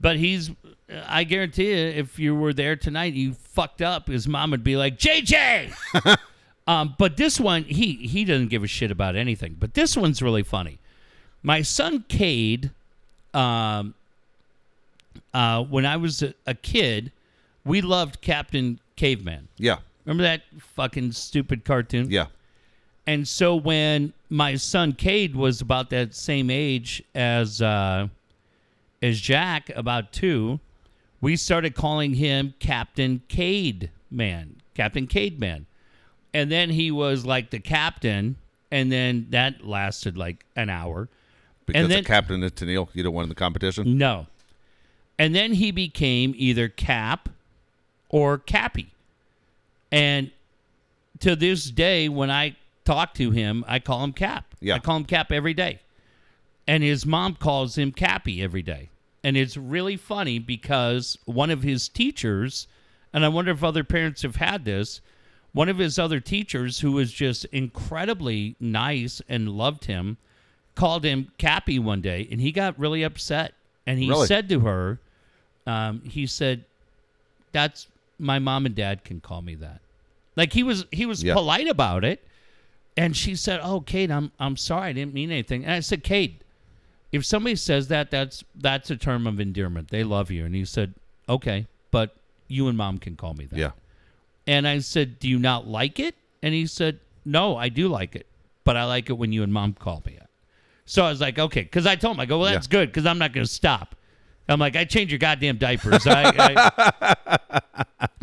[0.00, 0.50] But he's,
[1.06, 4.08] I guarantee you, if you were there tonight, you fucked up.
[4.08, 5.72] His mom would be like, JJ!
[6.66, 9.56] um, but this one, he, he doesn't give a shit about anything.
[9.58, 10.78] But this one's really funny.
[11.42, 12.70] My son, Cade,
[13.32, 13.94] um,
[15.32, 17.12] uh, when I was a, a kid,
[17.64, 19.48] we loved Captain Caveman.
[19.58, 20.42] Yeah, Remember that
[20.76, 22.10] fucking stupid cartoon?
[22.10, 22.26] yeah,
[23.06, 28.08] And so when my son Cade was about that same age as uh,
[29.04, 30.60] as Jack, about two,
[31.20, 35.66] we started calling him Captain Cade Man, Captain Cade Man,
[36.32, 38.36] and then he was like the captain,
[38.70, 41.08] and then that lasted like an hour.
[41.66, 42.88] because then- the captain is Tennille.
[42.94, 43.98] You don't win the competition.
[43.98, 44.26] No,
[45.18, 47.28] and then he became either Cap
[48.08, 48.92] or Cappy,
[49.92, 50.30] and
[51.20, 54.54] to this day, when I talk to him, I call him Cap.
[54.60, 54.76] Yeah.
[54.76, 55.80] I call him Cap every day.
[56.66, 58.88] And his mom calls him Cappy every day.
[59.24, 62.68] And it's really funny because one of his teachers,
[63.12, 65.00] and I wonder if other parents have had this,
[65.52, 70.18] one of his other teachers who was just incredibly nice and loved him
[70.74, 73.54] called him Cappy one day and he got really upset.
[73.86, 74.26] And he Really?
[74.26, 74.98] said to her,
[75.66, 76.64] um, he said,
[77.52, 77.86] That's
[78.18, 79.80] my mom and dad can call me that.
[80.36, 81.34] Like he was he was Yeah.
[81.34, 82.22] polite about it.
[82.96, 84.90] And she said, "Oh, Cade, I'm I'm sorry.
[84.90, 86.43] I didn't mean anything." And I said, "Cade,
[87.14, 89.88] if somebody says that, that's that's a term of endearment.
[89.90, 90.94] They love you." And he said,
[91.28, 92.16] "Okay, but
[92.48, 93.70] you and mom can call me that." Yeah,
[94.46, 98.16] And I said, "Do you not like it?" And he said, "No, I do like
[98.16, 98.26] it,
[98.64, 100.28] but I like it when you and mom call me it."
[100.86, 102.78] So I was like, "Okay," because I told him, "I go, well, that's Yeah.
[102.78, 103.94] good, because I'm not going to stop."
[104.48, 106.06] I'm like, I change your goddamn diapers.
[106.06, 106.56] I,
[107.00, 107.56] I,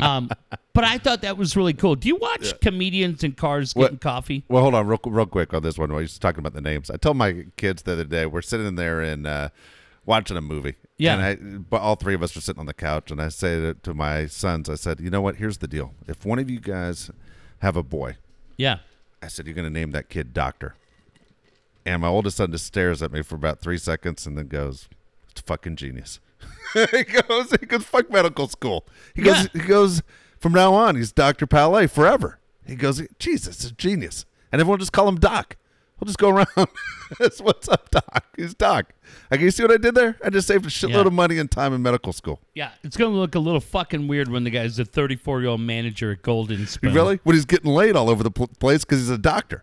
[0.00, 0.30] um,
[0.72, 1.96] but I thought that was really cool.
[1.96, 4.44] Do you watch comedians in cars getting coffee?
[4.48, 5.90] Well, hold on, real, real quick on this one.
[5.92, 8.76] While you're talking about the names, I told my kids the other day we're sitting
[8.76, 9.48] there and uh,
[10.06, 10.76] watching a movie.
[10.98, 11.14] Yeah.
[11.18, 13.74] and I, but all three of us are sitting on the couch, and I say
[13.82, 15.36] to, my sons, I said, "You know what?
[15.36, 15.94] Here's the deal.
[16.06, 17.10] If one of you guys
[17.58, 18.16] have a boy,
[18.56, 18.78] Yeah.
[19.20, 20.74] I said you're going to name that kid Doctor."
[21.84, 24.88] And my oldest son just stares at me for about three seconds, and then goes,
[24.92, 25.01] "It's
[25.40, 26.20] fucking genius."
[26.90, 29.62] he goes, he goes, "Fuck medical school." He goes, Yeah.
[29.62, 30.02] he goes.
[30.38, 32.40] From now on, he's Doctor Palais forever.
[32.66, 35.56] He goes, Jesus, a genius, and everyone just call him Doc.
[36.00, 36.68] We'll just go around.
[37.20, 38.24] That's what's up, Doc.
[38.36, 38.92] He's Doc.
[39.30, 40.16] Like, you see what I did there?
[40.24, 41.06] I just saved a shitload Yeah.
[41.06, 42.40] of money and time in medical school.
[42.54, 42.70] Yeah.
[42.82, 45.60] It's going to look a little fucking weird when the guy's a 34 year old
[45.60, 46.92] manager at Golden Spoon.
[46.92, 47.20] Really?
[47.22, 49.62] When he's getting laid all over the pl- place because he's a doctor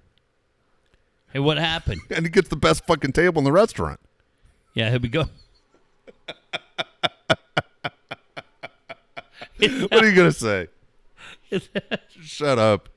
[1.33, 1.99] Hey, what happened?
[2.09, 3.99] and he gets the best fucking table in the restaurant.
[4.73, 5.25] Yeah, here we go.
[9.59, 10.67] What are you gonna say?
[12.21, 12.87] Shut up.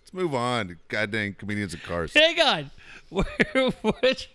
[0.00, 0.78] Let's move on.
[0.88, 2.14] Goddamn comedians and cars.
[2.14, 2.70] Hang on.
[3.10, 4.30] Where, which,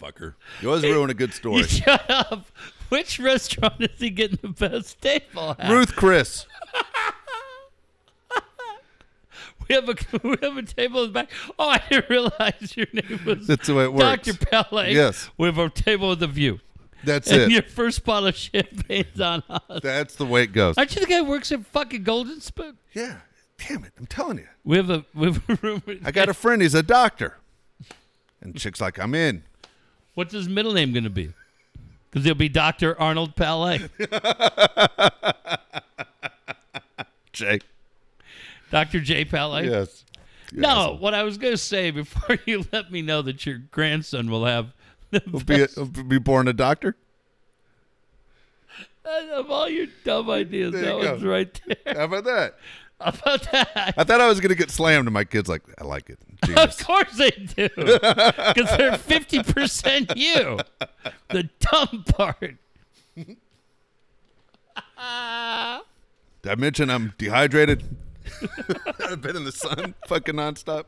[0.00, 0.34] Fucker.
[0.60, 1.58] You always ruin a good story.
[1.58, 2.46] you shut up.
[2.88, 5.70] Which restaurant is he getting the best table at?
[5.70, 6.46] Ruth Chris.
[9.68, 11.30] We have a we have a table in the back.
[11.58, 14.26] Oh, I didn't realize your name was That's the way it works.
[14.26, 14.46] Dr.
[14.46, 14.94] Palais.
[14.94, 15.28] Yes.
[15.36, 16.60] We have a table with a view.
[17.04, 17.50] That's and it.
[17.50, 19.80] your first bottle of champagne's on us.
[19.82, 20.76] That's the way it goes.
[20.76, 22.76] Aren't you the guy who works at fucking Golden Spoon?
[22.92, 23.18] Yeah.
[23.58, 23.92] Damn it.
[23.98, 24.48] I'm telling you.
[24.64, 25.82] We have a we have a room.
[25.86, 26.62] with- I got a friend.
[26.62, 27.36] He's a doctor.
[28.40, 29.42] And chick's like, I'm in.
[30.14, 31.32] What's his middle name going to be?
[32.10, 32.98] Because he'll be Dr.
[33.00, 33.88] Arnold Palais.
[37.32, 37.62] Jake.
[38.70, 39.00] Dr.
[39.00, 39.24] J.
[39.24, 39.68] Palais.
[39.68, 40.04] Yes.
[40.52, 44.30] No, what I was going to say before you let me know that your grandson
[44.30, 44.72] will have
[45.10, 46.96] the He'll be, he'll be born a doctor.
[49.04, 50.72] Uh, of all your dumb ideas.
[50.72, 51.10] There That go.
[51.12, 51.94] one's right there.
[51.94, 52.56] How about that?
[53.00, 53.94] How about that?
[53.96, 56.18] I thought I was going to get slammed, and my kid's like, I like it.
[56.56, 57.68] Of course they do.
[57.76, 60.58] Because they're 50% you.
[61.30, 62.56] The dumb part.
[63.16, 63.36] Did
[64.96, 67.84] I mention I'm dehydrated?
[69.08, 70.84] I've been in the sun fucking nonstop.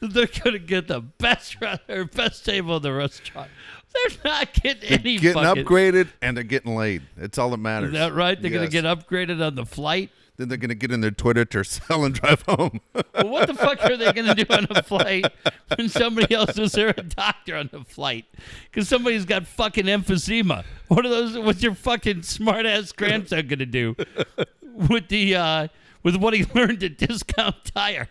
[0.00, 1.56] They're going to get the best
[1.88, 3.50] or best table in the restaurant.
[3.94, 7.02] They're not getting any Getting fucking, upgraded and they're getting laid.
[7.16, 7.92] It's all that matters.
[7.92, 8.40] Is that right?
[8.40, 10.10] They're gonna get upgraded on the flight.
[10.38, 12.80] Then they're going to get in their Twitter to sell and drive home.
[12.94, 15.26] Well, what the fuck are they going to do on a flight
[15.76, 18.24] when somebody else is there a doctor on the flight?
[18.70, 20.64] Because somebody's got fucking emphysema.
[20.88, 21.38] What are those?
[21.38, 23.94] What's your fucking smart ass grandson going to do
[24.74, 25.68] with the uh,
[26.02, 28.08] with what he learned at Discount Tire?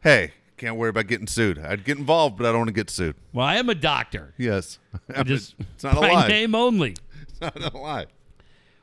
[0.00, 1.58] hey, can't worry about getting sued.
[1.58, 3.16] I'd get involved, but I don't want to get sued.
[3.32, 4.34] Well, I am a doctor.
[4.38, 4.78] Yes.
[5.14, 6.28] I'm Just it's not a by lie.
[6.28, 6.96] name only.
[7.28, 8.06] It's not a lie.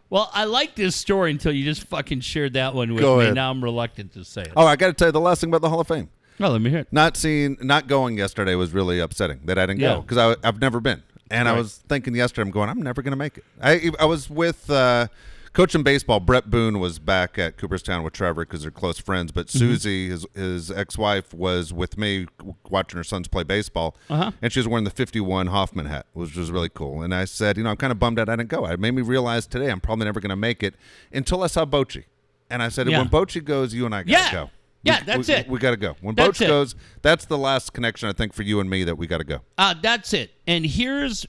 [0.09, 3.23] Well, I like this story until you just fucking shared that one with Go me.
[3.23, 3.35] ahead.
[3.35, 4.53] Now I'm reluctant to say it.
[4.55, 6.09] Oh, I got to tell you the last thing about the Hall of Fame.
[6.39, 6.87] Oh, let me hear it.
[6.91, 9.95] Not seeing, not going yesterday was really upsetting that I didn't Yeah.
[9.95, 11.01] go because I've never been,
[11.31, 13.43] and I was thinking yesterday, I'm going, I'm never going to make it.
[13.61, 15.07] I I was with uh,
[15.55, 16.19] coaching baseball.
[16.19, 19.31] Bret Boone was back at Cooperstown with Trevor because they're close friends.
[19.31, 19.57] But Mm-hmm.
[19.57, 22.27] Susie, his his ex wife, was with me
[22.69, 24.31] watching her sons play baseball, Uh-huh.
[24.41, 27.01] and she was wearing the 51 Hoffman hat, which was really cool.
[27.01, 28.65] And I said, you know, I'm kind of bummed out I didn't go.
[28.67, 30.75] It made me realize today I'm probably never going to make it
[31.11, 32.03] until I saw Bochy.
[32.49, 32.99] And I said, Yeah.
[32.99, 34.31] when Bochy goes, you and I got to Yeah.
[34.31, 34.49] go.
[34.83, 35.47] Yeah, that's we- it.
[35.49, 35.95] We got to go.
[36.01, 36.47] When That's Boch it.
[36.47, 39.23] goes, that's the last connection I think for you and me that we got to
[39.23, 39.39] go.
[39.57, 40.29] Uh, that's it.
[40.45, 41.25] And here's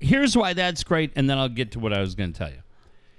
[0.00, 2.48] here's why that's great, and then I'll get to what I was going to tell
[2.50, 2.62] you.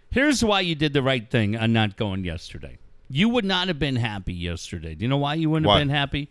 [0.10, 2.78] Here's why you did the right thing on not going yesterday.
[3.10, 4.96] You would not have been happy yesterday.
[4.96, 5.80] Do you know why you wouldn't Why?
[5.80, 6.30] have been happy?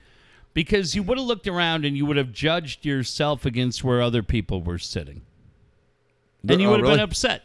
[0.54, 4.22] Because you would have looked around and you would have judged yourself against where other
[4.22, 5.22] people were sitting.
[6.48, 6.96] And you Oh, would have really?
[6.96, 7.42] been upset.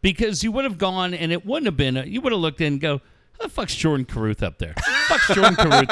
[0.00, 2.74] Because you would have gone and it wouldn't have been, you would have looked in
[2.74, 3.00] and go,
[3.38, 4.74] how the fuck's Jordan Caruth up there?
[5.08, 5.88] fuck's Jordan Caruth?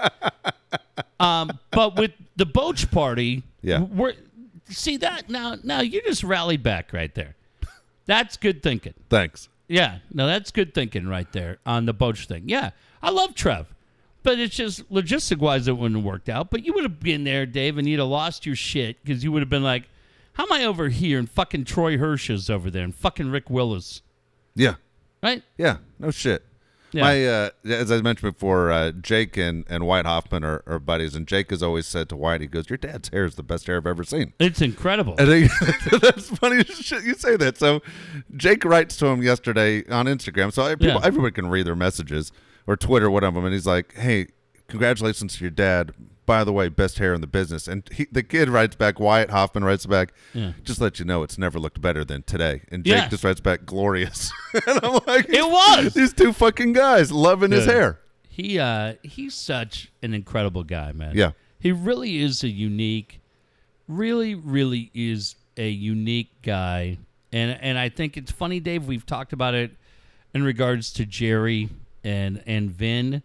[1.20, 3.80] um, but with the Boach party, Yeah.
[3.82, 4.14] we're,
[4.68, 7.35] see that now, now you just rallied back right there.
[8.06, 8.94] That's good thinking.
[9.10, 9.48] Thanks.
[9.68, 12.44] Yeah, no, that's good thinking right there on the Boch thing.
[12.46, 12.70] Yeah,
[13.02, 13.74] I love Trev,
[14.22, 16.50] but it's just logistic wise, it wouldn't have worked out.
[16.50, 19.32] But you would have been there, Dave, and you'd have lost your shit because you
[19.32, 19.88] would have been like,
[20.34, 23.50] "How am I over here?" And fucking Troy Hirsch is over there, and fucking Rick
[23.50, 24.02] Willis,
[24.54, 24.74] Yeah.
[25.20, 25.42] right?
[25.58, 25.78] Yeah.
[25.98, 26.44] No shit.
[26.92, 27.02] Yeah.
[27.02, 31.14] My, uh, as I mentioned before, uh, Jake and, and Wyatt Hoffman are, are buddies,
[31.14, 33.66] and Jake has always said to Wyatt, he goes, "Your dad's hair is the best
[33.66, 35.14] hair I've ever seen." It's incredible.
[35.18, 35.28] And
[36.00, 37.58] that's funny shit you say that.
[37.58, 37.82] So
[38.36, 40.52] Jake writes to him yesterday on Instagram.
[40.52, 41.00] So people, Yeah.
[41.02, 42.32] everyone can read their messages
[42.66, 44.28] or Twitter, one of them, and he's like, "Hey,
[44.68, 45.92] congratulations to your dad.
[46.26, 47.66] By the way, best hair in the business.
[47.68, 50.52] And he, the kid writes back, Wyatt Hoffman writes back, Yeah.
[50.64, 52.62] just let you know it's never looked better than today.
[52.70, 54.32] And Jake just writes back, glorious.
[54.66, 55.94] and I'm like, It was.
[55.94, 58.00] these two fucking guys loving his hair.
[58.28, 61.12] He uh he's such an incredible guy, man.
[61.14, 61.30] Yeah.
[61.58, 63.20] He really is a unique
[63.88, 66.98] really really is a unique guy.
[67.32, 69.70] And and I think it's funny Dave, we've talked about it
[70.34, 71.70] in regards to Jerry
[72.04, 73.22] and and Vin.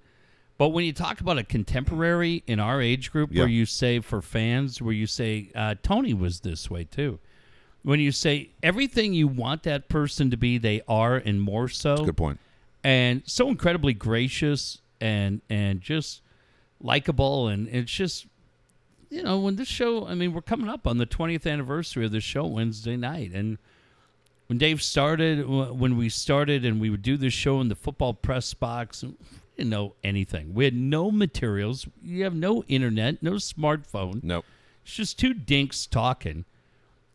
[0.62, 4.22] But when you talk about a contemporary in our age group where you say for
[4.22, 7.18] fans where you say uh, Tony was this way too.
[7.82, 12.06] When you say everything you want that person to be, they are and more so
[12.06, 12.40] Good point.
[12.84, 16.22] and so incredibly gracious and and just
[16.80, 18.28] likable and it's just
[19.10, 22.12] you know when this show i mean we're coming up on the 20th anniversary of
[22.12, 23.58] the show wednesday night and
[24.46, 28.14] when dave started when we started and we would do this show in the football
[28.14, 29.04] press box
[29.58, 34.46] didn't know anything we had no materials you have no internet no smartphone Nope.
[34.84, 36.46] it's just two dinks talking.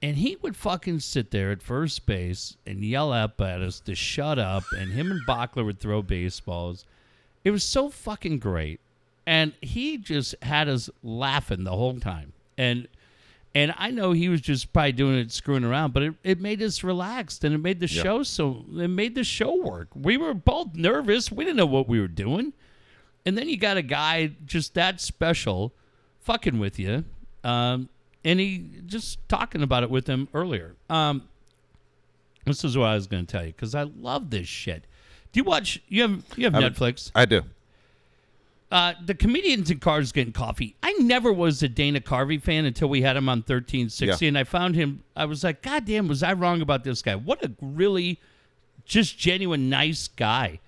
[0.02, 3.94] And he would fucking sit there at first base and yell up at us to
[3.94, 4.62] shut up.
[4.78, 6.84] And him and Bachler would throw baseballs.
[7.44, 8.78] It was so fucking great.
[9.26, 12.34] And he just had us laughing the whole time.
[12.58, 12.88] And
[13.56, 16.60] and I know he was just probably doing it screwing around, but it, it made
[16.62, 18.02] us relaxed and it made the Yeah.
[18.02, 19.88] show so it made the show work.
[19.94, 21.32] We were both nervous.
[21.32, 22.52] We didn't know what we were doing.
[23.24, 25.72] And then you got a guy just that special
[26.20, 27.04] fucking with you.
[27.44, 27.88] Um,
[28.24, 30.76] and he just talking about it with him earlier.
[30.90, 31.22] Um,
[32.44, 34.84] this is what I was going to tell you because I love this shit.
[35.32, 35.80] Do you watch?
[35.88, 37.10] You have you have I Netflix?
[37.14, 37.42] I do.
[38.70, 40.74] Uh, the comedians in cars getting coffee.
[40.82, 44.28] I never was a Dana Carvey fan until we had him on thirteen sixty, Yeah.
[44.30, 45.04] and I found him.
[45.14, 47.14] I was like, God damn, was I wrong about this guy?
[47.14, 48.18] What a really,
[48.84, 50.58] just genuine nice guy.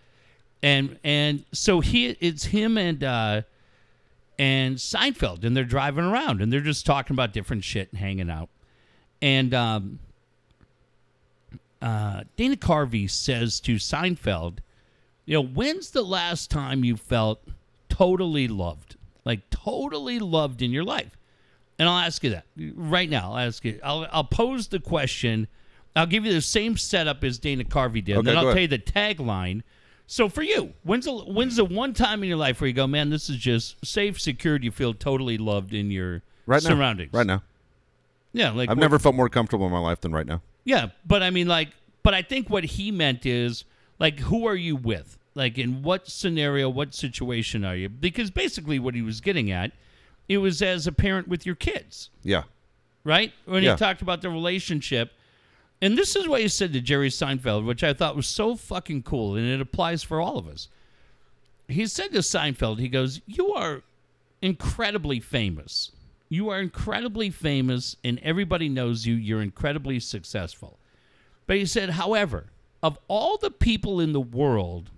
[0.62, 3.43] And and so he it's him and uh,
[4.39, 8.31] and Seinfeld, and they're driving around, and they're just talking about different shit and hanging
[8.31, 8.49] out.
[9.20, 9.99] And um,
[11.83, 14.59] uh, Dana Carvey says to Seinfeld,
[15.27, 17.43] you know, when's the last time you felt
[17.99, 18.97] totally loved?
[19.25, 21.16] Like totally loved in your life?
[21.79, 22.45] And I'll ask you that
[22.75, 23.33] right now.
[23.33, 23.79] I'll ask you.
[23.85, 25.47] I'll, I'll pose the question.
[25.95, 28.16] I'll give you the same setup as Dana Carvey did.
[28.16, 29.62] and then I'll go tell you the tagline.
[30.07, 32.87] So for you, when's the when's the one time in your life where you go,
[32.87, 36.70] man, this is just safe, secured, you feel totally loved in your Right now.
[36.70, 37.12] surroundings?
[37.12, 37.43] Right now.
[38.33, 40.41] Yeah, like I've never felt more comfortable in my life than right now.
[40.65, 41.69] yeah, but I mean, like,
[42.03, 43.65] but I think what he meant is,
[43.99, 45.19] like, who are you with?
[45.39, 47.89] Like, in what scenario, what situation are you?
[47.89, 49.70] Because basically, what he was getting at,
[50.28, 52.43] it was as a parent with your kids, Yeah.
[53.05, 53.32] right?
[53.44, 53.74] When Yeah.
[53.74, 55.12] he talked about the relationship.
[55.81, 59.05] And this is what he said to Jerry Seinfeld, which I thought was so fucking
[59.05, 60.66] cool, and it applies for all of us.
[61.69, 63.82] He said to Seinfeld, he goes, You are
[64.43, 65.93] incredibly famous.
[66.28, 69.15] You are incredibly famous, and everybody knows you.
[69.15, 70.81] You're incredibly successful.
[71.47, 72.47] But he said, however,
[72.82, 74.90] of all the people in the world,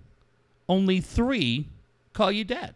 [0.71, 1.67] only three
[2.13, 2.75] call you dad.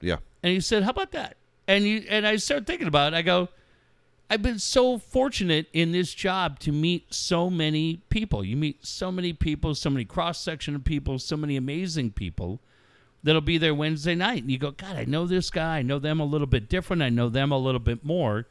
[0.00, 0.16] Yeah.
[0.42, 1.36] And he said, "How about that?"
[1.66, 3.16] And you and I started thinking about it.
[3.16, 3.48] I go,
[4.28, 8.44] "I've been so fortunate in this job to meet so many people.
[8.44, 12.60] You meet so many people, so many cross section of people, so many amazing people
[13.22, 15.78] that'll be there Wednesday night." And you go, "God, I know this guy.
[15.78, 17.02] I know them a little bit different.
[17.02, 18.46] I know them a little bit more."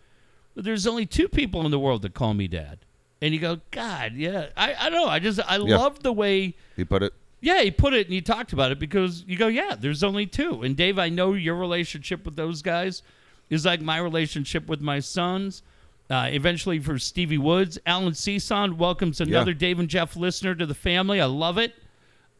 [0.56, 2.80] But there's only two people in the world that call me dad.
[3.22, 4.48] And you go, God, yeah.
[4.58, 5.08] I, I don't know.
[5.10, 5.78] I just I Yeah.
[5.78, 7.14] love the way He put it.
[7.44, 10.26] Yeah, he put it and he talked about it because you go, yeah, there's only
[10.26, 10.64] two.
[10.64, 13.03] And Dave, I know your relationship with those guys
[13.49, 15.61] is like my relationship with my sons.
[16.10, 20.74] Uh, eventually for Stevie Woods, Alan Season welcomes another Dave and Jeff listener to the
[20.74, 21.20] family.
[21.20, 21.74] I love it.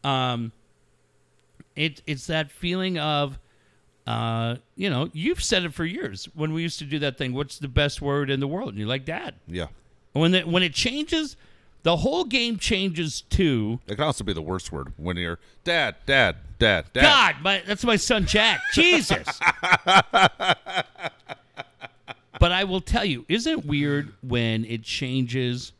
[0.02, 0.52] Um,
[1.76, 3.38] it it's that feeling of,
[4.06, 7.34] uh, you know, you've said it for years when we used to do that thing.
[7.34, 8.70] What's the best word in the world?
[8.70, 9.34] And you're like, Dad.
[9.46, 9.66] Yeah.
[10.14, 11.36] When it when it changes,
[11.84, 13.78] the whole game changes too.
[13.86, 17.02] It can also be the worst word when you're dad, dad, dad, dad.
[17.02, 18.60] God, my, that's my son Jack.
[18.74, 19.26] Jesus.
[22.40, 25.72] but I will tell you, isn't it weird when it changes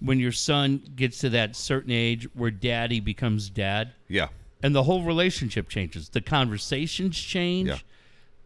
[0.00, 4.28] when your son gets to that certain age where daddy becomes dad Yeah.
[4.62, 6.08] and the whole relationship changes?
[6.10, 7.68] The conversations change.
[7.68, 7.78] Yeah.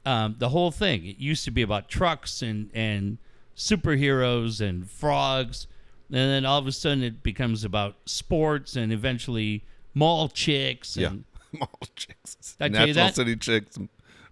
[0.04, 1.06] Um, the whole thing.
[1.06, 3.18] It used to be about trucks and, and
[3.56, 5.66] superheroes and frogs.
[6.14, 9.64] And then all of a sudden it becomes about sports and eventually
[9.94, 11.08] mall chicks Yeah.
[11.08, 12.56] and Mall chicks.
[12.60, 13.14] I tell you National that?
[13.14, 13.78] City chicks.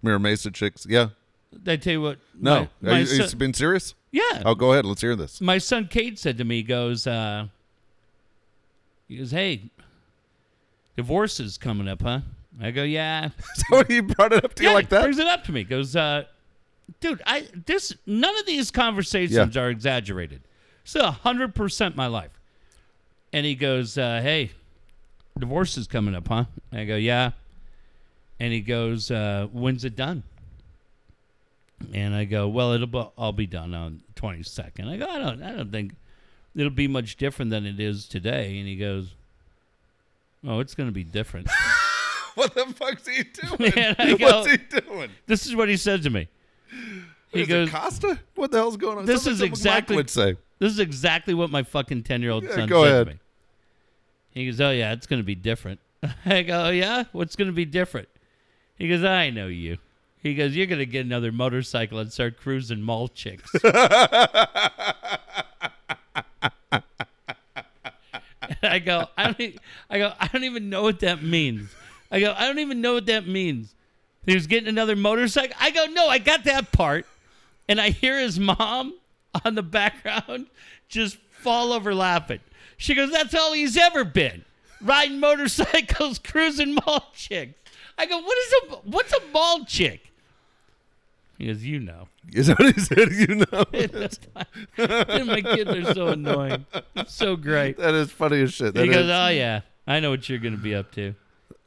[0.01, 0.85] Mira Mesa chicks.
[0.89, 1.09] Yeah.
[1.51, 2.19] Did I tell you what?
[2.39, 2.67] No.
[2.81, 3.93] my, Are my you, son, you been serious?
[4.11, 4.43] yeah.
[4.45, 4.85] Oh, go ahead.
[4.85, 5.41] Let's hear this.
[5.41, 7.47] My son Cade said to me, he "Goes, uh,
[9.07, 9.69] he goes, hey,
[10.95, 12.21] divorce is coming up, huh?"
[12.59, 13.29] I go, "Yeah."
[13.69, 15.01] So he brought it up to you yeah, like he that?
[15.03, 15.63] Brings it up to me.
[15.63, 16.23] Goes, uh,
[16.99, 20.41] dude, I this none of these conversations are exaggerated.
[20.83, 22.31] So hundred percent my life.
[23.33, 24.51] And he goes, uh, "Hey,
[25.39, 27.31] divorce is coming up, huh?" I go, "Yeah."
[28.39, 30.23] And he goes, uh, "When's it done?"
[31.93, 34.87] And I go, "Well, it'll be, I'll be done on twenty second.
[34.89, 35.93] I go, "I don't, I don't think
[36.55, 39.13] it'll be much different than it is today." And he goes,
[40.45, 41.47] "Oh, it's going to be different."
[42.35, 43.73] what the fuck's he doing?
[43.75, 45.09] Man, go- What's he doing?
[45.27, 46.27] this is what he said to me.
[47.31, 48.19] He goes, Costa?
[48.35, 49.05] What the hell's going on?
[49.05, 50.35] This Something- is something Mike exactly- would say.
[50.61, 53.07] This is exactly what my fucking 10 year old Yeah, son go said ahead.
[53.07, 53.19] to me.
[54.29, 55.79] He goes, Oh, yeah, it's going to be different.
[56.25, 57.05] I go, Oh, yeah?
[57.13, 58.07] What's going to be different?
[58.77, 59.79] He goes, I know you.
[60.21, 63.49] He goes, You're going to get another motorcycle and start cruising mall chicks.
[68.63, 69.57] I go, I don't, e-
[69.89, 71.73] I go, I don't even know what that means.
[72.11, 73.73] I go, I don't even know what that means.
[74.27, 75.55] He was getting another motorcycle.
[75.59, 77.07] I go, no, I got that part.
[77.67, 78.93] And I hear his mom
[79.45, 80.47] on the background
[80.89, 82.39] just fall over laughing.
[82.77, 84.43] She goes, that's all he's ever been.
[84.81, 87.53] Riding motorcycles, cruising mall chicks.
[87.97, 90.11] I go, what is a what's a mall chick?
[91.37, 92.07] He goes, you know.
[92.33, 93.11] Is that what he said?
[93.11, 93.65] You know.
[94.77, 96.65] And my kids are so annoying.
[96.95, 97.77] It's so great.
[97.77, 98.73] that is funny as shit.
[98.73, 101.13] That he goes, is- oh yeah, I know what you're gonna be up to.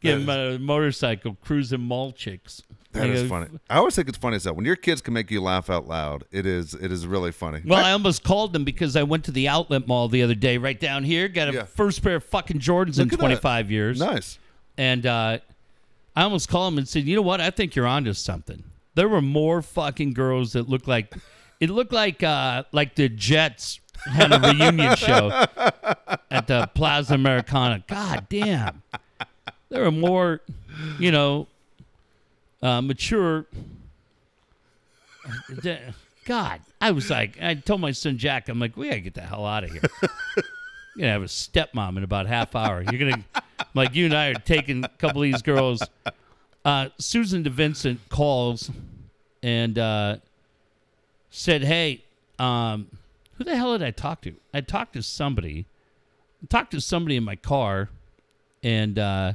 [0.00, 2.62] Get him a motorcycle, cruising mall chicks.
[2.94, 3.46] That is funny.
[3.68, 5.86] I always think it's funny as that when your kids can make you laugh out
[5.86, 6.24] loud.
[6.32, 6.74] It is.
[6.74, 7.60] It is really funny.
[7.64, 10.58] Well, I almost called them because I went to the outlet mall the other day,
[10.58, 11.28] right down here.
[11.28, 11.62] Got a Yeah.
[11.64, 13.16] first pair of fucking Jordans in Look that.
[13.18, 14.38] 25 years, nice.
[14.78, 15.38] and uh,
[16.16, 17.40] I almost called them and said, "You know what?
[17.40, 18.62] I think you're onto something."
[18.94, 21.12] There were more fucking girls that looked like
[21.60, 25.30] it looked like uh, like the Jets had a reunion show
[26.30, 27.82] at the Plaza Americana.
[27.88, 28.82] God damn,
[29.70, 30.40] there were more,
[31.00, 31.48] you know,
[32.64, 33.46] uh, mature.
[36.24, 39.20] God, I was like, I told my son Jack, I'm like, we gotta get the
[39.20, 39.82] hell out of here.
[40.96, 42.82] You're gonna have a stepmom in about half hour.
[42.82, 43.24] You're gonna,
[43.74, 45.82] like, you and I are taking a couple of these girls.
[46.64, 48.70] Uh, Susan DeVincent calls
[49.42, 50.16] and uh,
[51.30, 52.04] said, "Hey,
[52.38, 52.86] um,
[53.36, 54.34] who the hell did I talk to?
[54.54, 55.66] I talked to somebody.
[56.42, 57.90] I talked to somebody in my car,
[58.62, 59.32] and uh,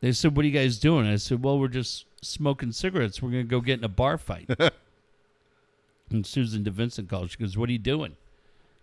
[0.00, 3.20] they said, "What are you guys doing?" I said, "Well, we're just smoking cigarettes.
[3.20, 4.48] We're gonna go get in a bar fight."
[6.10, 7.32] and Susan DeVincent calls.
[7.32, 8.16] She goes, "What are you doing?"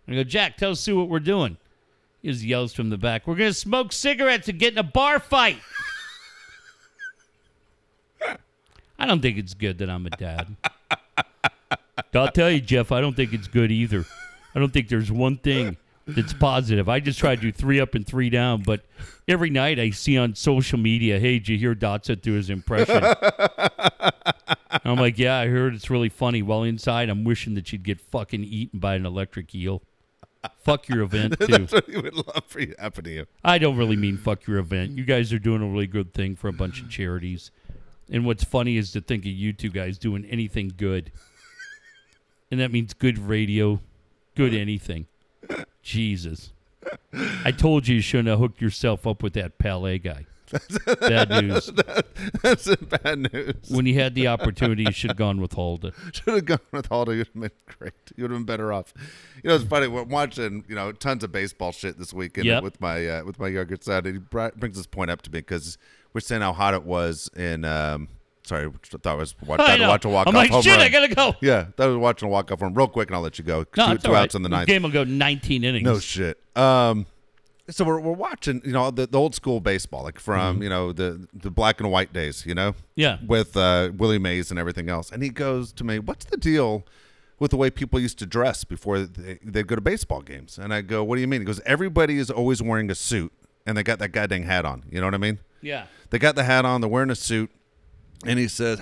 [0.07, 1.57] I go, "Jack, tell Sue what we're doing."
[2.21, 5.19] He just yells from the back, "We're gonna smoke cigarettes and get in a bar
[5.19, 5.59] fight."
[8.99, 10.55] I don't think it's good that I'm a dad.
[12.13, 14.05] I'll tell you, Jeff, I don't think it's good either.
[14.55, 15.77] I don't think there's one thing
[16.07, 16.87] that's positive.
[16.89, 18.85] I just try to do three up and three down, but
[19.27, 23.03] every night I see on social media, hey, did you hear Dotseth do his impression?
[24.83, 26.41] I'm like, yeah, I heard it's really funny.
[26.41, 29.81] While inside, I'm wishing that you'd get fucking eaten by an electric eel.
[30.59, 31.45] Fuck your event, too.
[31.47, 33.25] That's what he would love for you to happen to you.
[33.43, 34.97] I don't really mean fuck your event.
[34.97, 37.51] You guys are doing a really good thing for a bunch of charities.
[38.09, 41.11] And what's funny is to think of you two guys doing anything good.
[42.49, 43.81] And that means good radio,
[44.35, 45.07] good anything.
[45.87, 46.51] Jesus.
[47.43, 50.25] I told you you shouldn't have hooked yourself up with that Palais guy.
[51.01, 51.69] Bad news.
[52.41, 53.55] That's bad news.
[53.69, 55.91] When you had the opportunity, you should have gone with Holda.
[56.13, 57.11] Should have gone with Aldo.
[57.13, 57.93] You'd have been great.
[58.15, 58.93] You would have been better off.
[59.43, 59.87] You know, it's funny.
[59.87, 62.63] We're watching, you know, tons of baseball shit this weekend Yep.
[62.63, 64.05] with my uh, with my younger son.
[64.05, 65.77] And he bri- brings this point up to me because
[66.13, 67.65] we're saying how hot it was in.
[67.65, 68.07] Um,
[68.47, 70.61] sorry, I thought I was watch, I to watch a walk I'm off like, home
[70.61, 70.81] shit, run.
[70.81, 71.35] I gotta go.
[71.41, 73.65] yeah, that was watching a walk off run real quick, and I'll let you go.
[73.75, 74.23] No, two two right.
[74.23, 74.67] outs in the ninth.
[74.67, 75.85] game will go 19 innings.
[75.85, 76.39] No shit.
[76.55, 77.05] Um,
[77.69, 80.63] so we're, we're watching, you know, the, the old school baseball, like from Mm-hmm.
[80.63, 83.17] you know the the black and white days, you know, Yeah.
[83.27, 85.11] with uh, Willie Mays and everything else.
[85.11, 86.85] And he goes to me, "What's the deal
[87.39, 90.73] with the way people used to dress before they, they'd go to baseball games?" And
[90.73, 93.33] I go, "What do you mean?" He goes, "Everybody is always wearing a suit,
[93.65, 94.83] and they got that goddamn hat on.
[94.89, 95.39] You know what I mean?
[95.61, 95.87] Yeah.
[96.09, 97.51] They got the hat on, they're wearing a suit."
[98.25, 98.81] And he says,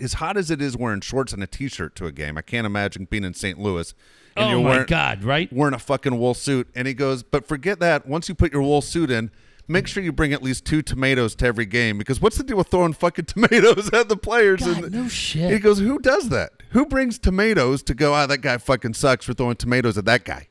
[0.00, 2.66] as hot as it is wearing shorts and a t-shirt to a game, I can't
[2.66, 3.58] imagine being in St.
[3.58, 3.94] Louis
[4.36, 5.24] and Oh you're my wearing, God!
[5.24, 5.52] Right?
[5.52, 6.68] wearing a fucking wool suit.
[6.74, 8.06] And he goes, but forget that.
[8.06, 9.30] Once you put your wool suit in,
[9.66, 12.56] make sure you bring at least two tomatoes to every game because what's the deal
[12.58, 14.60] with throwing fucking tomatoes at the players?
[14.64, 15.50] God, and no shit.
[15.50, 16.52] He goes, who does that?
[16.70, 18.14] Who brings tomatoes to go?
[18.14, 20.48] Ah, that guy fucking sucks for throwing tomatoes at that guy.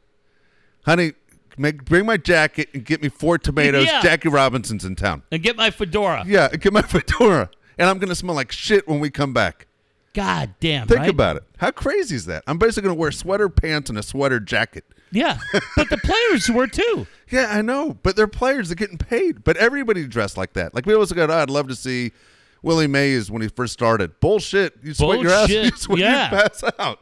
[0.85, 1.13] Honey,
[1.57, 3.85] make bring my jacket and get me four tomatoes.
[3.85, 4.01] Yeah.
[4.01, 5.23] Jackie Robinson's in town.
[5.31, 6.23] and get my fedora.
[6.27, 9.67] Yeah, get my fedora, and I'm gonna smell like shit when we come back.
[10.13, 10.87] God damn.
[10.87, 11.09] Think right?
[11.09, 11.43] about it.
[11.57, 12.43] How crazy is that?
[12.47, 14.85] I'm basically gonna wear sweater pants and a sweater jacket.
[15.11, 15.37] Yeah,
[15.75, 17.07] but the players were too.
[17.31, 18.69] Yeah, I know, but they're players.
[18.69, 19.43] They're getting paid.
[19.43, 20.75] But everybody dressed like that.
[20.75, 22.11] Like we always go, oh, I'd love to see
[22.61, 24.19] Willie Mays when he first started.
[24.19, 24.75] Bullshit.
[24.83, 25.49] You sweat your ass.
[25.49, 26.25] You sweat yeah.
[26.25, 26.99] you pass out.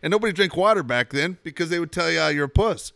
[0.00, 2.92] And nobody drank water back then because they would tell you oh, you're a puss.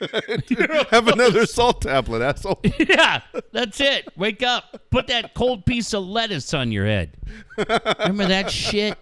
[0.90, 2.60] Have another salt tablet, asshole.
[2.78, 3.22] yeah,
[3.52, 4.08] that's it.
[4.16, 4.80] Wake up.
[4.90, 7.12] Put that cold piece of lettuce on your head.
[7.58, 8.96] Remember that shit?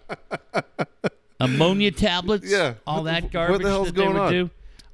[1.39, 2.49] Ammonia tablets.
[2.49, 2.73] Yeah.
[2.85, 4.31] All that garbage What the hell's that they going would on?
[4.31, 4.49] do.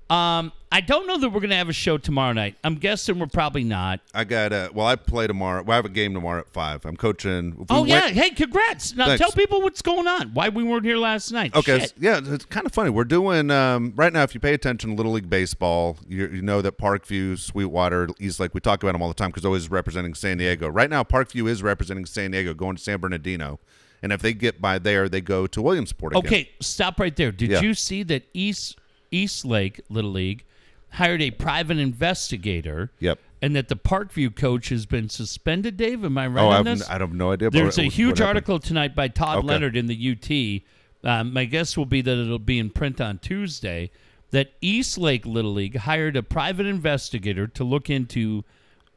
[0.08, 2.58] Um, I don't know that we're gonna have a show tomorrow night.
[2.64, 4.02] I'm guessing we're probably not.
[4.14, 5.64] I got a well I play tomorrow.
[5.64, 6.86] Well, I have a game tomorrow at five.
[6.86, 8.10] I'm coaching if we Oh yeah.
[8.10, 8.94] Hey, congrats.
[8.96, 9.22] Now Thanks.
[9.22, 10.32] tell people what's going on.
[10.36, 11.56] Why we weren't here last night.
[11.56, 11.94] Okay, Shit.
[11.98, 12.92] yeah, it's kind of funny.
[12.92, 14.22] We're doing um, right now.
[14.22, 18.40] If you pay attention to Little League baseball, you, you know that Parkview, Sweetwater, East
[18.40, 18.54] Lake.
[18.54, 20.68] We talk about them all the time because always representing San Diego.
[20.70, 23.60] Right now, Parkview is representing San Diego, going to San Bernardino,
[24.04, 26.16] and if they get by there, they go to Williamsport.
[26.16, 26.26] Again.
[26.28, 27.32] Okay, stop right there.
[27.32, 27.62] Did Yeah.
[27.62, 28.78] you see that East
[29.16, 30.44] East Lake Little League
[30.92, 32.92] hired a private investigator?
[33.00, 33.20] Yep.
[33.42, 35.78] And that the Parkview coach has been suspended.
[35.78, 36.90] Dave, am I right Oh, I on have, this?
[36.90, 37.50] I have no idea.
[37.50, 39.48] There's a huge article tonight by Tod Okay.
[39.48, 41.10] Leonard in the UT.
[41.10, 43.92] Um, my guess will be that it'll be in print on Tuesday.
[44.32, 48.44] That East Lake Little League hired a private investigator to look into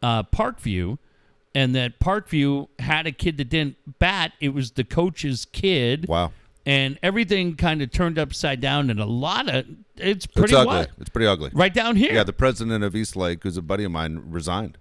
[0.03, 0.97] uh, Parkview,
[1.55, 4.33] and that Parkview had a kid that didn't bat.
[4.41, 6.09] It was the coach's kid.
[6.09, 6.33] Wow,
[6.69, 9.65] And everything kind of turned upside down, and a lot of
[9.97, 10.67] it's it's pretty ugly.
[10.67, 10.89] wild.
[11.01, 11.51] It's pretty ugly.
[11.55, 12.13] Right down here.
[12.13, 14.77] Yeah, the president of East Lake, who's a buddy of mine, resigned.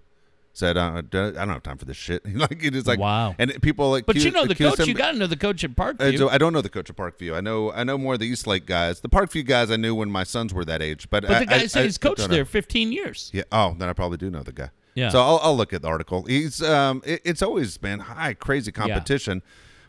[0.52, 2.26] Said, uh, I don't have time for this shit.
[2.36, 3.34] like it is like Wow.
[3.38, 4.86] And people like, but you know the coach.
[4.86, 6.28] You got to know the coach at Parkview.
[6.28, 7.34] I don't know the coach at Parkview.
[7.34, 9.00] I know I know more of the East Lake guys.
[9.00, 11.08] The Parkview guys I knew when my sons were that age.
[11.08, 13.30] But, but I, the guy I, said I he's coached there 15 years.
[13.32, 13.44] Yeah.
[13.52, 14.70] Oh, then I probably do know the guy.
[14.94, 15.10] Yeah.
[15.10, 16.24] So I'll, I'll look at the article.
[16.24, 19.42] He's um, it- it's always been high, crazy competition.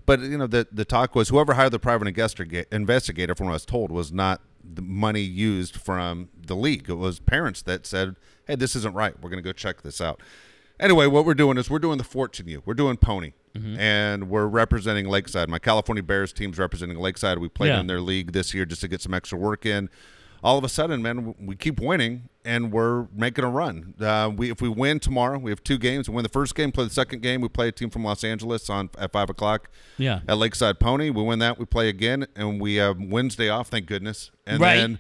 [0.10, 3.52] But you know the the talk was whoever hired the private investiga- investigator, from what
[3.52, 6.90] I was told, was not the money used from the league.
[6.90, 8.16] It was parents that said,
[8.48, 9.14] "Hey, this isn't right.
[9.22, 10.20] We're going to go check this out."
[10.80, 12.64] Anyway, what we're doing is we're doing the Fortune U.
[12.66, 13.80] We're doing Pony, Mm-hmm.
[13.80, 15.48] and we're representing Lakeside.
[15.50, 17.38] My California Bears team's representing Lakeside.
[17.40, 17.80] We played Yeah.
[17.80, 19.90] in their league this year just to get some extra work in.
[20.44, 23.94] All of a sudden, man, we keep winning and we're making a run.
[24.00, 26.10] Uh, we if we win tomorrow, we have two games.
[26.10, 27.42] We win the first game, play the second game.
[27.42, 29.70] We play a team from Los Angeles on at five o'clock.
[29.98, 30.22] Yeah.
[30.28, 31.60] At Lakeside Pony, we win that.
[31.60, 33.68] We play again, and we have Wednesday off.
[33.70, 34.32] Thank goodness.
[34.48, 34.76] And Right.
[34.78, 35.00] then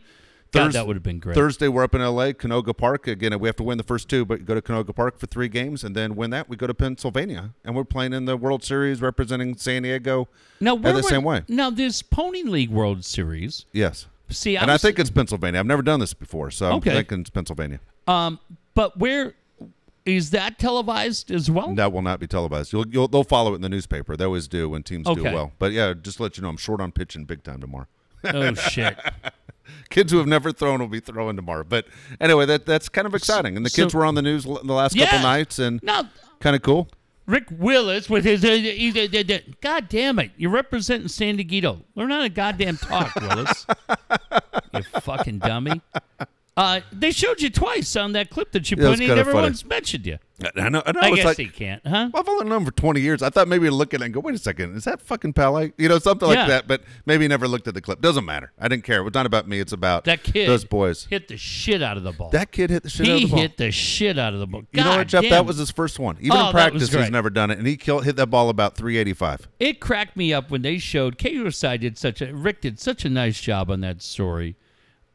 [0.51, 1.35] God, Thurs- that would have been great.
[1.35, 3.07] Thursday, we're up in LA, Canoga Park.
[3.07, 5.47] Again, we have to win the first two, but go to Canoga Park for three
[5.47, 8.63] games, and then win that, we go to Pennsylvania, and we're playing in the World
[8.63, 10.27] Series representing San Diego.
[10.59, 11.43] Now, the were- same way.
[11.47, 13.65] Now, this Pony League World Series.
[13.71, 14.07] Yes.
[14.29, 15.59] See, I and I think it's Pennsylvania.
[15.59, 16.91] I've never done this before, so Okay.
[16.91, 17.79] I'm thinking it's Pennsylvania.
[18.07, 18.39] Um,
[18.75, 19.33] but where
[20.05, 21.73] is that televised as well?
[21.75, 22.71] That will not be televised.
[22.73, 24.15] You'll, you'll they'll follow it in the newspaper.
[24.15, 25.51] They always do when teams do well.
[25.59, 27.87] But yeah, just to let you know, I'm short on pitching big time tomorrow.
[28.23, 28.97] Oh shit!
[29.89, 31.63] kids who have never thrown will be throwing tomorrow.
[31.63, 31.85] But
[32.19, 33.55] anyway, that that's kind of exciting.
[33.57, 35.05] And the kids so- were on the news l- the last Yeah.
[35.05, 36.87] couple nights, and Now, kind of cool.
[37.29, 38.43] Rick Willis with his.
[38.43, 40.31] Uh, uh, God damn it!
[40.35, 41.85] You're representing San Diego.
[41.93, 43.67] Learn how to goddamn talk, Willis.
[44.73, 45.79] you fucking dummy.
[46.59, 49.03] Uh, they showed you twice on that clip that you Yeah, put it's in.
[49.03, 49.43] He kinda never funny.
[49.47, 50.17] once mentioned you.
[50.55, 50.81] I know.
[50.85, 50.99] I know.
[51.01, 52.09] I it's guess like, he can't, huh?
[52.13, 53.21] I've only known him for 20 years.
[53.21, 55.33] I thought maybe he'd look at it and go, wait a second, is that fucking
[55.33, 55.71] Pele?
[55.77, 56.35] You know, something Yeah.
[56.39, 56.67] like that.
[56.67, 58.01] But maybe he never looked at the clip.
[58.01, 58.51] Doesn't matter.
[58.59, 59.05] I didn't care.
[59.05, 59.59] It's not about me.
[59.59, 61.07] It's about That kid those boys.
[61.09, 62.29] hit the shit out of the ball.
[62.29, 63.39] That kid hit the shit out of he the ball.
[63.41, 64.63] hit the shit out of the ball.
[64.71, 65.21] you know what, God Jeff?
[65.23, 65.31] damn.
[65.31, 66.17] That was his first one.
[66.19, 67.11] Even Oh, in that was practice, he's great.
[67.11, 67.57] never done it.
[67.57, 69.47] And he killed, hit that ball about 385.
[69.59, 73.09] It cracked me up when they showed KUSI did such a Rick did such a
[73.09, 74.55] nice job on that story.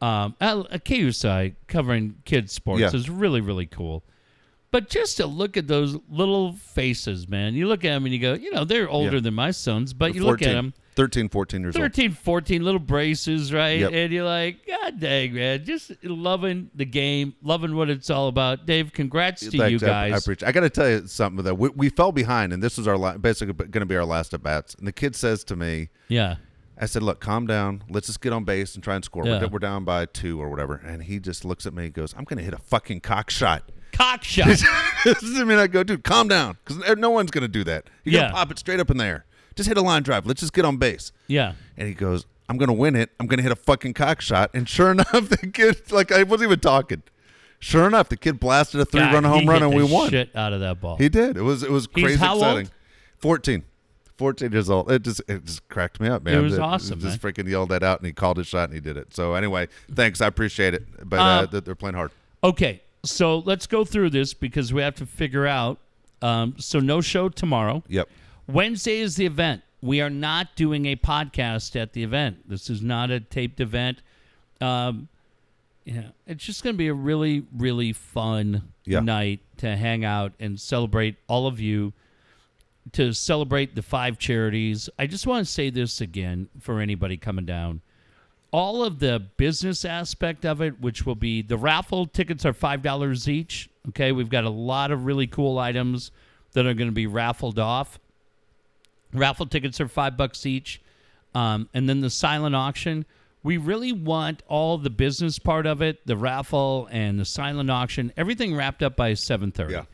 [0.05, 2.91] Um, Al- uh, KUSI covering kids sports Yeah.
[2.93, 4.03] is really really cool.
[4.71, 8.19] But just to look at those little faces, man, you look at them and you
[8.21, 9.21] go, you know, they're older Yeah.
[9.21, 11.83] than my sons, but you look at them, 13, 14 years old.
[11.85, 13.79] 13, 14, little braces, right?
[13.79, 13.93] Yep.
[13.93, 18.67] And you're like, God dang, man, just loving the game, loving what it's all about.
[18.67, 20.13] Dave, congrats to Thanks, you guys.
[20.13, 20.49] I, appreciate.
[20.49, 21.55] I got to tell you something though.
[21.55, 24.35] we, we fell behind, and this was our la- basically going to be our last
[24.35, 24.75] at bats.
[24.75, 26.35] And the kid says to me, yeah.
[26.79, 27.85] I said, "Look, calm down.
[27.89, 29.23] Let's just get on base and try and score.
[29.23, 29.47] We're Yeah.
[29.47, 31.85] We're down by two or whatever." And he just looks at me.
[31.87, 34.47] and goes, "I'm going to hit a fucking cock shot." Cock shot.
[35.05, 37.85] this doesn't mean I go, dude, calm down, because no one's going to do that.
[38.03, 38.21] You're Yeah.
[38.23, 39.25] going to pop it straight up in there.
[39.55, 40.27] Just hit a line drive.
[40.27, 41.13] Let's just get on base.
[41.29, 41.53] yeah.
[41.77, 43.11] And he goes, "I'm going to win it.
[43.21, 46.25] I'm going to hit a fucking cock shot." And sure enough, the kid, like I
[46.25, 47.03] wasn't even talking.
[47.61, 50.11] Sure enough, the kid blasted a three-run home run, and we won.
[50.11, 50.97] Shit out of that ball.
[50.97, 51.37] He did.
[51.37, 52.71] It was it was crazy how old?
[53.19, 53.63] Fourteen.
[54.17, 54.91] 14 years old.
[54.91, 56.35] It just it just cracked me up, man.
[56.39, 58.81] It was awesome, Just freaking yelled that out, and he called his shot, and he
[58.81, 59.15] did it.
[59.15, 60.21] So anyway, thanks.
[60.21, 61.09] I appreciate it.
[61.09, 62.11] But uh, Uh, they're- they're playing hard.
[62.43, 65.79] Okay, so let's go through this because we have to figure out.
[66.23, 67.83] Um, so no show tomorrow.
[67.89, 68.09] Yep.
[68.47, 69.63] Wednesday is the event.
[69.83, 72.49] We are not doing a podcast at the event.
[72.49, 74.01] This is not a taped event.
[74.61, 75.09] Um,
[75.85, 79.01] yeah, it's just going to be a really, really fun Yeah.
[79.01, 81.93] night to hang out and celebrate all of you
[82.93, 84.89] to celebrate the five charities.
[84.99, 87.81] I just want to say this again for anybody coming down.
[88.51, 93.29] All of the business aspect of it, which will be the raffle tickets are $5
[93.29, 93.69] each.
[93.89, 94.13] Okay.
[94.13, 96.13] We've got a lot of really cool items
[96.53, 97.99] that are going to be raffled off.
[99.13, 100.81] Raffle tickets are five bucks each.
[101.35, 103.07] Um, and then the silent auction,
[103.43, 108.13] we really want all the business part of it, the raffle and the silent auction,
[108.17, 109.71] everything wrapped up by 7:30.
[109.73, 109.85] Yeah.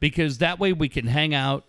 [0.00, 1.64] Because that way we can hang out,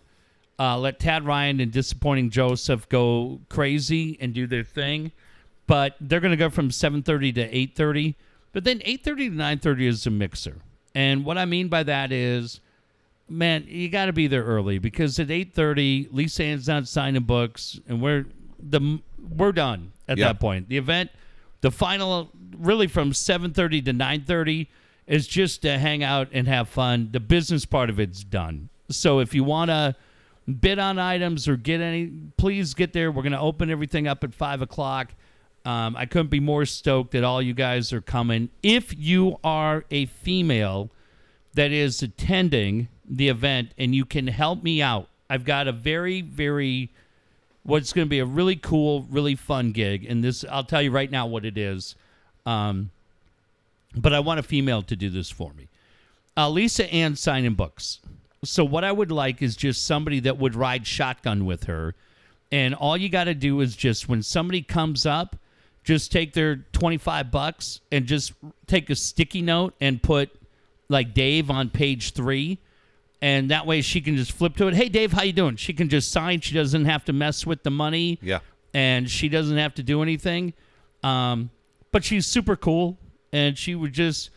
[0.62, 5.10] uh, let Tad Ryan and disappointing Joseph go crazy and do their thing.
[5.66, 8.14] But they're going to go from 7:30 to 8:30.
[8.52, 10.56] But then 8:30 to 9:30 is a mixer.
[10.94, 12.60] And what I mean by that is
[13.28, 17.80] man, you got to be there early because at 8:30 Lisa Ann's not signing books
[17.88, 18.26] and we're
[18.60, 19.00] the
[19.36, 20.26] we're done at Yeah.
[20.28, 20.68] that point.
[20.68, 21.10] The event
[21.62, 24.66] the final really from 7:30 to 9:30
[25.06, 27.08] is just to hang out and have fun.
[27.12, 28.68] The business part of it's done.
[28.90, 29.96] So if you want to
[30.60, 33.10] bid on items or get any, please get there.
[33.10, 35.12] We're going to open everything up at five o'clock.
[35.64, 38.50] Um, I couldn't be more stoked that all you guys are coming.
[38.62, 40.90] If you are a female
[41.54, 46.20] that is attending the event and you can help me out, I've got a very,
[46.20, 46.90] very
[47.62, 50.04] what's going to be a really cool, really fun gig.
[50.08, 51.94] And this, I'll tell you right now what it is.
[52.44, 52.90] Um,
[53.94, 55.68] but I want a female to do this for me.
[56.36, 58.00] Uh, Lisa Ann signing books.
[58.44, 61.94] So what I would like is just somebody that would ride shotgun with her,
[62.50, 65.36] and all you got to do is just when somebody comes up,
[65.84, 68.32] just take their twenty five bucks and just
[68.66, 70.30] take a sticky note and put
[70.88, 72.58] like Dave on page three,
[73.20, 74.74] and that way she can just flip to it.
[74.74, 75.56] Hey Dave, how you doing?
[75.56, 76.40] She can just sign.
[76.40, 78.40] She doesn't have to mess with the money Yeah.
[78.74, 80.52] and she doesn't have to do anything.
[81.04, 81.50] Um,
[81.92, 82.98] but she's super cool,
[83.32, 84.30] and she would just,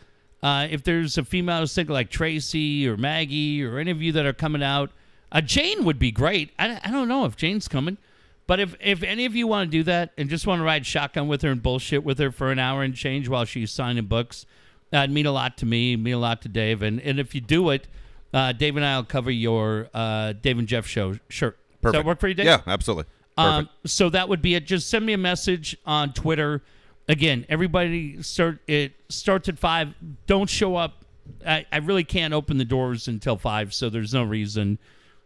[0.46, 4.24] uh, if there's a female single like Tracy or Maggie or any of you that
[4.26, 4.92] are coming out,
[5.32, 6.52] uh, Jane would be great.
[6.56, 7.98] I, I don't know if Jane's coming,
[8.46, 10.86] but if if any of you want to do that and just want to ride
[10.86, 14.04] shotgun with her and bullshit with her for an hour and change while she's signing
[14.04, 14.46] books,
[14.90, 17.40] that'd mean a lot to me, mean a lot to Dave, and and if you
[17.40, 17.88] do it.
[18.32, 21.56] Uh, Dave and I will cover your uh, Dave and Jeff show shirt.
[21.56, 21.92] Does Perfect.
[22.02, 22.46] that work for you, Dave?
[22.46, 23.04] Yeah, absolutely.
[23.36, 23.38] Perfect.
[23.38, 24.66] Um, so that would be it.
[24.66, 26.62] Just send me a message on Twitter.
[27.08, 29.94] Again, everybody start it starts at five.
[30.26, 31.04] Don't show up.
[31.46, 34.78] I, I really can't open the doors until five, so there's no reason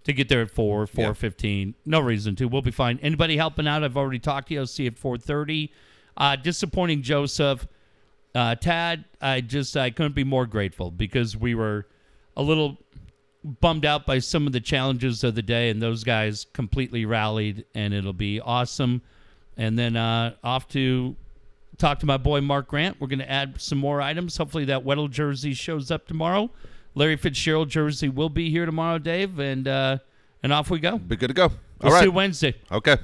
[0.04, 1.12] to get there at four, four Yeah.
[1.14, 1.74] fifteen.
[1.86, 2.46] No reason to.
[2.48, 2.98] We'll be fine.
[3.02, 3.82] Anybody helping out?
[3.82, 4.60] I've already talked to you.
[4.60, 5.72] I'll see you at four thirty.
[6.16, 7.66] Uh, disappointing Joseph.
[8.34, 11.86] Uh, Tad, I just I couldn't be more grateful because we were
[12.36, 12.78] a little
[13.42, 17.64] bummed out by some of the challenges of the day, and those guys completely rallied,
[17.74, 19.00] and it'll be awesome.
[19.56, 21.16] And then uh, off to
[21.80, 23.00] talk to my boy Mark Grant.
[23.00, 24.36] We're going to add some more items.
[24.36, 26.50] Hopefully, that Weddle jersey shows up tomorrow.
[26.94, 29.98] Larry Fitzgerald jersey will be here tomorrow, Dave, and uh,
[30.42, 30.98] and off we go.
[30.98, 31.50] Be good to go.
[31.82, 32.54] We'll All see you Wednesday.
[32.70, 32.96] Okay.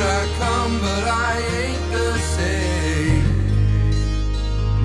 [0.00, 3.24] I come, but I ain't the same.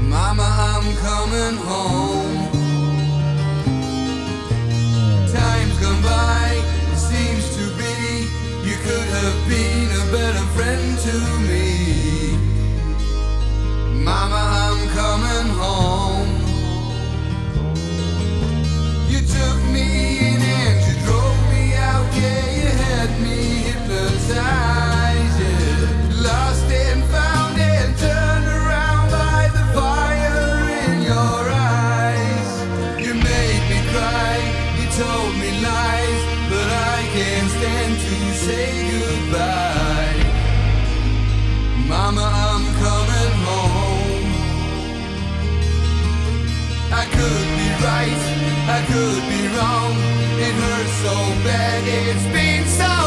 [0.09, 2.37] Mama, I'm coming home.
[5.31, 6.61] Times gone by,
[6.91, 7.95] it seems to be
[8.67, 11.15] you could have been a better friend to
[11.49, 11.67] me.
[14.03, 16.10] Mama, I'm coming home.
[48.91, 49.93] Could be wrong.
[50.45, 51.15] It hurts so
[51.47, 53.00] bad, it's been so